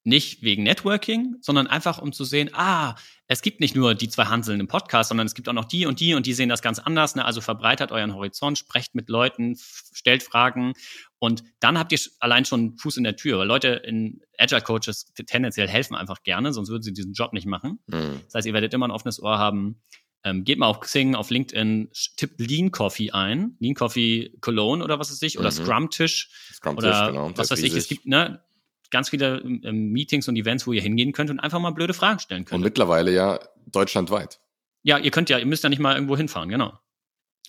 nicht 0.04 0.42
wegen 0.42 0.62
Networking, 0.62 1.37
sondern 1.40 1.66
einfach 1.66 1.98
um 1.98 2.12
zu 2.12 2.24
sehen, 2.24 2.50
ah, 2.52 2.94
es 3.26 3.40
gibt 3.40 3.61
nicht 3.61 3.74
nur 3.74 3.94
die 3.94 4.11
zwei 4.11 4.26
Hanseln 4.26 4.61
im 4.61 4.68
Podcast, 4.68 5.09
sondern 5.09 5.26
es 5.26 5.35
gibt 5.35 5.48
auch 5.48 5.54
noch 5.54 5.64
die 5.64 5.87
und 5.87 5.98
die 5.98 6.12
und 6.12 6.26
die 6.26 6.35
sehen 6.35 6.50
das 6.50 6.61
ganz 6.61 6.78
anders. 6.78 7.14
Ne? 7.14 7.24
Also 7.24 7.40
verbreitert 7.40 7.90
euren 7.90 8.14
Horizont, 8.14 8.59
sprecht 8.59 8.94
mit 8.94 9.09
Leuten, 9.09 9.57
stellt 9.57 10.22
Fragen 10.22 10.74
und 11.18 11.42
dann 11.59 11.78
habt 11.78 11.90
ihr 11.92 11.98
allein 12.20 12.44
schon 12.44 12.76
Fuß 12.76 12.98
in 12.98 13.04
der 13.04 13.16
Tür, 13.16 13.38
weil 13.38 13.46
Leute 13.46 13.68
in 13.68 14.20
Agile 14.38 14.61
Coaches 14.61 15.07
tendenziell 15.26 15.68
helfen 15.68 15.94
einfach 15.94 16.22
gerne, 16.22 16.52
sonst 16.52 16.68
würden 16.68 16.83
sie 16.83 16.92
diesen 16.92 17.14
Job 17.14 17.33
nicht 17.33 17.46
machen. 17.46 17.78
Mhm. 17.87 18.20
Das 18.26 18.35
heißt, 18.35 18.46
ihr 18.46 18.52
werdet 18.52 18.74
immer 18.74 18.87
ein 18.87 18.92
offenes 18.92 19.22
Ohr 19.22 19.38
haben. 19.38 19.80
Ähm, 20.27 20.45
geht 20.45 20.59
mal 20.59 20.67
auf 20.67 20.81
Xing, 20.81 21.15
auf 21.15 21.31
LinkedIn, 21.31 21.91
tippt 22.17 22.41
Lean 22.41 22.71
Coffee 22.71 23.11
ein, 23.11 23.57
Lean 23.61 23.75
Coffee 23.75 24.33
Cologne 24.41 24.83
oder 24.83 24.99
was 24.99 25.11
weiß 25.11 25.21
ich, 25.23 25.39
oder 25.39 25.51
mhm. 25.51 25.55
Scrum 25.55 25.91
Tisch 25.91 26.31
Scrum 26.55 26.77
-Tisch, 26.77 26.79
oder 26.79 27.07
genau. 27.09 27.33
was 27.37 27.51
weiß 27.51 27.63
ich. 27.63 27.75
Es 27.75 27.89
gibt 27.89 28.07
ne, 28.07 28.43
ganz 28.91 29.11
viele 29.11 29.41
ähm, 29.41 29.91
Meetings 29.93 30.27
und 30.27 30.37
Events, 30.37 30.67
wo 30.67 30.73
ihr 30.73 30.81
hingehen 30.81 31.13
könnt 31.13 31.29
und 31.29 31.41
einfach 31.41 31.61
mal 31.61 31.73
blöde 31.73 31.93
Fragen 31.93 32.21
stellen 32.21 32.47
könnt. 32.47 32.57
Und 32.57 32.63
mittlerweile 32.63 33.13
ja 33.13 33.39
deutschlandweit. 33.67 34.41
Ja, 34.83 34.99
ihr 34.99 35.11
könnt 35.11 35.29
ja, 35.29 35.39
ihr 35.39 35.47
müsst 35.47 35.63
ja 35.63 35.69
nicht 35.69 35.79
mal 35.79 35.95
irgendwo 35.95 36.17
hinfahren, 36.17 36.49
genau. 36.49 36.79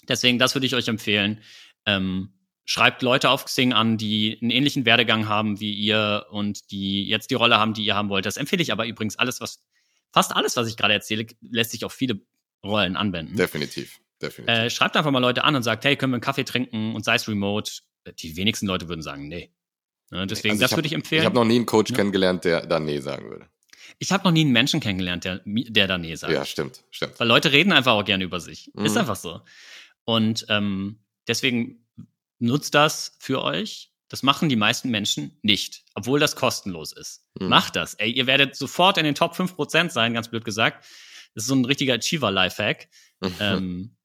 Deswegen, 0.08 0.38
das 0.38 0.54
würde 0.56 0.68
ich 0.68 0.76
euch 0.76 0.88
empfehlen. 0.88 1.42
Ähm, 1.86 2.34
schreibt 2.66 3.04
Leute 3.04 3.30
auf 3.30 3.46
Xing 3.46 3.74
an, 3.74 3.98
die 3.98 4.38
einen 4.42 4.52
ähnlichen 4.52 4.86
Werdegang 4.86 5.28
haben 5.28 5.60
wie 5.60 5.74
ihr 5.74 6.26
und 6.32 6.72
die 6.72 7.08
jetzt 7.08 7.30
die 7.30 7.36
Rolle 7.36 7.58
haben, 7.58 7.74
die 7.74 7.86
ihr 7.86 7.96
haben 7.96 8.10
wollt. 8.10 8.26
Das 8.26 8.38
empfehle 8.38 8.62
ich 8.62 8.72
aber 8.72 8.88
übrigens 8.88 9.18
alles, 9.18 9.40
was, 9.40 9.64
fast 10.12 10.36
alles, 10.36 10.58
was 10.58 10.68
ich 10.68 10.76
gerade 10.76 10.94
erzähle, 10.94 11.28
lässt 11.42 11.72
sich 11.72 11.86
auf 11.86 11.94
viele 11.94 12.20
Rollen 12.65 12.95
anwenden. 12.95 13.36
Definitiv. 13.36 13.99
Definitiv. 14.21 14.56
Äh, 14.56 14.69
schreibt 14.69 14.95
einfach 14.97 15.12
mal 15.12 15.19
Leute 15.19 15.43
an 15.43 15.56
und 15.56 15.63
sagt, 15.63 15.86
hey, 15.86 15.95
können 15.95 16.12
wir 16.12 16.15
einen 16.15 16.21
Kaffee 16.21 16.45
trinken 16.45 16.95
und 16.95 17.04
sei 17.04 17.15
es 17.15 17.28
remote. 17.28 17.71
Die 18.19 18.36
wenigsten 18.36 18.67
Leute 18.67 18.88
würden 18.88 19.01
sagen, 19.01 19.28
nee. 19.28 19.51
Ja, 20.12 20.25
deswegen, 20.25 20.54
also 20.54 20.62
das 20.62 20.71
hab, 20.71 20.78
würde 20.78 20.88
ich 20.88 20.93
empfehlen. 20.93 21.21
Ich 21.21 21.25
habe 21.25 21.36
noch 21.36 21.45
nie 21.45 21.56
einen 21.56 21.65
Coach 21.65 21.91
ja. 21.91 21.97
kennengelernt, 21.97 22.45
der 22.45 22.65
da 22.65 22.80
nee 22.80 22.99
sagen 22.99 23.30
würde. 23.30 23.47
Ich 23.99 24.12
habe 24.12 24.23
noch 24.23 24.32
nie 24.32 24.41
einen 24.41 24.51
Menschen 24.51 24.80
kennengelernt, 24.80 25.23
der, 25.23 25.41
der 25.45 25.88
da 25.88 25.97
nee 25.97 26.15
sagt. 26.15 26.34
Ja, 26.34 26.45
stimmt, 26.45 26.84
stimmt. 26.91 27.19
Weil 27.19 27.28
Leute 27.28 27.51
reden 27.51 27.71
einfach 27.71 27.93
auch 27.93 28.06
gerne 28.06 28.23
über 28.23 28.39
sich. 28.39 28.71
Mhm. 28.73 28.86
Ist 28.86 28.97
einfach 28.97 29.15
so. 29.15 29.41
Und 30.04 30.45
ähm, 30.49 30.99
deswegen 31.28 31.86
nutzt 32.39 32.75
das 32.75 33.15
für 33.19 33.41
euch. 33.41 33.91
Das 34.08 34.21
machen 34.21 34.49
die 34.49 34.56
meisten 34.56 34.89
Menschen 34.89 35.38
nicht, 35.41 35.84
obwohl 35.95 36.19
das 36.19 36.36
kostenlos 36.36 36.93
ist. 36.93 37.28
Mhm. 37.39 37.47
Macht 37.47 37.75
das. 37.75 37.95
Ey, 37.95 38.12
ihr 38.12 38.28
werdet 38.28 38.56
sofort 38.56 38.97
in 38.97 39.04
den 39.04 39.15
Top 39.15 39.34
5% 39.34 39.89
sein, 39.89 40.13
ganz 40.13 40.30
blöd 40.30 40.45
gesagt. 40.45 40.86
Das 41.36 41.43
ist 41.43 41.50
so 41.50 41.56
ein 41.56 41.65
richtiger 41.65 41.93
Achiever-Lifehack. 41.93 42.89
Mhm. 43.21 43.32
Ähm, 43.39 43.95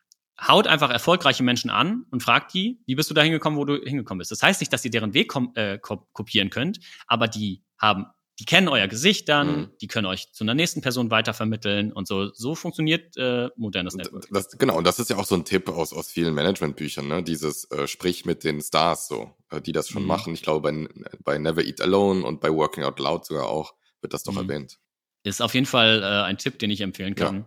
haut 0.41 0.67
einfach 0.67 0.91
erfolgreiche 0.91 1.43
Menschen 1.43 1.71
an 1.71 2.07
und 2.11 2.23
fragt 2.23 2.55
die, 2.55 2.81
wie 2.87 2.95
bist 2.95 3.11
du 3.11 3.15
da 3.15 3.23
hingekommen, 3.23 3.59
wo 3.59 3.65
du 3.65 3.77
hingekommen 3.77 4.19
bist. 4.19 4.31
Das 4.31 4.43
heißt 4.43 4.61
nicht, 4.61 4.73
dass 4.73 4.85
ihr 4.85 4.91
deren 4.91 5.15
Weg 5.15 5.33
äh, 5.55 5.79
kopieren 5.79 6.51
könnt, 6.51 6.81
aber 7.07 7.29
die 7.29 7.63
haben, 7.79 8.07
die 8.39 8.47
kennen 8.47 8.69
euer 8.69 8.89
Gesicht 8.89 9.29
dann, 9.29 9.49
mhm. 9.49 9.71
die 9.83 9.87
können 9.87 10.07
euch 10.07 10.33
zu 10.33 10.45
einer 10.45 10.55
nächsten 10.55 10.81
Person 10.81 11.11
weitervermitteln 11.11 11.93
und 11.93 12.09
so. 12.09 12.33
So 12.33 12.55
funktioniert 12.55 13.15
äh, 13.19 13.51
modernes 13.57 13.95
Network. 13.95 14.29
Das, 14.31 14.49
genau, 14.57 14.79
und 14.79 14.87
das 14.87 14.99
ist 14.99 15.11
ja 15.11 15.17
auch 15.17 15.27
so 15.27 15.35
ein 15.35 15.45
Tipp 15.45 15.69
aus, 15.69 15.93
aus 15.93 16.11
vielen 16.11 16.33
Managementbüchern, 16.33 17.07
ne? 17.07 17.23
Dieses 17.23 17.71
äh, 17.71 17.87
Sprich 17.87 18.25
mit 18.25 18.43
den 18.43 18.63
Stars, 18.63 19.09
so, 19.09 19.35
äh, 19.51 19.61
die 19.61 19.73
das 19.73 19.91
schon 19.91 20.03
mhm. 20.03 20.09
machen. 20.09 20.33
Ich 20.33 20.43
glaube, 20.43 20.73
bei, 20.73 20.89
bei 21.23 21.39
Never 21.39 21.63
Eat 21.63 21.83
Alone 21.83 22.25
und 22.25 22.41
bei 22.41 22.51
Working 22.51 22.85
Out 22.85 22.99
Loud 22.99 23.27
sogar 23.27 23.47
auch 23.47 23.75
wird 24.01 24.15
das 24.15 24.23
doch 24.23 24.33
mhm. 24.33 24.39
erwähnt. 24.39 24.79
Ist 25.23 25.43
auf 25.43 25.55
jeden 25.55 25.67
Fall 25.67 26.03
äh, 26.03 26.27
ein 26.27 26.39
Tipp, 26.39 26.59
den 26.59 26.71
ich 26.71 26.81
empfehlen 26.81 27.15
kann. 27.15 27.37
Ja, 27.37 27.47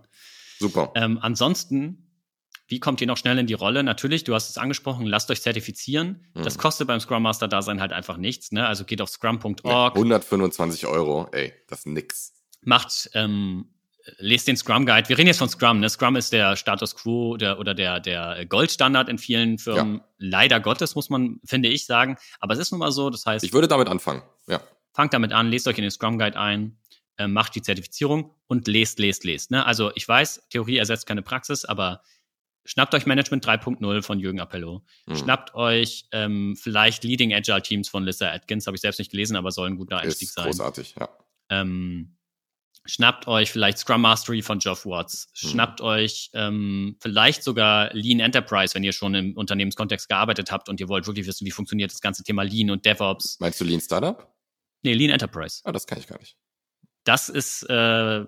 super. 0.60 0.92
Ähm, 0.96 1.18
ansonsten, 1.22 2.12
wie 2.68 2.80
kommt 2.80 3.02
ihr 3.02 3.08
noch 3.08 3.18
schnell 3.18 3.38
in 3.40 3.48
die 3.48 3.54
Rolle? 3.54 3.84
Natürlich, 3.84 4.24
du 4.24 4.36
hast 4.36 4.50
es 4.50 4.58
angesprochen, 4.58 5.06
lasst 5.06 5.32
euch 5.32 5.42
zertifizieren. 5.42 6.26
Mhm. 6.34 6.44
Das 6.44 6.58
kostet 6.58 6.88
beim 6.88 7.00
Scrum 7.00 7.24
Master 7.24 7.48
Dasein 7.48 7.82
halt 7.82 7.92
einfach 7.92 8.18
nichts. 8.18 8.52
Ne? 8.52 8.68
Also 8.68 8.86
geht 8.86 9.02
auf 9.02 9.10
scrum.org. 9.10 9.66
Ja, 9.66 9.88
125 9.94 10.86
Euro, 10.88 11.28
ey, 11.32 11.54
das 11.68 11.80
ist 11.80 11.88
nix. 11.88 12.34
Macht 12.62 13.10
ähm, 13.14 13.74
lest 14.18 14.48
den 14.48 14.58
Scrum 14.58 14.86
Guide. 14.86 15.10
Wir 15.10 15.18
reden 15.18 15.28
jetzt 15.28 15.40
von 15.40 15.50
Scrum. 15.50 15.80
Ne? 15.80 15.90
Scrum 15.90 16.16
ist 16.16 16.34
der 16.34 16.56
Status 16.56 16.96
Quo 16.96 17.38
der, 17.38 17.60
oder 17.60 17.74
der, 17.74 18.00
der 18.00 18.46
Goldstandard 18.46 19.10
in 19.10 19.18
vielen 19.18 19.58
Firmen. 19.58 19.98
Ja. 19.98 20.04
Leider 20.18 20.60
Gottes, 20.60 20.96
muss 20.96 21.10
man, 21.10 21.40
finde 21.46 21.70
ich, 21.70 21.86
sagen. 21.86 22.18
Aber 22.40 22.54
es 22.54 22.60
ist 22.60 22.72
nun 22.72 22.80
mal 22.80 22.92
so. 22.92 23.10
Das 23.10 23.26
heißt. 23.26 23.44
Ich 23.44 23.54
würde 23.54 23.68
damit 23.68 23.88
anfangen. 23.88 24.22
Ja. 24.48 24.62
Fangt 24.94 25.14
damit 25.14 25.32
an, 25.32 25.50
lest 25.50 25.68
euch 25.68 25.78
in 25.78 25.82
den 25.82 25.92
Scrum 25.92 26.20
Guide 26.20 26.40
ein, 26.40 26.78
äh, 27.18 27.28
macht 27.28 27.56
die 27.56 27.62
Zertifizierung 27.62 28.36
und 28.48 28.68
lest, 28.68 29.00
lest, 29.00 29.24
lest. 29.24 29.52
Ne? 29.52 29.66
Also 29.66 29.92
ich 29.96 30.08
weiß, 30.08 30.48
Theorie 30.50 30.78
ersetzt 30.78 31.06
keine 31.06 31.22
Praxis, 31.22 31.66
aber 31.66 32.02
schnappt 32.66 32.94
euch 32.94 33.06
Management 33.06 33.46
3.0 33.46 34.02
von 34.02 34.20
Jürgen 34.20 34.40
Appello. 34.40 34.84
Mhm. 35.06 35.16
Schnappt 35.16 35.56
euch 35.56 36.06
ähm, 36.12 36.56
vielleicht 36.56 37.04
Leading 37.04 37.34
Agile 37.34 37.62
Teams 37.62 37.90
von 37.90 38.04
Lissa 38.04 38.32
Atkins. 38.32 38.68
Habe 38.68 38.76
ich 38.76 38.82
selbst 38.82 39.00
nicht 39.00 39.12
gelesen, 39.12 39.36
aber 39.36 39.52
soll 39.52 39.70
ein 39.70 39.78
guter 39.78 39.98
Einstieg 39.98 40.30
ist 40.30 40.36
sein. 40.36 40.46
Großartig, 40.46 40.96
ja. 41.00 41.10
Ähm, 41.50 42.18
Schnappt 42.86 43.28
euch 43.28 43.50
vielleicht 43.50 43.78
Scrum 43.78 44.02
Mastery 44.02 44.42
von 44.42 44.60
Geoff 44.60 44.86
Watts. 44.86 45.30
Mhm. 45.42 45.48
Schnappt 45.48 45.82
euch 45.82 46.30
ähm, 46.34 46.98
vielleicht 47.00 47.42
sogar 47.42 47.94
Lean 47.94 48.20
Enterprise, 48.20 48.76
wenn 48.76 48.84
ihr 48.84 48.92
schon 48.92 49.16
im 49.16 49.38
Unternehmenskontext 49.38 50.10
gearbeitet 50.10 50.52
habt 50.52 50.68
und 50.68 50.82
ihr 50.82 50.90
wollt 50.90 51.08
wirklich 51.08 51.26
wissen, 51.26 51.46
wie 51.46 51.52
funktioniert 51.52 51.92
das 51.92 52.02
ganze 52.02 52.24
Thema 52.24 52.44
Lean 52.44 52.72
und 52.72 52.86
DevOps. 52.86 53.38
Meinst 53.40 53.62
du 53.62 53.64
Lean 53.64 53.80
Startup? 53.80 54.30
Nee, 54.82 54.94
Lean 54.94 55.12
Enterprise. 55.12 55.62
Ah, 55.64 55.72
das 55.72 55.88
kann 55.88 55.98
ich 55.98 56.08
gar 56.08 56.20
nicht. 56.20 56.36
Das 57.04 57.30
ist 57.30 57.64
äh, 57.64 58.26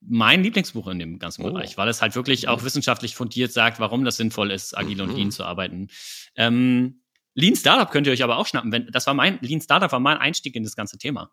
mein 0.00 0.42
Lieblingsbuch 0.42 0.88
in 0.88 0.98
dem 0.98 1.18
ganzen 1.18 1.44
oh. 1.44 1.52
Bereich, 1.52 1.76
weil 1.76 1.88
es 1.88 2.00
halt 2.00 2.14
wirklich 2.14 2.48
auch 2.48 2.60
mhm. 2.60 2.66
wissenschaftlich 2.66 3.14
fundiert 3.14 3.52
sagt, 3.52 3.78
warum 3.78 4.04
das 4.04 4.16
sinnvoll 4.16 4.50
ist, 4.50 4.76
agil 4.76 4.96
mhm. 4.96 5.02
und 5.02 5.16
Lean 5.16 5.30
zu 5.30 5.44
arbeiten. 5.44 5.88
Ähm, 6.34 7.02
Lean 7.34 7.54
Startup 7.54 7.90
könnt 7.90 8.06
ihr 8.06 8.12
euch 8.12 8.22
aber 8.22 8.38
auch 8.38 8.46
schnappen. 8.46 8.72
Wenn, 8.72 8.88
das 8.90 9.06
war 9.06 9.14
mein 9.14 9.38
Lean 9.40 9.60
Startup 9.60 9.92
war 9.92 10.00
mein 10.00 10.18
Einstieg 10.18 10.56
in 10.56 10.64
das 10.64 10.74
ganze 10.74 10.98
Thema. 10.98 11.30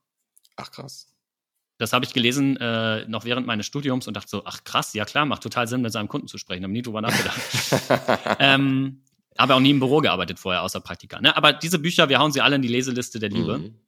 Ach 0.56 0.72
krass. 0.72 1.08
Das 1.78 1.92
habe 1.92 2.06
ich 2.06 2.14
gelesen 2.14 2.56
äh, 2.58 3.06
noch 3.08 3.26
während 3.26 3.48
meines 3.48 3.66
Studiums 3.66 4.08
und 4.08 4.16
dachte 4.16 4.30
so, 4.30 4.46
ach 4.46 4.64
krass, 4.64 4.94
ja 4.94 5.04
klar, 5.04 5.26
macht 5.26 5.44
total 5.44 5.68
Sinn, 5.68 5.82
mit 5.82 5.92
seinem 5.92 6.08
Kunden 6.08 6.28
zu 6.28 6.38
sprechen. 6.38 6.64
Habe 6.64 6.72
nie 6.72 6.82
drüber 6.82 7.02
nachgedacht. 7.02 8.38
ähm, 8.40 9.04
habe 9.38 9.56
auch 9.56 9.60
nie 9.60 9.72
im 9.72 9.80
Büro 9.80 10.00
gearbeitet 10.00 10.40
vorher, 10.40 10.64
außer 10.64 10.80
Praktika. 10.80 11.20
Ne? 11.20 11.36
Aber 11.36 11.52
diese 11.52 11.80
Bücher, 11.80 12.08
wir 12.08 12.20
hauen 12.20 12.32
sie 12.32 12.40
alle 12.40 12.56
in 12.56 12.62
die 12.62 12.70
Leseliste 12.70 13.20
der 13.20 13.30
Liebe. 13.30 13.58
Mhm. 13.58 13.80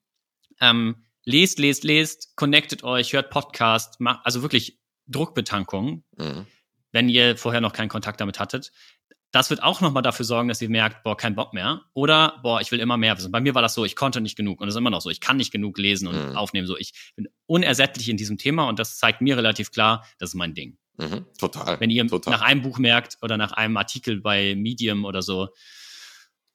Ähm, 0.60 0.96
lest, 1.28 1.60
lest, 1.60 1.84
lest, 1.84 2.36
connectet 2.36 2.84
euch, 2.84 3.14
hört 3.14 3.30
Podcast, 3.30 4.00
macht, 4.00 4.22
also 4.26 4.42
wirklich 4.42 4.80
Druckbetankung, 5.08 6.04
mhm. 6.18 6.48
wenn 6.92 7.10
ihr 7.10 7.38
vorher 7.38 7.62
noch 7.62 7.74
keinen 7.74 7.90
Kontakt 7.90 8.20
damit 8.22 8.40
hattet 8.40 8.72
das 9.32 9.50
wird 9.50 9.62
auch 9.62 9.82
nochmal 9.82 10.04
dafür 10.04 10.26
sorgen, 10.26 10.48
dass 10.48 10.62
ihr 10.62 10.70
merkt, 10.70 11.04
boah, 11.04 11.18
kein 11.18 11.36
Bock 11.36 11.54
mehr. 11.54 11.82
Oder, 11.94 12.40
boah, 12.44 12.62
ich 12.62 12.72
will 12.72 12.80
immer 12.80 12.98
mehr 12.98 13.18
wissen. 13.18 13.32
Bei 13.32 13.42
mir 13.42 13.56
war 13.56 13.62
das 13.62 13.74
so, 13.74 13.84
ich 13.84 13.96
konnte 13.96 14.22
nicht 14.22 14.38
genug. 14.38 14.62
Und 14.62 14.68
das 14.68 14.76
ist 14.76 14.80
immer 14.80 14.90
noch 14.90 15.02
so. 15.02 15.10
Ich 15.10 15.20
kann 15.20 15.38
nicht 15.38 15.52
genug 15.52 15.78
lesen 15.78 16.08
und 16.08 16.30
mhm. 16.30 16.36
aufnehmen. 16.38 16.66
So, 16.66 16.78
ich 16.78 17.12
bin 17.16 17.28
unersättlich 17.46 18.10
in 18.10 18.18
diesem 18.18 18.38
Thema 18.38 18.68
und 18.70 18.80
das 18.80 18.98
zeigt 18.98 19.22
mir 19.22 19.38
relativ 19.38 19.72
klar, 19.72 20.06
das 20.18 20.30
ist 20.30 20.36
mein 20.36 20.54
Ding. 20.54 20.78
Mhm. 20.98 21.26
Total. 21.38 21.80
Wenn 21.80 21.90
ihr 21.90 22.08
total. 22.08 22.34
nach 22.34 22.42
einem 22.42 22.62
Buch 22.62 22.80
merkt 22.80 23.18
oder 23.22 23.38
nach 23.38 23.52
einem 23.52 23.78
Artikel 23.78 24.22
bei 24.22 24.56
Medium 24.56 25.04
oder 25.04 25.22
so, 25.22 25.50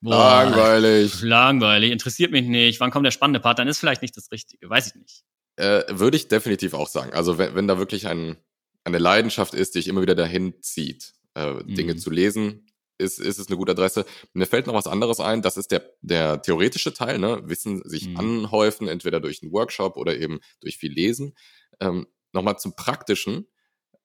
boah, 0.03 0.45
langweilig. 0.45 1.21
Langweilig, 1.23 1.91
interessiert 1.91 2.31
mich 2.31 2.47
nicht. 2.47 2.81
Wann 2.81 2.91
kommt 2.91 3.07
der 3.07 3.11
spannende 3.11 3.41
Part? 3.41 3.59
Dann 3.59 3.69
ist 3.69 3.79
vielleicht 3.79 4.03
nicht 4.03 4.17
das 4.17 4.31
Richtige. 4.31 4.69
Weiß 4.69 4.89
ich 4.89 4.95
nicht. 4.95 5.25
Äh, 5.57 5.85
würde 5.89 6.17
ich 6.17 6.29
definitiv 6.29 6.75
auch 6.75 6.89
sagen. 6.89 7.13
Also, 7.13 7.39
wenn, 7.39 7.55
wenn 7.55 7.69
da 7.69 7.79
wirklich 7.79 8.07
ein, 8.07 8.37
eine 8.85 8.99
Leidenschaft 8.99 9.55
ist, 9.55 9.75
die 9.75 9.79
ich 9.79 9.89
immer 9.89 10.03
wieder 10.03 10.15
dahin 10.15 10.55
zieht, 10.61 11.15
äh, 11.35 11.53
mhm. 11.53 11.75
Dinge 11.75 11.97
zu 11.97 12.11
lesen, 12.11 12.67
ist, 12.99 13.19
ist 13.19 13.39
es 13.39 13.49
eine 13.49 13.57
gute 13.57 13.73
Adresse. 13.73 14.05
Mir 14.33 14.47
fällt 14.47 14.67
noch 14.67 14.75
was 14.75 14.87
anderes 14.87 15.21
ein, 15.21 15.43
das 15.43 15.57
ist 15.57 15.71
der, 15.71 15.83
der 16.03 16.43
theoretische 16.43 16.93
Teil, 16.93 17.19
ne? 17.19 17.43
Wissen 17.45 17.83
sich 17.89 18.09
mhm. 18.09 18.19
anhäufen, 18.19 18.89
entweder 18.89 19.21
durch 19.21 19.43
einen 19.43 19.53
Workshop 19.53 19.97
oder 19.97 20.17
eben 20.17 20.41
durch 20.61 20.77
viel 20.79 20.93
Lesen. 20.93 21.35
Ähm, 21.81 22.07
Nochmal 22.33 22.59
zum 22.59 22.75
Praktischen. 22.75 23.47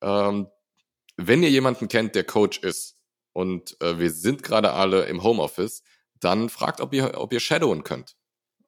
Ähm, 0.02 0.48
wenn 1.16 1.42
ihr 1.42 1.50
jemanden 1.50 1.88
kennt, 1.88 2.14
der 2.14 2.24
Coach 2.24 2.58
ist 2.58 2.97
und 3.32 3.80
äh, 3.80 3.98
wir 3.98 4.10
sind 4.10 4.42
gerade 4.42 4.72
alle 4.72 5.04
im 5.04 5.22
Homeoffice, 5.22 5.82
dann 6.20 6.48
fragt, 6.48 6.80
ob 6.80 6.92
ihr, 6.92 7.18
ob 7.18 7.32
ihr 7.32 7.40
shadowen 7.40 7.84
könnt. 7.84 8.16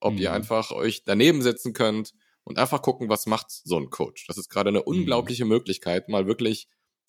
Ob 0.01 0.15
mhm. 0.15 0.19
ihr 0.19 0.33
einfach 0.33 0.71
euch 0.71 1.05
daneben 1.05 1.43
setzen 1.43 1.73
könnt 1.73 2.15
und 2.45 2.59
einfach 2.59 2.83
gucken, 2.83 3.09
was 3.09 3.27
macht 3.27 3.51
so 3.51 3.77
ein 3.77 3.91
Coach. 3.91 4.27
Das 4.27 4.39
ist 4.39 4.49
gerade 4.49 4.69
eine 4.69 4.79
mhm. 4.81 4.87
unglaubliche 4.87 5.45
mhm. 5.45 5.51
Möglichkeit, 5.51 6.09
mal 6.09 6.27
wirklich 6.27 6.69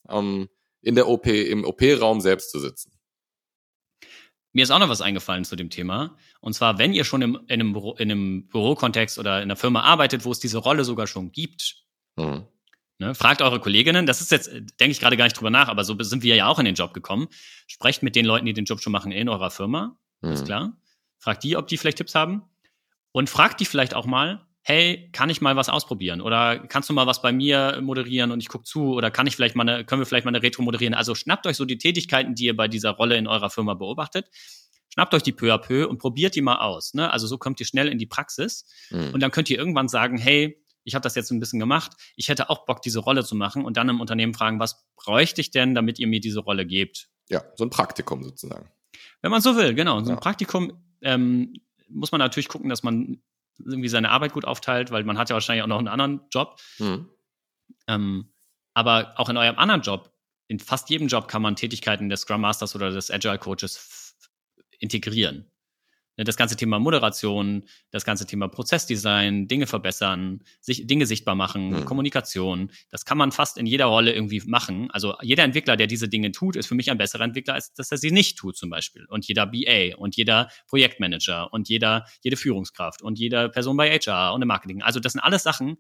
ähm, 0.10 0.50
in 0.82 0.96
der 0.96 1.08
OP, 1.08 1.28
im 1.28 1.64
OP-Raum 1.64 2.22
selbst 2.22 2.52
zu 2.52 2.60
sitzen. 2.60 2.92
Mir 4.54 4.64
ist 4.64 4.72
auch 4.72 4.80
noch 4.80 4.90
was 4.90 5.02
eingefallen 5.02 5.46
zu 5.46 5.56
dem 5.56 5.70
Thema. 5.70 6.18
Und 6.42 6.54
zwar, 6.54 6.78
wenn 6.78 6.94
ihr 6.94 7.06
schon 7.06 7.22
im, 7.22 7.36
in, 7.48 7.62
einem 7.62 7.74
Büro, 7.74 7.94
in 7.94 8.12
einem 8.12 8.48
Bürokontext 8.48 9.18
oder 9.18 9.38
in 9.38 9.44
einer 9.44 9.56
Firma 9.56 9.82
arbeitet, 9.82 10.26
wo 10.26 10.32
es 10.32 10.40
diese 10.40 10.58
Rolle 10.58 10.84
sogar 10.84 11.08
schon 11.08 11.32
gibt, 11.32 11.86
mhm. 12.18 12.48
Ne, 13.02 13.16
fragt 13.16 13.42
eure 13.42 13.60
Kolleginnen, 13.60 14.06
das 14.06 14.22
ist 14.22 14.32
jetzt, 14.32 14.50
denke 14.50 14.92
ich 14.92 15.00
gerade 15.00 15.18
gar 15.18 15.26
nicht 15.26 15.38
drüber 15.38 15.50
nach, 15.50 15.68
aber 15.68 15.84
so 15.84 16.02
sind 16.02 16.24
wir 16.24 16.36
ja 16.36 16.48
auch 16.48 16.60
in 16.60 16.66
den 16.66 16.76
Job 16.76 16.94
gekommen. 16.94 17.28
Sprecht 17.68 18.04
mit 18.04 18.16
den 18.16 18.26
Leuten, 18.26 18.46
die 18.46 18.54
den 18.54 18.66
Job 18.66 18.80
schon 18.80 18.94
machen 18.94 19.12
in 19.12 19.28
eurer 19.28 19.52
Firma, 19.52 19.98
mhm. 20.22 20.32
ist 20.32 20.46
klar. 20.46 20.78
Fragt 21.18 21.44
die, 21.44 21.58
ob 21.58 21.68
die 21.68 21.78
vielleicht 21.78 21.98
Tipps 21.98 22.16
haben. 22.16 22.44
Und 23.12 23.30
fragt 23.30 23.60
die 23.60 23.66
vielleicht 23.66 23.94
auch 23.94 24.06
mal, 24.06 24.48
hey, 24.64 25.10
kann 25.12 25.30
ich 25.30 25.42
mal 25.42 25.56
was 25.56 25.68
ausprobieren? 25.68 26.22
Oder 26.22 26.60
kannst 26.60 26.90
du 26.90 26.94
mal 26.94 27.08
was 27.08 27.22
bei 27.22 27.34
mir 27.34 27.80
moderieren 27.82 28.32
und 28.32 28.40
ich 28.40 28.48
gucke 28.48 28.64
zu? 28.64 28.94
Oder 28.94 29.12
kann 29.12 29.28
ich 29.28 29.36
vielleicht 29.36 29.56
mal 29.56 29.68
eine, 29.68 29.84
können 29.84 30.02
wir 30.02 30.06
vielleicht 30.06 30.24
mal 30.24 30.34
eine 30.34 30.42
Retro 30.42 30.62
moderieren? 30.62 30.94
Also 30.94 31.14
schnappt 31.14 31.46
euch 31.48 31.58
so 31.58 31.66
die 31.66 31.78
Tätigkeiten, 31.78 32.36
die 32.36 32.46
ihr 32.46 32.56
bei 32.56 32.68
dieser 32.68 32.92
Rolle 32.92 33.18
in 33.18 33.28
eurer 33.28 33.50
Firma 33.50 33.74
beobachtet. 33.74 34.30
Schnappt 34.94 35.14
euch 35.14 35.24
die 35.24 35.32
peu 35.32 35.54
à 35.54 35.58
peu 35.58 35.88
und 35.88 35.98
probiert 35.98 36.36
die 36.36 36.42
mal 36.42 36.58
aus. 36.58 36.94
Ne? 36.94 37.12
Also 37.12 37.28
so 37.28 37.38
kommt 37.38 37.60
ihr 37.60 37.66
schnell 37.66 37.88
in 37.88 37.98
die 37.98 38.06
Praxis. 38.06 38.66
Mhm. 38.92 39.14
Und 39.14 39.20
dann 39.22 39.32
könnt 39.32 39.50
ihr 39.50 39.58
irgendwann 39.58 39.88
sagen, 39.88 40.18
hey, 40.18 40.61
ich 40.84 40.96
habe 40.96 41.04
das 41.04 41.16
jetzt 41.16 41.32
ein 41.32 41.40
bisschen 41.40 41.60
gemacht, 41.60 41.92
ich 42.16 42.30
hätte 42.30 42.50
auch 42.50 42.66
Bock, 42.66 42.82
diese 42.82 43.00
Rolle 43.00 43.24
zu 43.24 43.36
machen 43.36 43.66
und 43.66 43.78
dann 43.78 43.90
im 43.90 44.02
Unternehmen 44.02 44.34
fragen, 44.34 44.60
was 44.60 44.86
bräuchte 44.96 45.42
ich 45.42 45.52
denn, 45.52 45.76
damit 45.76 46.00
ihr 46.00 46.08
mir 46.08 46.20
diese 46.20 46.40
Rolle 46.40 46.66
gebt? 46.66 47.10
Ja, 47.30 47.44
so 47.56 47.64
ein 47.64 47.70
Praktikum 47.70 48.24
sozusagen. 48.24 48.70
Wenn 49.22 49.32
man 49.32 49.42
so 49.42 49.56
will, 49.56 49.74
genau. 49.74 50.00
So 50.00 50.12
ein 50.12 50.16
ja. 50.16 50.20
Praktikum 50.20 50.84
ähm, 51.02 51.54
muss 51.90 52.12
man 52.12 52.20
natürlich 52.20 52.48
gucken, 52.48 52.70
dass 52.70 52.84
man 52.84 53.22
irgendwie 53.60 53.90
seine 53.90 54.10
Arbeit 54.10 54.34
gut 54.34 54.46
aufteilt, 54.46 54.92
weil 54.92 55.04
man 55.04 55.18
hat 55.18 55.30
ja 55.30 55.36
wahrscheinlich 55.36 55.64
auch 55.64 55.68
noch 55.68 55.80
einen 55.80 55.88
anderen 55.88 56.22
Job. 56.32 56.60
Mhm. 56.80 57.10
Ähm, 57.88 58.34
aber 58.74 59.14
auch 59.18 59.30
in 59.30 59.38
eurem 59.38 59.58
anderen 59.58 59.82
Job, 59.82 60.14
in 60.48 60.60
fast 60.60 60.90
jedem 60.90 61.08
Job 61.08 61.28
kann 61.28 61.42
man 61.42 61.56
Tätigkeiten 61.56 62.10
des 62.10 62.22
Scrum 62.22 62.42
Masters 62.42 62.76
oder 62.76 62.92
des 62.92 63.12
Agile 63.12 63.38
Coaches 63.38 64.18
integrieren. 64.80 65.51
Ne, 66.18 66.26
das 66.26 66.36
ganze 66.36 66.58
Thema 66.58 66.78
Moderation, 66.78 67.64
das 67.90 68.04
ganze 68.04 68.26
Thema 68.26 68.50
Prozessdesign, 68.50 69.48
Dinge 69.48 69.66
verbessern, 69.66 70.44
sich, 70.60 70.86
Dinge 70.86 71.06
sichtbar 71.06 71.36
machen, 71.36 71.70
mhm. 71.70 71.86
Kommunikation, 71.86 72.72
das 72.90 73.06
kann 73.06 73.18
man 73.18 73.32
fast 73.32 73.58
in 73.58 73.66
jeder 73.66 73.86
Rolle 73.86 74.14
irgendwie 74.14 74.42
machen. 74.46 74.92
Also 74.92 75.16
jeder 75.22 75.44
Entwickler, 75.44 75.78
der 75.78 75.88
diese 75.88 76.10
Dinge 76.10 76.32
tut, 76.32 76.58
ist 76.58 76.68
für 76.68 76.76
mich 76.76 76.92
ein 76.92 76.98
besserer 76.98 77.24
Entwickler, 77.24 77.54
als 77.54 77.74
dass 77.74 77.92
er 77.92 77.98
sie 77.98 78.12
nicht 78.12 78.38
tut 78.38 78.58
zum 78.58 78.70
Beispiel. 78.70 79.06
Und 79.08 79.26
jeder 79.26 79.46
BA 79.46 79.96
und 79.98 80.18
jeder 80.18 80.50
Projektmanager 80.68 81.54
und 81.54 81.70
jeder, 81.70 82.06
jede 82.22 82.36
Führungskraft 82.36 83.02
und 83.02 83.18
jede 83.18 83.48
Person 83.48 83.78
bei 83.78 83.98
HR 83.98 84.34
und 84.34 84.42
im 84.42 84.50
Marketing. 84.50 84.82
Also 84.82 85.00
das 85.00 85.14
sind 85.14 85.22
alles 85.22 85.44
Sachen, 85.44 85.78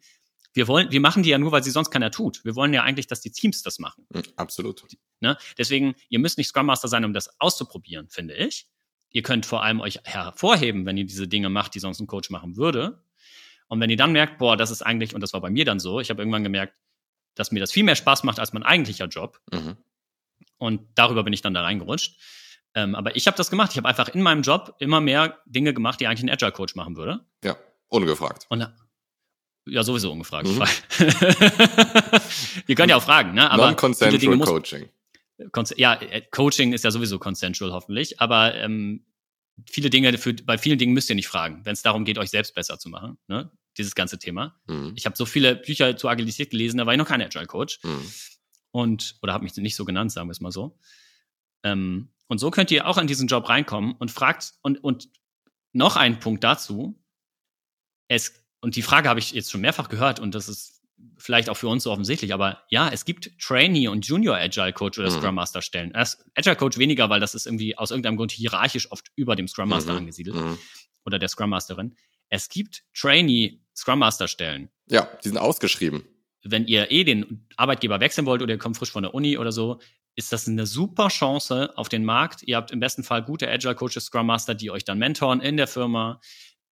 wir 0.54 0.68
wollen, 0.68 0.92
wir 0.92 1.00
machen 1.00 1.24
die 1.24 1.30
ja 1.30 1.38
nur, 1.38 1.52
weil 1.52 1.64
sie 1.64 1.72
sonst 1.72 1.92
keiner 1.92 2.12
tut. 2.12 2.44
Wir 2.44 2.56
wollen 2.56 2.74
ja 2.74 2.84
eigentlich, 2.84 3.08
dass 3.08 3.22
die 3.22 3.32
Teams 3.32 3.64
das 3.64 3.80
machen. 3.80 4.06
Mhm, 4.10 4.24
absolut. 4.36 4.86
Ne? 5.22 5.38
Deswegen, 5.58 5.96
ihr 6.10 6.20
müsst 6.20 6.38
nicht 6.38 6.48
Scrum 6.48 6.66
Master 6.66 6.88
sein, 6.88 7.06
um 7.06 7.14
das 7.14 7.30
auszuprobieren, 7.40 8.10
finde 8.10 8.36
ich. 8.36 8.68
Ihr 9.12 9.24
könnt 9.24 9.46
vor 9.46 9.64
allem 9.64 9.82
euch 9.82 10.00
hervorheben, 10.04 10.86
wenn 10.86 10.98
ihr 10.98 11.06
diese 11.06 11.28
Dinge 11.28 11.50
macht, 11.50 11.76
die 11.76 11.80
sonst 11.80 12.00
ein 12.00 12.08
Coach 12.08 12.30
machen 12.30 12.56
würde. 12.56 13.04
Und 13.68 13.80
wenn 13.80 13.90
ihr 13.90 13.98
dann 13.98 14.12
merkt, 14.12 14.38
boah, 14.38 14.58
das 14.58 14.72
ist 14.72 14.82
eigentlich, 14.82 15.14
und 15.14 15.22
das 15.22 15.34
war 15.34 15.42
bei 15.42 15.50
mir 15.50 15.66
dann 15.66 15.80
so, 15.80 16.00
ich 16.00 16.10
habe 16.10 16.22
irgendwann 16.22 16.44
gemerkt, 16.44 16.74
dass 17.36 17.52
mir 17.52 17.60
das 17.60 17.72
viel 17.72 17.84
mehr 17.84 17.96
Spaß 17.96 18.24
macht 18.24 18.40
als 18.40 18.54
mein 18.54 18.64
eigentlicher 18.64 19.08
Job. 19.08 19.40
Mhm. 19.52 19.78
Und 20.58 20.82
darüber 20.96 21.24
bin 21.24 21.34
ich 21.34 21.42
dann 21.42 21.54
da 21.54 21.62
reingerutscht. 21.62 22.20
Ähm, 22.74 22.96
aber 22.96 23.16
ich 23.16 23.28
habe 23.28 23.36
das 23.36 23.50
gemacht. 23.50 23.72
Ich 23.72 23.78
habe 23.78 23.88
einfach 23.88 24.10
in 24.10 24.22
meinem 24.22 24.44
Job 24.44 24.76
immer 24.80 25.02
mehr 25.02 25.40
Dinge 25.46 25.74
gemacht, 25.74 26.00
die 26.00 26.08
eigentlich 26.08 26.24
ein 26.24 26.30
Agile 26.30 26.52
Coach 26.52 26.76
machen 26.76 26.96
würde. 26.96 27.26
Ja, 27.44 27.58
ungefragt. 27.88 28.46
Und 28.50 28.66
ja, 29.66 29.84
sowieso 29.84 30.12
ungefragt. 30.12 30.48
Mhm. 30.48 30.64
Ihr 32.68 32.76
könnt 32.76 32.90
ja 32.90 32.96
auch 32.96 33.04
fragen, 33.04 33.34
ne? 33.34 33.50
Aber 33.52 33.68
Non-consensual 33.68 34.40
Coaching 34.40 34.90
ja, 35.78 35.96
äh, 35.96 36.22
Coaching 36.32 36.74
ist 36.74 36.84
ja 36.84 36.92
sowieso 36.92 37.20
consensual 37.20 37.72
hoffentlich, 37.72 38.20
aber 38.20 38.56
ähm, 38.56 39.06
viele 39.70 39.90
Dinge, 39.90 40.18
für, 40.18 40.34
bei 40.34 40.58
vielen 40.58 40.78
Dingen 40.78 40.94
müsst 40.94 41.10
ihr 41.10 41.16
nicht 41.16 41.28
fragen, 41.28 41.62
wenn 41.66 41.74
es 41.74 41.82
darum 41.82 42.06
geht, 42.06 42.18
euch 42.18 42.30
selbst 42.30 42.56
besser 42.56 42.80
zu 42.80 42.90
machen, 42.90 43.18
ne? 43.28 43.52
dieses 43.78 43.96
ganze 43.96 44.20
Thema. 44.20 44.60
Mhm. 44.68 44.94
Ich 44.96 45.06
habe 45.06 45.16
so 45.16 45.26
viele 45.26 45.56
Bücher 45.56 45.96
zu 45.96 46.10
Agilität 46.10 46.52
gelesen, 46.52 46.78
da 46.78 46.86
war 46.86 46.94
ich 46.94 46.98
noch 46.98 47.08
kein 47.08 47.22
Agile 47.22 47.46
Coach. 47.46 47.80
Mhm. 47.84 48.12
Und, 48.72 49.18
oder 49.22 49.34
habe 49.34 49.44
mich 49.44 49.56
nicht 49.58 49.76
so 49.76 49.86
genannt, 49.86 50.12
sagen 50.12 50.28
wir 50.28 50.32
es 50.32 50.40
mal 50.40 50.52
so. 50.52 50.78
Ähm, 51.64 52.10
und 52.28 52.38
so 52.38 52.52
könnt 52.52 52.72
ihr 52.72 52.88
auch 52.88 52.98
in 52.98 53.08
diesen 53.08 53.28
Job 53.28 53.50
reinkommen 53.50 53.94
und 53.94 54.12
fragt, 54.12 54.54
und, 54.62 54.84
und 54.84 55.10
noch 55.74 55.98
ein 55.98 56.20
Punkt 56.20 56.44
dazu, 56.44 57.02
es, 58.08 58.34
und 58.62 58.76
die 58.76 58.82
Frage 58.82 59.10
habe 59.10 59.20
ich 59.20 59.32
jetzt 59.32 59.52
schon 59.52 59.62
mehrfach 59.62 59.90
gehört, 59.90 60.20
und 60.20 60.36
das 60.36 60.48
ist 60.48 60.81
vielleicht 61.18 61.50
auch 61.50 61.58
für 61.58 61.68
uns 61.68 61.84
so 61.84 61.92
offensichtlich, 61.92 62.34
aber 62.34 62.64
ja, 62.70 62.90
es 62.90 63.06
gibt 63.06 63.32
Trainee 63.40 63.88
und 63.88 64.06
Junior 64.06 64.38
Agile 64.38 64.74
Coach 64.74 64.98
oder 65.00 65.10
mhm. 65.10 65.16
Scrum 65.16 65.36
Master 65.36 65.62
Stellen. 65.62 65.94
Agile 65.96 66.56
Coach 66.56 66.78
weniger, 66.78 67.10
weil 67.10 67.20
das 67.20 67.36
ist 67.36 67.46
irgendwie 67.46 67.78
aus 67.78 67.92
irgendeinem 67.92 68.18
Grund 68.18 68.32
hierarchisch 68.32 68.92
oft 68.92 69.08
über 69.16 69.36
dem 69.36 69.48
Scrum 69.48 69.70
Master 69.70 69.94
mhm. 69.94 70.00
angesiedelt 70.00 70.36
mhm. 70.36 70.58
oder 71.06 71.20
der 71.20 71.30
Scrum 71.30 71.50
Masterin. 71.50 71.96
Es 72.30 72.50
gibt 72.50 72.84
Trainee 72.94 73.62
Scrum 73.76 74.00
Master 74.00 74.28
Stellen. 74.28 74.70
Ja, 74.88 75.08
die 75.24 75.28
sind 75.30 75.38
ausgeschrieben. 75.38 76.04
wenn 76.44 76.66
ihr 76.66 76.90
eh 76.90 77.04
den 77.04 77.48
Arbeitgeber 77.56 78.00
wechseln 78.00 78.26
wollt 78.26 78.42
oder 78.42 78.54
ihr 78.54 78.60
kommt 78.60 78.78
frisch 78.78 78.92
von 78.92 79.04
der 79.04 79.14
Uni 79.14 79.38
oder 79.38 79.52
so, 79.52 79.80
ist 80.16 80.34
das 80.34 80.48
eine 80.48 80.66
super 80.66 81.08
Chance 81.10 81.72
auf 81.78 81.88
den 81.88 82.04
Markt. 82.04 82.44
Ihr 82.44 82.58
habt 82.58 82.72
im 82.72 82.80
besten 82.80 83.04
Fall 83.04 83.24
gute 83.24 83.50
Agile 83.50 83.76
Coaches, 83.76 84.06
Scrum 84.06 84.28
Master, 84.28 84.56
die 84.56 84.72
euch 84.72 84.84
dann 84.84 84.98
mentoren 84.98 85.40
in 85.40 85.58
der 85.58 85.68
Firma. 85.68 86.20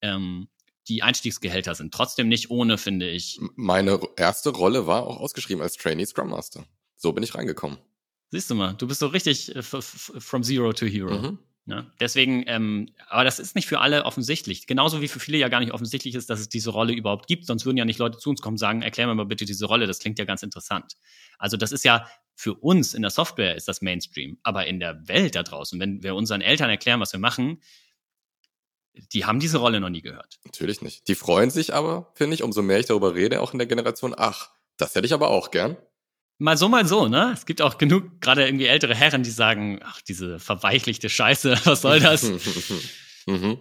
Ähm, 0.01 0.49
die 0.89 1.03
Einstiegsgehälter 1.03 1.75
sind 1.75 1.93
trotzdem 1.93 2.27
nicht 2.27 2.49
ohne, 2.49 2.77
finde 2.77 3.09
ich. 3.09 3.39
Meine 3.55 3.99
erste 4.17 4.49
Rolle 4.49 4.87
war 4.87 5.03
auch 5.03 5.17
ausgeschrieben 5.17 5.61
als 5.61 5.77
Trainee 5.77 6.05
Scrum 6.05 6.29
Master. 6.29 6.65
So 6.95 7.13
bin 7.13 7.23
ich 7.23 7.35
reingekommen. 7.35 7.77
Siehst 8.31 8.49
du 8.49 8.55
mal, 8.55 8.73
du 8.73 8.87
bist 8.87 8.99
so 8.99 9.07
richtig 9.07 9.55
äh, 9.55 9.61
from 9.61 10.43
zero 10.43 10.73
to 10.73 10.85
hero. 10.85 11.17
Mhm. 11.17 11.39
Ja, 11.65 11.85
deswegen, 11.99 12.43
ähm, 12.47 12.89
aber 13.09 13.23
das 13.23 13.37
ist 13.37 13.53
nicht 13.53 13.67
für 13.67 13.79
alle 13.79 14.03
offensichtlich. 14.05 14.65
Genauso 14.65 15.01
wie 15.01 15.07
für 15.07 15.19
viele 15.19 15.37
ja 15.37 15.49
gar 15.49 15.59
nicht 15.59 15.71
offensichtlich 15.71 16.15
ist, 16.15 16.29
dass 16.29 16.39
es 16.39 16.49
diese 16.49 16.71
Rolle 16.71 16.93
überhaupt 16.93 17.27
gibt. 17.27 17.45
Sonst 17.45 17.63
würden 17.65 17.77
ja 17.77 17.85
nicht 17.85 17.99
Leute 17.99 18.17
zu 18.17 18.31
uns 18.31 18.41
kommen 18.41 18.55
und 18.55 18.59
sagen, 18.59 18.81
erklär 18.81 19.05
mir 19.05 19.13
mal 19.13 19.25
bitte 19.27 19.45
diese 19.45 19.67
Rolle, 19.67 19.85
das 19.85 19.99
klingt 19.99 20.17
ja 20.17 20.25
ganz 20.25 20.41
interessant. 20.41 20.93
Also 21.37 21.57
das 21.57 21.71
ist 21.71 21.85
ja 21.85 22.07
für 22.35 22.55
uns 22.55 22.95
in 22.95 23.03
der 23.03 23.11
Software 23.11 23.55
ist 23.55 23.67
das 23.67 23.81
Mainstream. 23.83 24.39
Aber 24.41 24.65
in 24.65 24.79
der 24.79 25.07
Welt 25.07 25.35
da 25.35 25.43
draußen, 25.43 25.79
wenn 25.79 26.01
wir 26.01 26.15
unseren 26.15 26.41
Eltern 26.41 26.71
erklären, 26.71 27.01
was 27.01 27.13
wir 27.13 27.19
machen, 27.19 27.61
die 28.93 29.25
haben 29.25 29.39
diese 29.39 29.57
Rolle 29.57 29.79
noch 29.79 29.89
nie 29.89 30.01
gehört. 30.01 30.39
Natürlich 30.45 30.81
nicht. 30.81 31.07
Die 31.07 31.15
freuen 31.15 31.49
sich 31.49 31.73
aber, 31.73 32.11
finde 32.15 32.35
ich, 32.35 32.43
umso 32.43 32.61
mehr 32.61 32.79
ich 32.79 32.85
darüber 32.85 33.15
rede, 33.15 33.41
auch 33.41 33.53
in 33.53 33.59
der 33.59 33.67
Generation, 33.67 34.13
ach, 34.17 34.49
das 34.77 34.95
hätte 34.95 35.05
ich 35.05 35.13
aber 35.13 35.29
auch 35.29 35.51
gern. 35.51 35.77
Mal 36.37 36.57
so, 36.57 36.69
mal 36.69 36.85
so, 36.85 37.07
ne? 37.07 37.31
Es 37.33 37.45
gibt 37.45 37.61
auch 37.61 37.77
genug, 37.77 38.21
gerade 38.21 38.45
irgendwie 38.45 38.65
ältere 38.65 38.95
Herren, 38.95 39.23
die 39.23 39.29
sagen, 39.29 39.79
ach, 39.83 40.01
diese 40.01 40.39
verweichlichte 40.39 41.09
Scheiße, 41.09 41.59
was 41.65 41.81
soll 41.81 41.99
das? 41.99 42.23
mhm. 43.25 43.59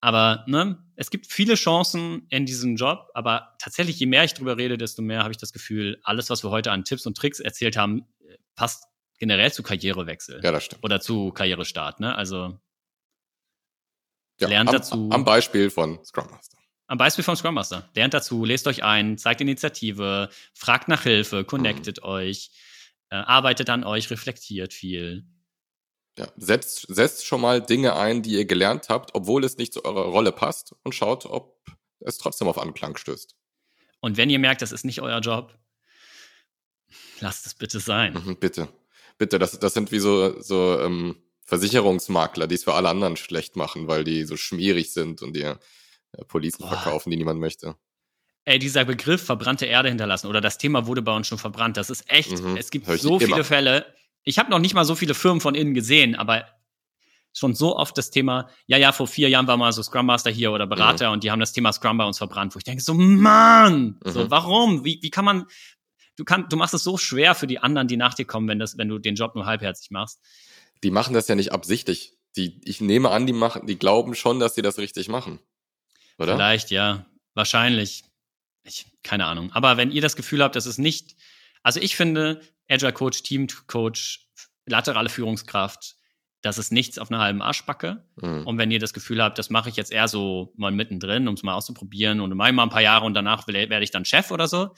Aber 0.00 0.44
ne, 0.46 0.84
es 0.96 1.10
gibt 1.10 1.26
viele 1.26 1.54
Chancen 1.54 2.26
in 2.28 2.46
diesem 2.46 2.76
Job, 2.76 3.08
aber 3.14 3.54
tatsächlich, 3.58 3.98
je 3.98 4.06
mehr 4.06 4.24
ich 4.24 4.34
drüber 4.34 4.56
rede, 4.56 4.78
desto 4.78 5.02
mehr 5.02 5.22
habe 5.22 5.30
ich 5.30 5.38
das 5.38 5.52
Gefühl, 5.52 6.00
alles, 6.02 6.30
was 6.30 6.44
wir 6.44 6.50
heute 6.50 6.72
an 6.72 6.84
Tipps 6.84 7.06
und 7.06 7.16
Tricks 7.16 7.40
erzählt 7.40 7.76
haben, 7.76 8.06
passt 8.54 8.84
generell 9.18 9.52
zu 9.52 9.62
Karrierewechsel. 9.62 10.40
Ja, 10.42 10.50
das 10.50 10.64
stimmt. 10.64 10.84
Oder 10.84 11.00
zu 11.00 11.30
Karrierestart, 11.30 12.00
ne? 12.00 12.14
Also 12.16 12.58
ja, 14.42 14.48
lernt 14.48 14.68
am, 14.68 14.74
dazu. 14.76 15.08
Am 15.10 15.24
Beispiel 15.24 15.70
von 15.70 16.04
Scrum 16.04 16.28
Master. 16.30 16.58
Am 16.86 16.98
Beispiel 16.98 17.24
vom 17.24 17.36
Scrum 17.36 17.54
Master. 17.54 17.88
Lernt 17.94 18.12
dazu, 18.12 18.44
lest 18.44 18.66
euch 18.66 18.82
ein, 18.82 19.16
zeigt 19.16 19.40
Initiative, 19.40 20.28
fragt 20.54 20.88
nach 20.88 21.04
Hilfe, 21.04 21.44
connectet 21.44 22.02
mhm. 22.02 22.08
euch, 22.08 22.50
äh, 23.10 23.16
arbeitet 23.16 23.70
an 23.70 23.84
euch, 23.84 24.10
reflektiert 24.10 24.74
viel. 24.74 25.24
Ja, 26.18 26.28
setzt, 26.36 26.86
setzt 26.88 27.24
schon 27.24 27.40
mal 27.40 27.62
Dinge 27.62 27.96
ein, 27.96 28.22
die 28.22 28.32
ihr 28.32 28.44
gelernt 28.44 28.90
habt, 28.90 29.14
obwohl 29.14 29.44
es 29.44 29.56
nicht 29.56 29.72
zu 29.72 29.84
eurer 29.84 30.04
Rolle 30.04 30.32
passt 30.32 30.74
und 30.82 30.94
schaut, 30.94 31.24
ob 31.24 31.58
es 32.00 32.18
trotzdem 32.18 32.48
auf 32.48 32.58
Anklang 32.58 32.96
stößt. 32.96 33.34
Und 34.00 34.16
wenn 34.18 34.28
ihr 34.28 34.38
merkt, 34.38 34.60
das 34.60 34.72
ist 34.72 34.84
nicht 34.84 35.00
euer 35.00 35.20
Job, 35.20 35.56
lasst 37.20 37.46
es 37.46 37.54
bitte 37.54 37.80
sein. 37.80 38.12
Mhm, 38.14 38.36
bitte. 38.36 38.68
Bitte, 39.16 39.38
das, 39.38 39.58
das 39.58 39.72
sind 39.72 39.92
wie 39.92 40.00
so, 40.00 40.40
so 40.42 40.80
ähm, 40.80 41.16
Versicherungsmakler, 41.44 42.46
die 42.46 42.54
es 42.54 42.64
für 42.64 42.74
alle 42.74 42.88
anderen 42.88 43.16
schlecht 43.16 43.56
machen, 43.56 43.88
weil 43.88 44.04
die 44.04 44.24
so 44.24 44.36
schmierig 44.36 44.92
sind 44.92 45.22
und 45.22 45.36
ihr 45.36 45.58
äh, 46.12 46.24
Policen 46.24 46.60
Boah. 46.62 46.68
verkaufen, 46.76 47.10
die 47.10 47.16
niemand 47.16 47.40
möchte. 47.40 47.76
Ey, 48.44 48.58
dieser 48.58 48.84
Begriff 48.84 49.24
verbrannte 49.24 49.66
Erde 49.66 49.88
hinterlassen 49.88 50.26
oder 50.26 50.40
das 50.40 50.58
Thema 50.58 50.86
wurde 50.86 51.02
bei 51.02 51.14
uns 51.14 51.28
schon 51.28 51.38
verbrannt, 51.38 51.76
das 51.76 51.90
ist 51.90 52.10
echt, 52.10 52.42
mhm, 52.42 52.56
es 52.56 52.70
gibt 52.70 52.86
so 52.86 53.18
viele 53.18 53.34
immer. 53.34 53.44
Fälle. 53.44 53.86
Ich 54.24 54.38
habe 54.38 54.50
noch 54.50 54.58
nicht 54.58 54.74
mal 54.74 54.84
so 54.84 54.94
viele 54.94 55.14
Firmen 55.14 55.40
von 55.40 55.54
innen 55.54 55.74
gesehen, 55.74 56.16
aber 56.16 56.46
schon 57.32 57.54
so 57.54 57.76
oft 57.76 57.96
das 57.96 58.10
Thema, 58.10 58.48
ja, 58.66 58.76
ja, 58.76 58.92
vor 58.92 59.06
vier 59.06 59.28
Jahren 59.28 59.46
war 59.46 59.56
mal 59.56 59.72
so 59.72 59.82
Scrum 59.82 60.06
Master 60.06 60.30
hier 60.30 60.52
oder 60.52 60.66
Berater 60.66 61.08
mhm. 61.08 61.14
und 61.14 61.24
die 61.24 61.30
haben 61.30 61.40
das 61.40 61.52
Thema 61.52 61.72
Scrum 61.72 61.98
bei 61.98 62.04
uns 62.04 62.18
verbrannt, 62.18 62.54
wo 62.54 62.58
ich 62.58 62.64
denke 62.64 62.82
so, 62.82 62.94
Mann, 62.94 63.98
mhm. 64.04 64.10
so, 64.10 64.30
warum? 64.30 64.84
Wie, 64.84 64.98
wie 65.02 65.10
kann 65.10 65.24
man, 65.24 65.46
du 66.16 66.24
kannst, 66.24 66.52
du 66.52 66.56
machst 66.56 66.74
es 66.74 66.84
so 66.84 66.98
schwer 66.98 67.34
für 67.34 67.46
die 67.46 67.58
anderen, 67.58 67.88
die 67.88 67.96
nach 67.96 68.14
dir 68.14 68.26
kommen, 68.26 68.48
wenn 68.48 68.58
das, 68.58 68.76
wenn 68.76 68.88
du 68.88 68.98
den 68.98 69.14
Job 69.14 69.34
nur 69.34 69.46
halbherzig 69.46 69.90
machst. 69.90 70.20
Die 70.82 70.90
machen 70.90 71.14
das 71.14 71.28
ja 71.28 71.34
nicht 71.34 71.52
absichtlich. 71.52 72.14
Die, 72.36 72.60
ich 72.64 72.80
nehme 72.80 73.10
an, 73.10 73.26
die 73.26 73.32
machen, 73.32 73.66
die 73.66 73.78
glauben 73.78 74.14
schon, 74.14 74.40
dass 74.40 74.54
sie 74.54 74.62
das 74.62 74.78
richtig 74.78 75.08
machen. 75.08 75.38
Oder? 76.18 76.36
Vielleicht, 76.36 76.70
ja. 76.70 77.06
Wahrscheinlich. 77.34 78.04
Ich, 78.64 78.86
keine 79.02 79.26
Ahnung. 79.26 79.50
Aber 79.52 79.76
wenn 79.76 79.90
ihr 79.90 80.02
das 80.02 80.16
Gefühl 80.16 80.42
habt, 80.42 80.56
dass 80.56 80.66
es 80.66 80.78
nicht, 80.78 81.16
also 81.62 81.80
ich 81.80 81.96
finde, 81.96 82.40
Agile 82.68 82.92
Coach, 82.92 83.22
Team 83.22 83.48
Coach, 83.66 84.28
laterale 84.66 85.08
Führungskraft, 85.08 85.96
das 86.42 86.58
ist 86.58 86.72
nichts 86.72 86.98
auf 86.98 87.10
einer 87.10 87.20
halben 87.20 87.40
Arschbacke. 87.40 88.04
Mhm. 88.16 88.46
Und 88.46 88.58
wenn 88.58 88.70
ihr 88.70 88.80
das 88.80 88.92
Gefühl 88.92 89.22
habt, 89.22 89.38
das 89.38 89.50
mache 89.50 89.68
ich 89.68 89.76
jetzt 89.76 89.92
eher 89.92 90.08
so 90.08 90.52
mal 90.56 90.72
mittendrin, 90.72 91.28
um 91.28 91.34
es 91.34 91.42
mal 91.42 91.54
auszuprobieren 91.54 92.20
und 92.20 92.34
mache 92.36 92.52
mal 92.52 92.64
ein 92.64 92.70
paar 92.70 92.82
Jahre 92.82 93.06
und 93.06 93.14
danach 93.14 93.46
werde 93.46 93.82
ich 93.82 93.90
dann 93.90 94.04
Chef 94.04 94.30
oder 94.30 94.48
so, 94.48 94.74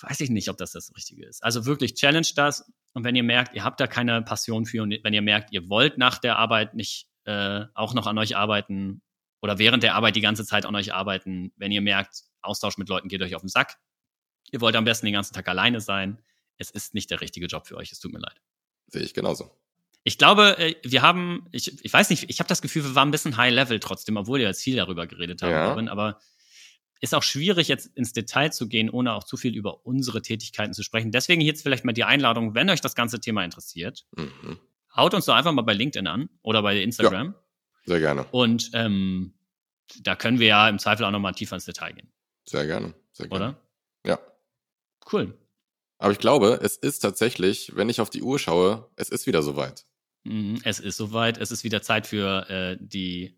weiß 0.00 0.20
ich 0.20 0.30
nicht, 0.30 0.48
ob 0.48 0.56
das 0.56 0.72
das 0.72 0.94
Richtige 0.96 1.26
ist. 1.26 1.42
Also 1.42 1.66
wirklich 1.66 1.94
challenge 1.94 2.28
das. 2.34 2.70
Und 2.94 3.04
wenn 3.04 3.16
ihr 3.16 3.22
merkt, 3.22 3.54
ihr 3.54 3.64
habt 3.64 3.80
da 3.80 3.86
keine 3.86 4.22
Passion 4.22 4.66
für 4.66 4.82
und 4.82 4.96
wenn 5.02 5.14
ihr 5.14 5.22
merkt, 5.22 5.52
ihr 5.52 5.68
wollt 5.68 5.98
nach 5.98 6.18
der 6.18 6.36
Arbeit 6.36 6.74
nicht 6.74 7.08
äh, 7.24 7.64
auch 7.74 7.94
noch 7.94 8.06
an 8.06 8.18
euch 8.18 8.36
arbeiten 8.36 9.02
oder 9.40 9.58
während 9.58 9.82
der 9.82 9.94
Arbeit 9.94 10.16
die 10.16 10.20
ganze 10.20 10.44
Zeit 10.44 10.66
an 10.66 10.74
euch 10.74 10.94
arbeiten, 10.94 11.52
wenn 11.56 11.72
ihr 11.72 11.82
merkt, 11.82 12.24
Austausch 12.40 12.78
mit 12.78 12.88
Leuten 12.88 13.08
geht 13.08 13.22
euch 13.22 13.34
auf 13.34 13.42
den 13.42 13.48
Sack, 13.48 13.78
ihr 14.50 14.60
wollt 14.60 14.76
am 14.76 14.84
besten 14.84 15.06
den 15.06 15.12
ganzen 15.12 15.34
Tag 15.34 15.48
alleine 15.48 15.80
sein, 15.80 16.22
es 16.56 16.70
ist 16.70 16.94
nicht 16.94 17.10
der 17.10 17.20
richtige 17.20 17.46
Job 17.46 17.66
für 17.66 17.76
euch, 17.76 17.92
es 17.92 18.00
tut 18.00 18.12
mir 18.12 18.20
leid. 18.20 18.40
Sehe 18.88 19.02
ich 19.02 19.14
genauso. 19.14 19.50
Ich 20.04 20.16
glaube, 20.16 20.56
äh, 20.58 20.74
wir 20.82 21.02
haben, 21.02 21.46
ich, 21.52 21.84
ich 21.84 21.92
weiß 21.92 22.10
nicht, 22.10 22.30
ich 22.30 22.40
habe 22.40 22.48
das 22.48 22.62
Gefühl, 22.62 22.84
wir 22.84 22.94
waren 22.94 23.08
ein 23.08 23.12
bisschen 23.12 23.36
high 23.36 23.52
level 23.52 23.78
trotzdem, 23.80 24.16
obwohl 24.16 24.38
wir 24.38 24.46
jetzt 24.46 24.62
viel 24.62 24.76
darüber 24.76 25.06
geredet 25.06 25.42
haben, 25.42 25.86
ja. 25.86 25.92
aber 25.92 26.18
ist 27.00 27.14
auch 27.14 27.22
schwierig, 27.22 27.68
jetzt 27.68 27.86
ins 27.96 28.12
Detail 28.12 28.50
zu 28.50 28.68
gehen, 28.68 28.90
ohne 28.90 29.14
auch 29.14 29.24
zu 29.24 29.36
viel 29.36 29.54
über 29.56 29.86
unsere 29.86 30.22
Tätigkeiten 30.22 30.72
zu 30.72 30.82
sprechen. 30.82 31.12
Deswegen 31.12 31.40
jetzt 31.40 31.62
vielleicht 31.62 31.84
mal 31.84 31.92
die 31.92 32.04
Einladung, 32.04 32.54
wenn 32.54 32.68
euch 32.70 32.80
das 32.80 32.94
ganze 32.94 33.20
Thema 33.20 33.44
interessiert, 33.44 34.06
mhm. 34.16 34.58
haut 34.94 35.14
uns 35.14 35.26
doch 35.26 35.34
einfach 35.34 35.52
mal 35.52 35.62
bei 35.62 35.74
LinkedIn 35.74 36.06
an 36.06 36.28
oder 36.42 36.62
bei 36.62 36.80
Instagram. 36.80 37.28
Ja, 37.28 37.34
sehr 37.86 38.00
gerne. 38.00 38.24
Und 38.30 38.70
ähm, 38.74 39.34
da 40.00 40.16
können 40.16 40.40
wir 40.40 40.48
ja 40.48 40.68
im 40.68 40.78
Zweifel 40.78 41.04
auch 41.04 41.10
nochmal 41.10 41.34
tiefer 41.34 41.56
ins 41.56 41.64
Detail 41.64 41.92
gehen. 41.92 42.12
Sehr 42.44 42.66
gerne. 42.66 42.94
Sehr 43.12 43.28
gerne. 43.28 43.44
Oder? 43.44 43.62
Ja. 44.06 44.18
Cool. 45.12 45.38
Aber 45.98 46.12
ich 46.12 46.18
glaube, 46.18 46.60
es 46.62 46.76
ist 46.76 47.00
tatsächlich, 47.00 47.72
wenn 47.74 47.88
ich 47.88 48.00
auf 48.00 48.10
die 48.10 48.22
Uhr 48.22 48.38
schaue, 48.38 48.90
es 48.96 49.08
ist 49.08 49.26
wieder 49.26 49.42
soweit. 49.42 49.84
Mhm, 50.24 50.60
es 50.64 50.80
ist 50.80 50.96
soweit. 50.96 51.38
Es 51.38 51.50
ist 51.50 51.64
wieder 51.64 51.82
Zeit 51.82 52.06
für 52.06 52.48
äh, 52.50 52.76
die 52.80 53.37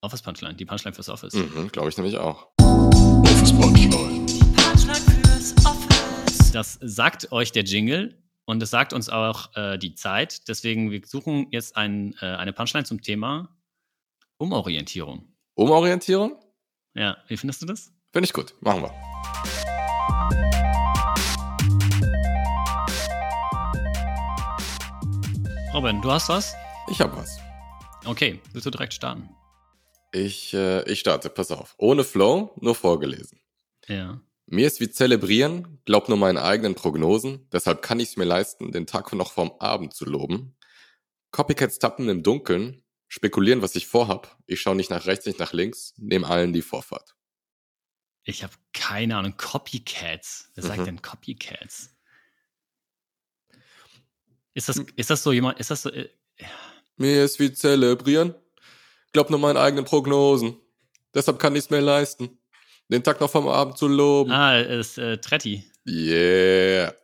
Office 0.00 0.22
Punchline, 0.22 0.54
die 0.54 0.64
Punchline 0.64 0.94
fürs 0.94 1.08
Office. 1.08 1.34
Mhm, 1.34 1.72
glaube 1.72 1.88
ich 1.88 1.96
nämlich 1.96 2.16
auch. 2.18 2.46
Office 2.60 3.52
Punchline. 3.52 4.26
Die 4.26 4.38
Punchline 4.38 4.94
fürs 4.94 5.54
Office. 5.66 6.52
Das 6.52 6.78
sagt 6.80 7.32
euch 7.32 7.50
der 7.50 7.64
Jingle 7.64 8.16
und 8.44 8.62
es 8.62 8.70
sagt 8.70 8.92
uns 8.92 9.08
auch 9.08 9.56
äh, 9.56 9.76
die 9.76 9.96
Zeit. 9.96 10.46
Deswegen, 10.46 10.92
wir 10.92 11.00
suchen 11.04 11.48
jetzt 11.50 11.76
ein, 11.76 12.14
äh, 12.20 12.26
eine 12.26 12.52
Punchline 12.52 12.84
zum 12.84 13.02
Thema 13.02 13.48
Umorientierung. 14.38 15.32
Umorientierung? 15.56 16.36
Ja, 16.94 17.16
wie 17.26 17.36
findest 17.36 17.62
du 17.62 17.66
das? 17.66 17.92
Finde 18.12 18.26
ich 18.26 18.32
gut. 18.32 18.54
Machen 18.60 18.82
wir. 18.82 18.94
Robin, 25.74 26.00
du 26.00 26.12
hast 26.12 26.28
was? 26.28 26.54
Ich 26.88 27.00
habe 27.00 27.16
was. 27.16 27.40
Okay, 28.04 28.40
willst 28.52 28.64
du 28.64 28.70
direkt 28.70 28.94
starten? 28.94 29.28
Ich, 30.18 30.52
äh, 30.52 30.82
ich 30.90 31.00
starte, 31.00 31.30
pass 31.30 31.50
auf. 31.50 31.74
Ohne 31.78 32.02
Flow, 32.02 32.52
nur 32.60 32.74
vorgelesen. 32.74 33.40
Ja. 33.86 34.20
Mir 34.46 34.66
ist 34.66 34.80
wie 34.80 34.90
zelebrieren, 34.90 35.80
glaub 35.84 36.08
nur 36.08 36.18
meinen 36.18 36.38
eigenen 36.38 36.74
Prognosen, 36.74 37.48
deshalb 37.52 37.82
kann 37.82 38.00
ich 38.00 38.10
es 38.10 38.16
mir 38.16 38.24
leisten, 38.24 38.72
den 38.72 38.86
Tag 38.86 39.12
noch 39.12 39.32
vorm 39.32 39.52
Abend 39.60 39.94
zu 39.94 40.06
loben. 40.06 40.56
Copycats 41.30 41.78
tappen 41.78 42.08
im 42.08 42.22
Dunkeln, 42.22 42.82
spekulieren, 43.06 43.62
was 43.62 43.74
ich 43.76 43.86
vorhab. 43.86 44.38
Ich 44.46 44.60
schaue 44.60 44.74
nicht 44.74 44.90
nach 44.90 45.06
rechts, 45.06 45.26
nicht 45.26 45.38
nach 45.38 45.52
links, 45.52 45.94
nehme 45.98 46.26
allen 46.26 46.52
die 46.52 46.62
Vorfahrt. 46.62 47.14
Ich 48.24 48.42
habe 48.42 48.54
keine 48.72 49.16
Ahnung. 49.16 49.36
Copycats. 49.36 50.50
Wer 50.54 50.64
sagt 50.64 50.80
mhm. 50.80 50.84
denn 50.84 51.02
Copycats? 51.02 51.94
Ist 54.54 54.68
das, 54.68 54.78
ist 54.96 55.10
das 55.10 55.22
so 55.22 55.32
jemand, 55.32 55.60
ist 55.60 55.70
das 55.70 55.82
so, 55.82 55.90
äh, 55.90 56.08
Mir 56.96 57.24
ist 57.24 57.38
wie 57.38 57.52
zelebrieren, 57.52 58.34
glaub 59.12 59.30
nur 59.30 59.38
meinen 59.38 59.56
eigenen 59.56 59.84
Prognosen. 59.84 60.56
Deshalb 61.14 61.38
kann 61.38 61.54
ich 61.54 61.64
es 61.64 61.70
mir 61.70 61.80
leisten, 61.80 62.38
den 62.88 63.02
Tag 63.02 63.20
noch 63.20 63.30
vom 63.30 63.48
Abend 63.48 63.78
zu 63.78 63.88
loben. 63.88 64.30
Ah, 64.30 64.58
ist 64.60 64.98
äh, 64.98 65.18
Tretti. 65.18 65.64
Yeah. 65.86 66.94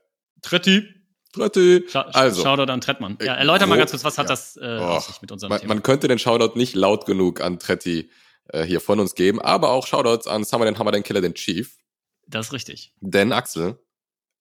Tretti. 0.42 0.88
Tretti. 1.32 1.84
Sch 1.88 1.96
also. 1.96 2.42
Shoutout 2.42 2.70
an 2.70 2.80
Trettmann. 2.80 3.18
Ja, 3.20 3.34
erläuter 3.34 3.66
mal 3.66 3.76
ganz 3.76 3.90
kurz, 3.90 4.05
was 4.05 4.18
hat 4.18 4.26
ja. 4.26 4.28
das 4.28 4.57
äh, 4.57 4.78
oh, 4.80 5.00
mit 5.20 5.32
unserem 5.32 5.50
man, 5.50 5.61
Thema? 5.61 5.74
Man 5.74 5.82
könnte 5.82 6.09
den 6.09 6.18
Shoutout 6.18 6.57
nicht 6.59 6.74
laut 6.74 7.07
genug 7.07 7.40
an 7.40 7.59
Tretti 7.59 8.11
äh, 8.48 8.62
hier 8.64 8.80
von 8.80 9.00
uns 9.00 9.14
geben, 9.14 9.40
aber 9.40 9.70
auch 9.70 9.86
Shoutouts 9.86 10.26
an 10.26 10.44
Summer 10.44 10.66
den 10.66 10.78
Hammer, 10.78 10.92
den 10.92 11.02
Killer, 11.02 11.20
den 11.20 11.34
Chief. 11.34 11.78
Das 12.26 12.46
ist 12.46 12.52
richtig. 12.52 12.92
Denn 13.00 13.32
Axel, 13.32 13.78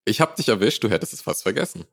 ich 0.04 0.20
hab 0.20 0.36
dich 0.36 0.48
erwischt, 0.48 0.84
du 0.84 0.90
hättest 0.90 1.12
es 1.12 1.22
fast 1.22 1.42
vergessen. 1.42 1.84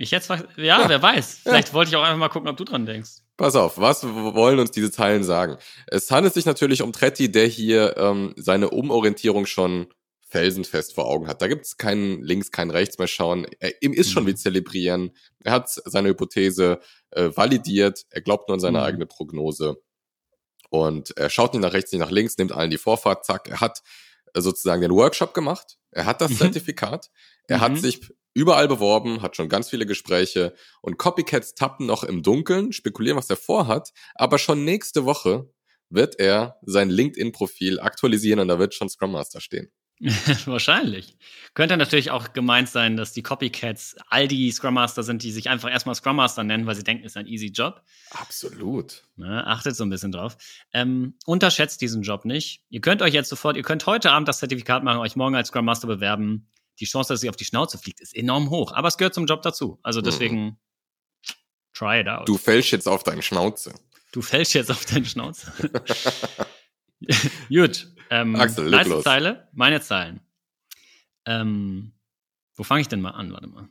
Ich 0.00 0.10
jetzt, 0.12 0.30
ja, 0.30 0.42
ja, 0.56 0.88
wer 0.88 1.02
weiß. 1.02 1.40
Vielleicht 1.42 1.68
ja. 1.68 1.74
wollte 1.74 1.90
ich 1.90 1.96
auch 1.96 2.02
einfach 2.02 2.16
mal 2.16 2.30
gucken, 2.30 2.48
ob 2.48 2.56
du 2.56 2.64
dran 2.64 2.86
denkst. 2.86 3.18
Pass 3.36 3.54
auf, 3.54 3.76
was 3.76 4.02
wollen 4.02 4.58
uns 4.58 4.70
diese 4.70 4.90
Zeilen 4.90 5.24
sagen? 5.24 5.58
Es 5.88 6.10
handelt 6.10 6.32
sich 6.32 6.46
natürlich 6.46 6.80
um 6.80 6.94
Tretti, 6.94 7.30
der 7.30 7.46
hier 7.46 7.98
ähm, 7.98 8.32
seine 8.38 8.70
Umorientierung 8.70 9.44
schon 9.44 9.88
felsenfest 10.26 10.94
vor 10.94 11.06
Augen 11.06 11.26
hat. 11.26 11.42
Da 11.42 11.48
gibt 11.48 11.66
es 11.66 11.76
keinen 11.76 12.22
links, 12.22 12.50
keinen 12.50 12.70
rechts 12.70 12.96
mehr 12.96 13.08
schauen. 13.08 13.46
Er, 13.58 13.74
ihm 13.82 13.92
ist 13.92 14.10
schon 14.10 14.26
wie 14.26 14.30
mhm. 14.30 14.36
zelebrieren. 14.36 15.10
Er 15.44 15.52
hat 15.52 15.68
seine 15.68 16.08
Hypothese 16.08 16.80
äh, 17.10 17.28
validiert. 17.34 18.06
Er 18.08 18.22
glaubt 18.22 18.48
nur 18.48 18.54
an 18.54 18.60
seine 18.60 18.78
mhm. 18.78 18.84
eigene 18.84 19.06
Prognose. 19.06 19.82
Und 20.70 21.14
er 21.18 21.28
schaut 21.28 21.52
nicht 21.52 21.60
nach 21.60 21.74
rechts, 21.74 21.92
nicht 21.92 22.00
nach 22.00 22.10
links, 22.10 22.38
nimmt 22.38 22.52
allen 22.52 22.70
die 22.70 22.78
Vorfahrt, 22.78 23.26
zack. 23.26 23.48
Er 23.48 23.60
hat 23.60 23.82
sozusagen 24.34 24.80
den 24.80 24.92
Workshop 24.92 25.34
gemacht. 25.34 25.76
Er 25.90 26.06
hat 26.06 26.22
das 26.22 26.30
mhm. 26.30 26.36
Zertifikat. 26.36 27.10
Er 27.48 27.58
mhm. 27.58 27.60
hat 27.60 27.78
sich 27.78 28.00
überall 28.40 28.68
beworben, 28.68 29.20
hat 29.20 29.36
schon 29.36 29.50
ganz 29.50 29.68
viele 29.68 29.84
Gespräche 29.84 30.54
und 30.80 30.96
Copycats 30.96 31.54
tappen 31.54 31.84
noch 31.86 32.02
im 32.02 32.22
Dunkeln, 32.22 32.72
spekulieren, 32.72 33.18
was 33.18 33.28
er 33.28 33.36
vorhat, 33.36 33.90
aber 34.14 34.38
schon 34.38 34.64
nächste 34.64 35.04
Woche 35.04 35.50
wird 35.90 36.18
er 36.18 36.56
sein 36.62 36.88
LinkedIn-Profil 36.88 37.80
aktualisieren 37.80 38.40
und 38.40 38.48
da 38.48 38.58
wird 38.58 38.74
schon 38.74 38.88
Scrum 38.88 39.12
Master 39.12 39.40
stehen. 39.40 39.70
Wahrscheinlich. 40.46 41.18
Könnte 41.52 41.76
natürlich 41.76 42.10
auch 42.10 42.32
gemeint 42.32 42.70
sein, 42.70 42.96
dass 42.96 43.12
die 43.12 43.22
Copycats 43.22 43.96
all 44.08 44.28
die 44.28 44.50
Scrum 44.50 44.72
Master 44.72 45.02
sind, 45.02 45.22
die 45.22 45.30
sich 45.30 45.50
einfach 45.50 45.70
erstmal 45.70 45.94
Scrum 45.94 46.16
Master 46.16 46.42
nennen, 46.42 46.64
weil 46.64 46.74
sie 46.74 46.84
denken, 46.84 47.04
es 47.04 47.12
ist 47.12 47.16
ein 47.18 47.26
easy 47.26 47.48
Job. 47.48 47.82
Absolut. 48.12 49.02
Ne, 49.16 49.46
achtet 49.46 49.76
so 49.76 49.84
ein 49.84 49.90
bisschen 49.90 50.10
drauf. 50.10 50.38
Ähm, 50.72 51.18
unterschätzt 51.26 51.82
diesen 51.82 52.00
Job 52.00 52.24
nicht. 52.24 52.62
Ihr 52.70 52.80
könnt 52.80 53.02
euch 53.02 53.12
jetzt 53.12 53.28
sofort, 53.28 53.58
ihr 53.58 53.62
könnt 53.62 53.84
heute 53.84 54.10
Abend 54.10 54.26
das 54.26 54.38
Zertifikat 54.38 54.82
machen, 54.84 55.00
euch 55.00 55.16
morgen 55.16 55.36
als 55.36 55.48
Scrum 55.48 55.66
Master 55.66 55.86
bewerben. 55.86 56.48
Die 56.80 56.86
Chance, 56.86 57.12
dass 57.12 57.22
ihr 57.22 57.30
auf 57.30 57.36
die 57.36 57.44
Schnauze 57.44 57.78
fliegt, 57.78 58.00
ist 58.00 58.16
enorm 58.16 58.50
hoch. 58.50 58.72
Aber 58.72 58.88
es 58.88 58.96
gehört 58.96 59.14
zum 59.14 59.26
Job 59.26 59.42
dazu. 59.42 59.78
Also 59.82 60.00
deswegen, 60.00 60.44
mhm. 60.44 60.56
try 61.74 62.00
it 62.00 62.08
out. 62.08 62.26
Du 62.26 62.38
fällst 62.38 62.70
jetzt 62.70 62.88
auf 62.88 63.04
deine 63.04 63.22
Schnauze. 63.22 63.74
Du 64.12 64.22
fällst 64.22 64.54
jetzt 64.54 64.70
auf 64.70 64.84
deine 64.86 65.04
Schnauze. 65.04 65.52
Gut. 67.48 67.94
Ähm, 68.10 68.34
Axel, 68.34 68.68
leg 68.68 68.86
los. 68.86 69.04
Zeile, 69.04 69.48
meine 69.52 69.80
Zeilen. 69.80 70.20
Ähm, 71.26 71.92
wo 72.54 72.64
fange 72.64 72.80
ich 72.80 72.88
denn 72.88 73.00
mal 73.00 73.10
an? 73.10 73.32
Warte 73.32 73.46
mal. 73.46 73.68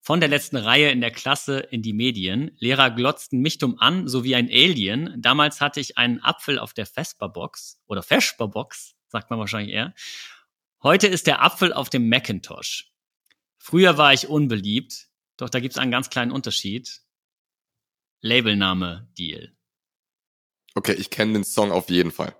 Von 0.00 0.20
der 0.20 0.28
letzten 0.28 0.58
Reihe 0.58 0.90
in 0.90 1.00
der 1.00 1.10
Klasse 1.10 1.60
in 1.60 1.80
die 1.80 1.94
Medien. 1.94 2.54
Lehrer 2.58 2.90
glotzten 2.90 3.40
mich 3.40 3.56
dumm 3.56 3.78
an, 3.78 4.06
so 4.06 4.22
wie 4.22 4.34
ein 4.34 4.48
Alien. 4.48 5.14
Damals 5.16 5.62
hatte 5.62 5.80
ich 5.80 5.96
einen 5.96 6.20
Apfel 6.22 6.58
auf 6.58 6.74
der 6.74 6.84
Vespa-Box 6.84 7.80
oder 7.86 8.02
Vespa-Box, 8.02 8.96
sagt 9.08 9.30
man 9.30 9.38
wahrscheinlich 9.38 9.74
eher. 9.74 9.94
Heute 10.84 11.06
ist 11.06 11.26
der 11.26 11.42
Apfel 11.42 11.72
auf 11.72 11.88
dem 11.88 12.10
Macintosh. 12.10 12.92
Früher 13.56 13.96
war 13.96 14.12
ich 14.12 14.28
unbeliebt, 14.28 15.08
doch 15.38 15.48
da 15.48 15.58
gibt 15.58 15.72
es 15.72 15.78
einen 15.78 15.90
ganz 15.90 16.10
kleinen 16.10 16.30
Unterschied. 16.30 17.00
Labelname 18.20 19.08
Deal. 19.16 19.56
Okay, 20.74 20.92
ich 20.92 21.08
kenne 21.08 21.32
den 21.32 21.44
Song 21.44 21.72
auf 21.72 21.88
jeden 21.88 22.10
Fall. 22.10 22.36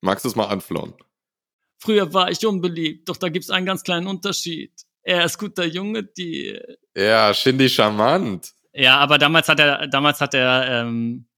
Magst 0.00 0.24
du 0.24 0.30
es 0.30 0.36
mal 0.36 0.46
anflauen? 0.46 0.94
Früher 1.76 2.14
war 2.14 2.30
ich 2.30 2.46
unbeliebt, 2.46 3.10
doch 3.10 3.18
da 3.18 3.28
gibt's 3.28 3.50
einen 3.50 3.66
ganz 3.66 3.82
kleinen 3.82 4.06
Unterschied. 4.06 4.72
Er 5.02 5.26
ist 5.26 5.36
guter 5.36 5.66
Junge, 5.66 6.02
die. 6.02 6.58
Ja, 6.96 7.34
Shindy 7.34 7.68
charmant. 7.68 8.54
Ja, 8.72 8.96
aber 8.96 9.18
damals 9.18 9.50
hat 9.50 9.60
er, 9.60 9.86
damals 9.86 10.22
hat 10.22 10.32
er, 10.32 10.80
ähm, 10.80 11.28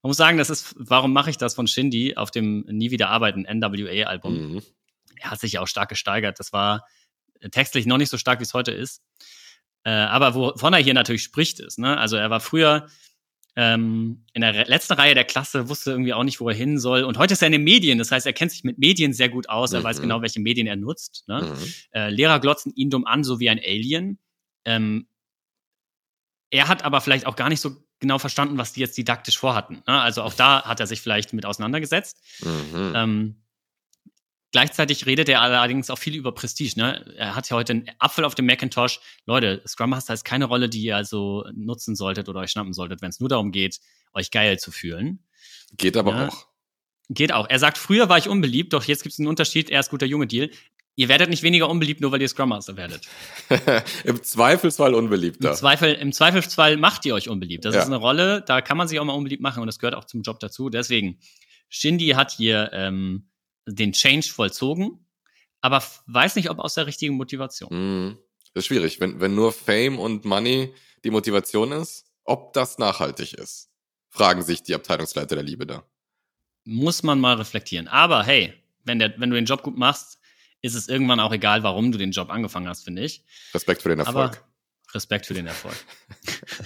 man 0.00 0.08
muss 0.08 0.16
sagen, 0.16 0.38
das 0.38 0.48
ist, 0.48 0.74
warum 0.78 1.12
mache 1.12 1.28
ich 1.28 1.36
das 1.36 1.54
von 1.54 1.66
Shindy 1.66 2.16
auf 2.16 2.30
dem 2.30 2.62
Nie 2.62 2.90
wieder 2.90 3.10
arbeiten 3.10 3.42
NWA-Album? 3.42 4.54
Mhm. 4.54 4.62
Er 5.22 5.30
hat 5.30 5.40
sich 5.40 5.52
ja 5.52 5.60
auch 5.60 5.68
stark 5.68 5.88
gesteigert. 5.88 6.38
Das 6.38 6.52
war 6.52 6.86
textlich 7.50 7.86
noch 7.86 7.98
nicht 7.98 8.10
so 8.10 8.18
stark, 8.18 8.40
wie 8.40 8.44
es 8.44 8.54
heute 8.54 8.72
ist. 8.72 9.02
Äh, 9.84 9.90
aber 9.90 10.34
wovon 10.34 10.72
er 10.72 10.80
hier 10.80 10.94
natürlich 10.94 11.24
spricht, 11.24 11.58
ist, 11.58 11.78
ne? 11.78 11.98
Also 11.98 12.16
er 12.16 12.30
war 12.30 12.38
früher 12.40 12.86
ähm, 13.54 14.24
in 14.32 14.40
der 14.40 14.66
letzten 14.66 14.94
Reihe 14.94 15.14
der 15.14 15.24
Klasse 15.24 15.68
wusste 15.68 15.90
irgendwie 15.90 16.14
auch 16.14 16.24
nicht, 16.24 16.40
wo 16.40 16.48
er 16.48 16.54
hin 16.54 16.78
soll. 16.78 17.02
Und 17.02 17.18
heute 17.18 17.34
ist 17.34 17.42
er 17.42 17.46
in 17.46 17.52
den 17.52 17.64
Medien, 17.64 17.98
das 17.98 18.10
heißt, 18.10 18.24
er 18.24 18.32
kennt 18.32 18.50
sich 18.50 18.64
mit 18.64 18.78
Medien 18.78 19.12
sehr 19.12 19.28
gut 19.28 19.48
aus, 19.48 19.72
er 19.72 19.80
mhm. 19.80 19.84
weiß 19.84 20.00
genau, 20.00 20.22
welche 20.22 20.40
Medien 20.40 20.66
er 20.66 20.76
nutzt. 20.76 21.24
Ne? 21.28 21.42
Mhm. 21.42 21.74
Äh, 21.92 22.10
Lehrer 22.10 22.40
glotzen 22.40 22.72
ihn 22.74 22.88
dumm 22.88 23.04
an, 23.04 23.24
so 23.24 23.40
wie 23.40 23.50
ein 23.50 23.58
Alien. 23.58 24.18
Ähm, 24.64 25.06
er 26.50 26.68
hat 26.68 26.84
aber 26.84 27.00
vielleicht 27.00 27.26
auch 27.26 27.36
gar 27.36 27.48
nicht 27.48 27.60
so 27.60 27.76
genau 27.98 28.18
verstanden, 28.18 28.56
was 28.56 28.72
die 28.72 28.80
jetzt 28.80 28.96
didaktisch 28.96 29.38
vorhatten. 29.38 29.82
Ne? 29.86 30.00
Also 30.00 30.22
auch 30.22 30.34
da 30.34 30.64
hat 30.64 30.80
er 30.80 30.86
sich 30.86 31.02
vielleicht 31.02 31.32
mit 31.32 31.44
auseinandergesetzt. 31.44 32.22
Mhm. 32.40 32.92
Ähm, 32.94 33.42
Gleichzeitig 34.52 35.06
redet 35.06 35.30
er 35.30 35.40
allerdings 35.40 35.88
auch 35.88 35.98
viel 35.98 36.14
über 36.14 36.32
Prestige. 36.32 36.74
Ne? 36.76 37.14
Er 37.16 37.34
hat 37.34 37.48
ja 37.48 37.56
heute 37.56 37.72
einen 37.72 37.90
Apfel 37.98 38.24
auf 38.24 38.34
dem 38.34 38.44
Macintosh. 38.44 39.00
Leute, 39.24 39.62
Scrum 39.66 39.90
Master 39.90 40.12
ist 40.12 40.24
keine 40.24 40.44
Rolle, 40.44 40.68
die 40.68 40.82
ihr 40.82 40.96
also 40.96 41.46
nutzen 41.54 41.96
solltet 41.96 42.28
oder 42.28 42.40
euch 42.40 42.50
schnappen 42.50 42.74
solltet, 42.74 43.00
wenn 43.00 43.08
es 43.08 43.18
nur 43.18 43.30
darum 43.30 43.50
geht, 43.50 43.80
euch 44.12 44.30
geil 44.30 44.58
zu 44.58 44.70
fühlen. 44.70 45.24
Geht 45.78 45.96
aber 45.96 46.12
ja. 46.12 46.28
auch. 46.28 46.46
Geht 47.08 47.32
auch. 47.32 47.48
Er 47.48 47.58
sagt, 47.58 47.78
früher 47.78 48.10
war 48.10 48.18
ich 48.18 48.28
unbeliebt, 48.28 48.74
doch 48.74 48.84
jetzt 48.84 49.02
gibt 49.02 49.14
es 49.14 49.18
einen 49.18 49.28
Unterschied, 49.28 49.70
er 49.70 49.80
ist 49.80 49.90
guter 49.90 50.06
Junge 50.06 50.26
Deal. 50.26 50.50
Ihr 50.96 51.08
werdet 51.08 51.30
nicht 51.30 51.42
weniger 51.42 51.70
unbeliebt, 51.70 52.02
nur 52.02 52.12
weil 52.12 52.20
ihr 52.20 52.28
Scrum 52.28 52.50
Master 52.50 52.76
werdet. 52.76 53.08
Im 54.04 54.22
Zweifelsfall 54.22 54.92
unbeliebter. 54.94 55.50
Im, 55.50 55.56
Zweifel, 55.56 55.94
Im 55.94 56.12
Zweifelsfall 56.12 56.76
macht 56.76 57.06
ihr 57.06 57.14
euch 57.14 57.30
unbeliebt. 57.30 57.64
Das 57.64 57.74
ja. 57.74 57.80
ist 57.80 57.86
eine 57.86 57.96
Rolle, 57.96 58.42
da 58.46 58.60
kann 58.60 58.76
man 58.76 58.86
sich 58.86 59.00
auch 59.00 59.04
mal 59.04 59.14
unbeliebt 59.14 59.42
machen 59.42 59.62
und 59.62 59.66
das 59.66 59.78
gehört 59.78 59.94
auch 59.94 60.04
zum 60.04 60.20
Job 60.20 60.40
dazu. 60.40 60.68
Deswegen, 60.68 61.18
Shindy 61.70 62.08
hat 62.08 62.32
hier 62.32 62.70
ähm, 62.74 63.30
den 63.66 63.92
Change 63.92 64.28
vollzogen, 64.28 65.06
aber 65.60 65.82
weiß 66.06 66.36
nicht, 66.36 66.50
ob 66.50 66.58
aus 66.58 66.74
der 66.74 66.86
richtigen 66.86 67.14
Motivation. 67.14 68.18
Das 68.54 68.62
ist 68.62 68.66
schwierig, 68.66 69.00
wenn, 69.00 69.20
wenn 69.20 69.34
nur 69.34 69.52
Fame 69.52 69.98
und 69.98 70.24
Money 70.24 70.74
die 71.04 71.10
Motivation 71.10 71.72
ist, 71.72 72.06
ob 72.24 72.52
das 72.52 72.78
nachhaltig 72.78 73.34
ist, 73.34 73.70
fragen 74.08 74.42
sich 74.42 74.62
die 74.62 74.74
Abteilungsleiter 74.74 75.36
der 75.36 75.44
Liebe 75.44 75.66
da. 75.66 75.84
Muss 76.64 77.02
man 77.02 77.18
mal 77.18 77.36
reflektieren. 77.36 77.88
Aber 77.88 78.24
hey, 78.24 78.52
wenn, 78.84 78.98
der, 78.98 79.14
wenn 79.18 79.30
du 79.30 79.36
den 79.36 79.46
Job 79.46 79.62
gut 79.62 79.76
machst, 79.76 80.18
ist 80.60 80.74
es 80.74 80.88
irgendwann 80.88 81.18
auch 81.18 81.32
egal, 81.32 81.62
warum 81.62 81.90
du 81.90 81.98
den 81.98 82.12
Job 82.12 82.30
angefangen 82.30 82.68
hast, 82.68 82.84
finde 82.84 83.02
ich. 83.02 83.24
Respekt 83.54 83.82
für 83.82 83.88
den 83.88 83.98
Erfolg. 84.00 84.16
Aber 84.16 84.94
Respekt 84.94 85.26
für 85.26 85.34
den 85.34 85.46
Erfolg. 85.46 85.74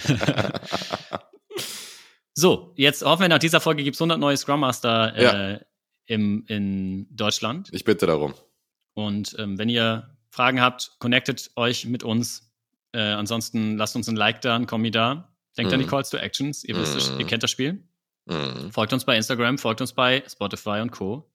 so, 2.33 2.73
jetzt 2.75 3.03
hoffen 3.03 3.21
wir, 3.21 3.29
nach 3.29 3.39
dieser 3.39 3.61
Folge 3.61 3.83
gibt 3.83 3.95
es 3.95 4.01
100 4.01 4.19
neue 4.19 4.37
Scrum 4.37 4.59
Master 4.59 5.15
äh, 5.15 5.23
ja 5.23 5.59
im, 6.07 6.45
in 6.47 7.07
Deutschland. 7.15 7.69
Ich 7.71 7.83
bitte 7.83 8.07
darum. 8.07 8.33
Und 8.93 9.35
ähm, 9.37 9.59
wenn 9.59 9.69
ihr 9.69 10.09
Fragen 10.29 10.59
habt, 10.59 10.95
connectet 10.99 11.51
euch 11.55 11.85
mit 11.85 12.03
uns. 12.03 12.51
Äh, 12.93 13.01
ansonsten 13.01 13.77
lasst 13.77 13.95
uns 13.95 14.07
ein 14.07 14.15
Like 14.15 14.41
da, 14.41 14.55
ein 14.55 14.65
Kommi 14.65 14.89
da. 14.89 15.31
Denkt 15.57 15.71
mm. 15.71 15.73
an 15.73 15.79
die 15.79 15.85
mhm. 15.85 15.89
Calls 15.89 16.09
to 16.09 16.17
Actions. 16.17 16.63
Ihr 16.63 16.75
wisst, 16.75 17.13
mm. 17.13 17.19
ihr 17.19 17.25
kennt 17.27 17.43
das 17.43 17.51
Spiel. 17.51 17.83
Mm. 18.25 18.69
Folgt 18.71 18.93
uns 18.93 19.05
bei 19.05 19.15
Instagram, 19.15 19.57
folgt 19.57 19.81
uns 19.81 19.93
bei 19.93 20.23
Spotify 20.27 20.79
und 20.81 20.91
Co. 20.91 21.29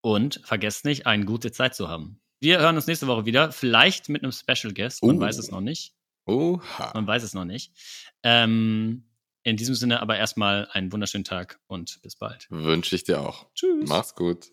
Und 0.00 0.40
vergesst 0.44 0.84
nicht, 0.84 1.06
eine 1.06 1.24
gute 1.24 1.52
Zeit 1.52 1.74
zu 1.74 1.88
haben. 1.88 2.20
Wir 2.40 2.58
hören 2.60 2.76
uns 2.76 2.86
nächste 2.86 3.06
Woche 3.06 3.24
wieder, 3.26 3.52
vielleicht 3.52 4.08
mit 4.08 4.22
einem 4.22 4.32
Special 4.32 4.72
Guest. 4.72 5.02
Man 5.02 5.18
uh. 5.18 5.20
weiß 5.20 5.38
es 5.38 5.50
noch 5.50 5.60
nicht. 5.60 5.94
Oha. 6.26 6.92
Man 6.94 7.06
weiß 7.06 7.22
es 7.22 7.34
noch 7.34 7.44
nicht. 7.44 7.72
Ähm, 8.22 9.04
in 9.46 9.56
diesem 9.56 9.76
Sinne 9.76 10.02
aber 10.02 10.16
erstmal 10.16 10.66
einen 10.72 10.90
wunderschönen 10.90 11.22
Tag 11.22 11.60
und 11.68 12.02
bis 12.02 12.16
bald. 12.16 12.48
Wünsche 12.50 12.96
ich 12.96 13.04
dir 13.04 13.20
auch. 13.20 13.46
Tschüss. 13.54 13.88
Mach's 13.88 14.16
gut. 14.16 14.50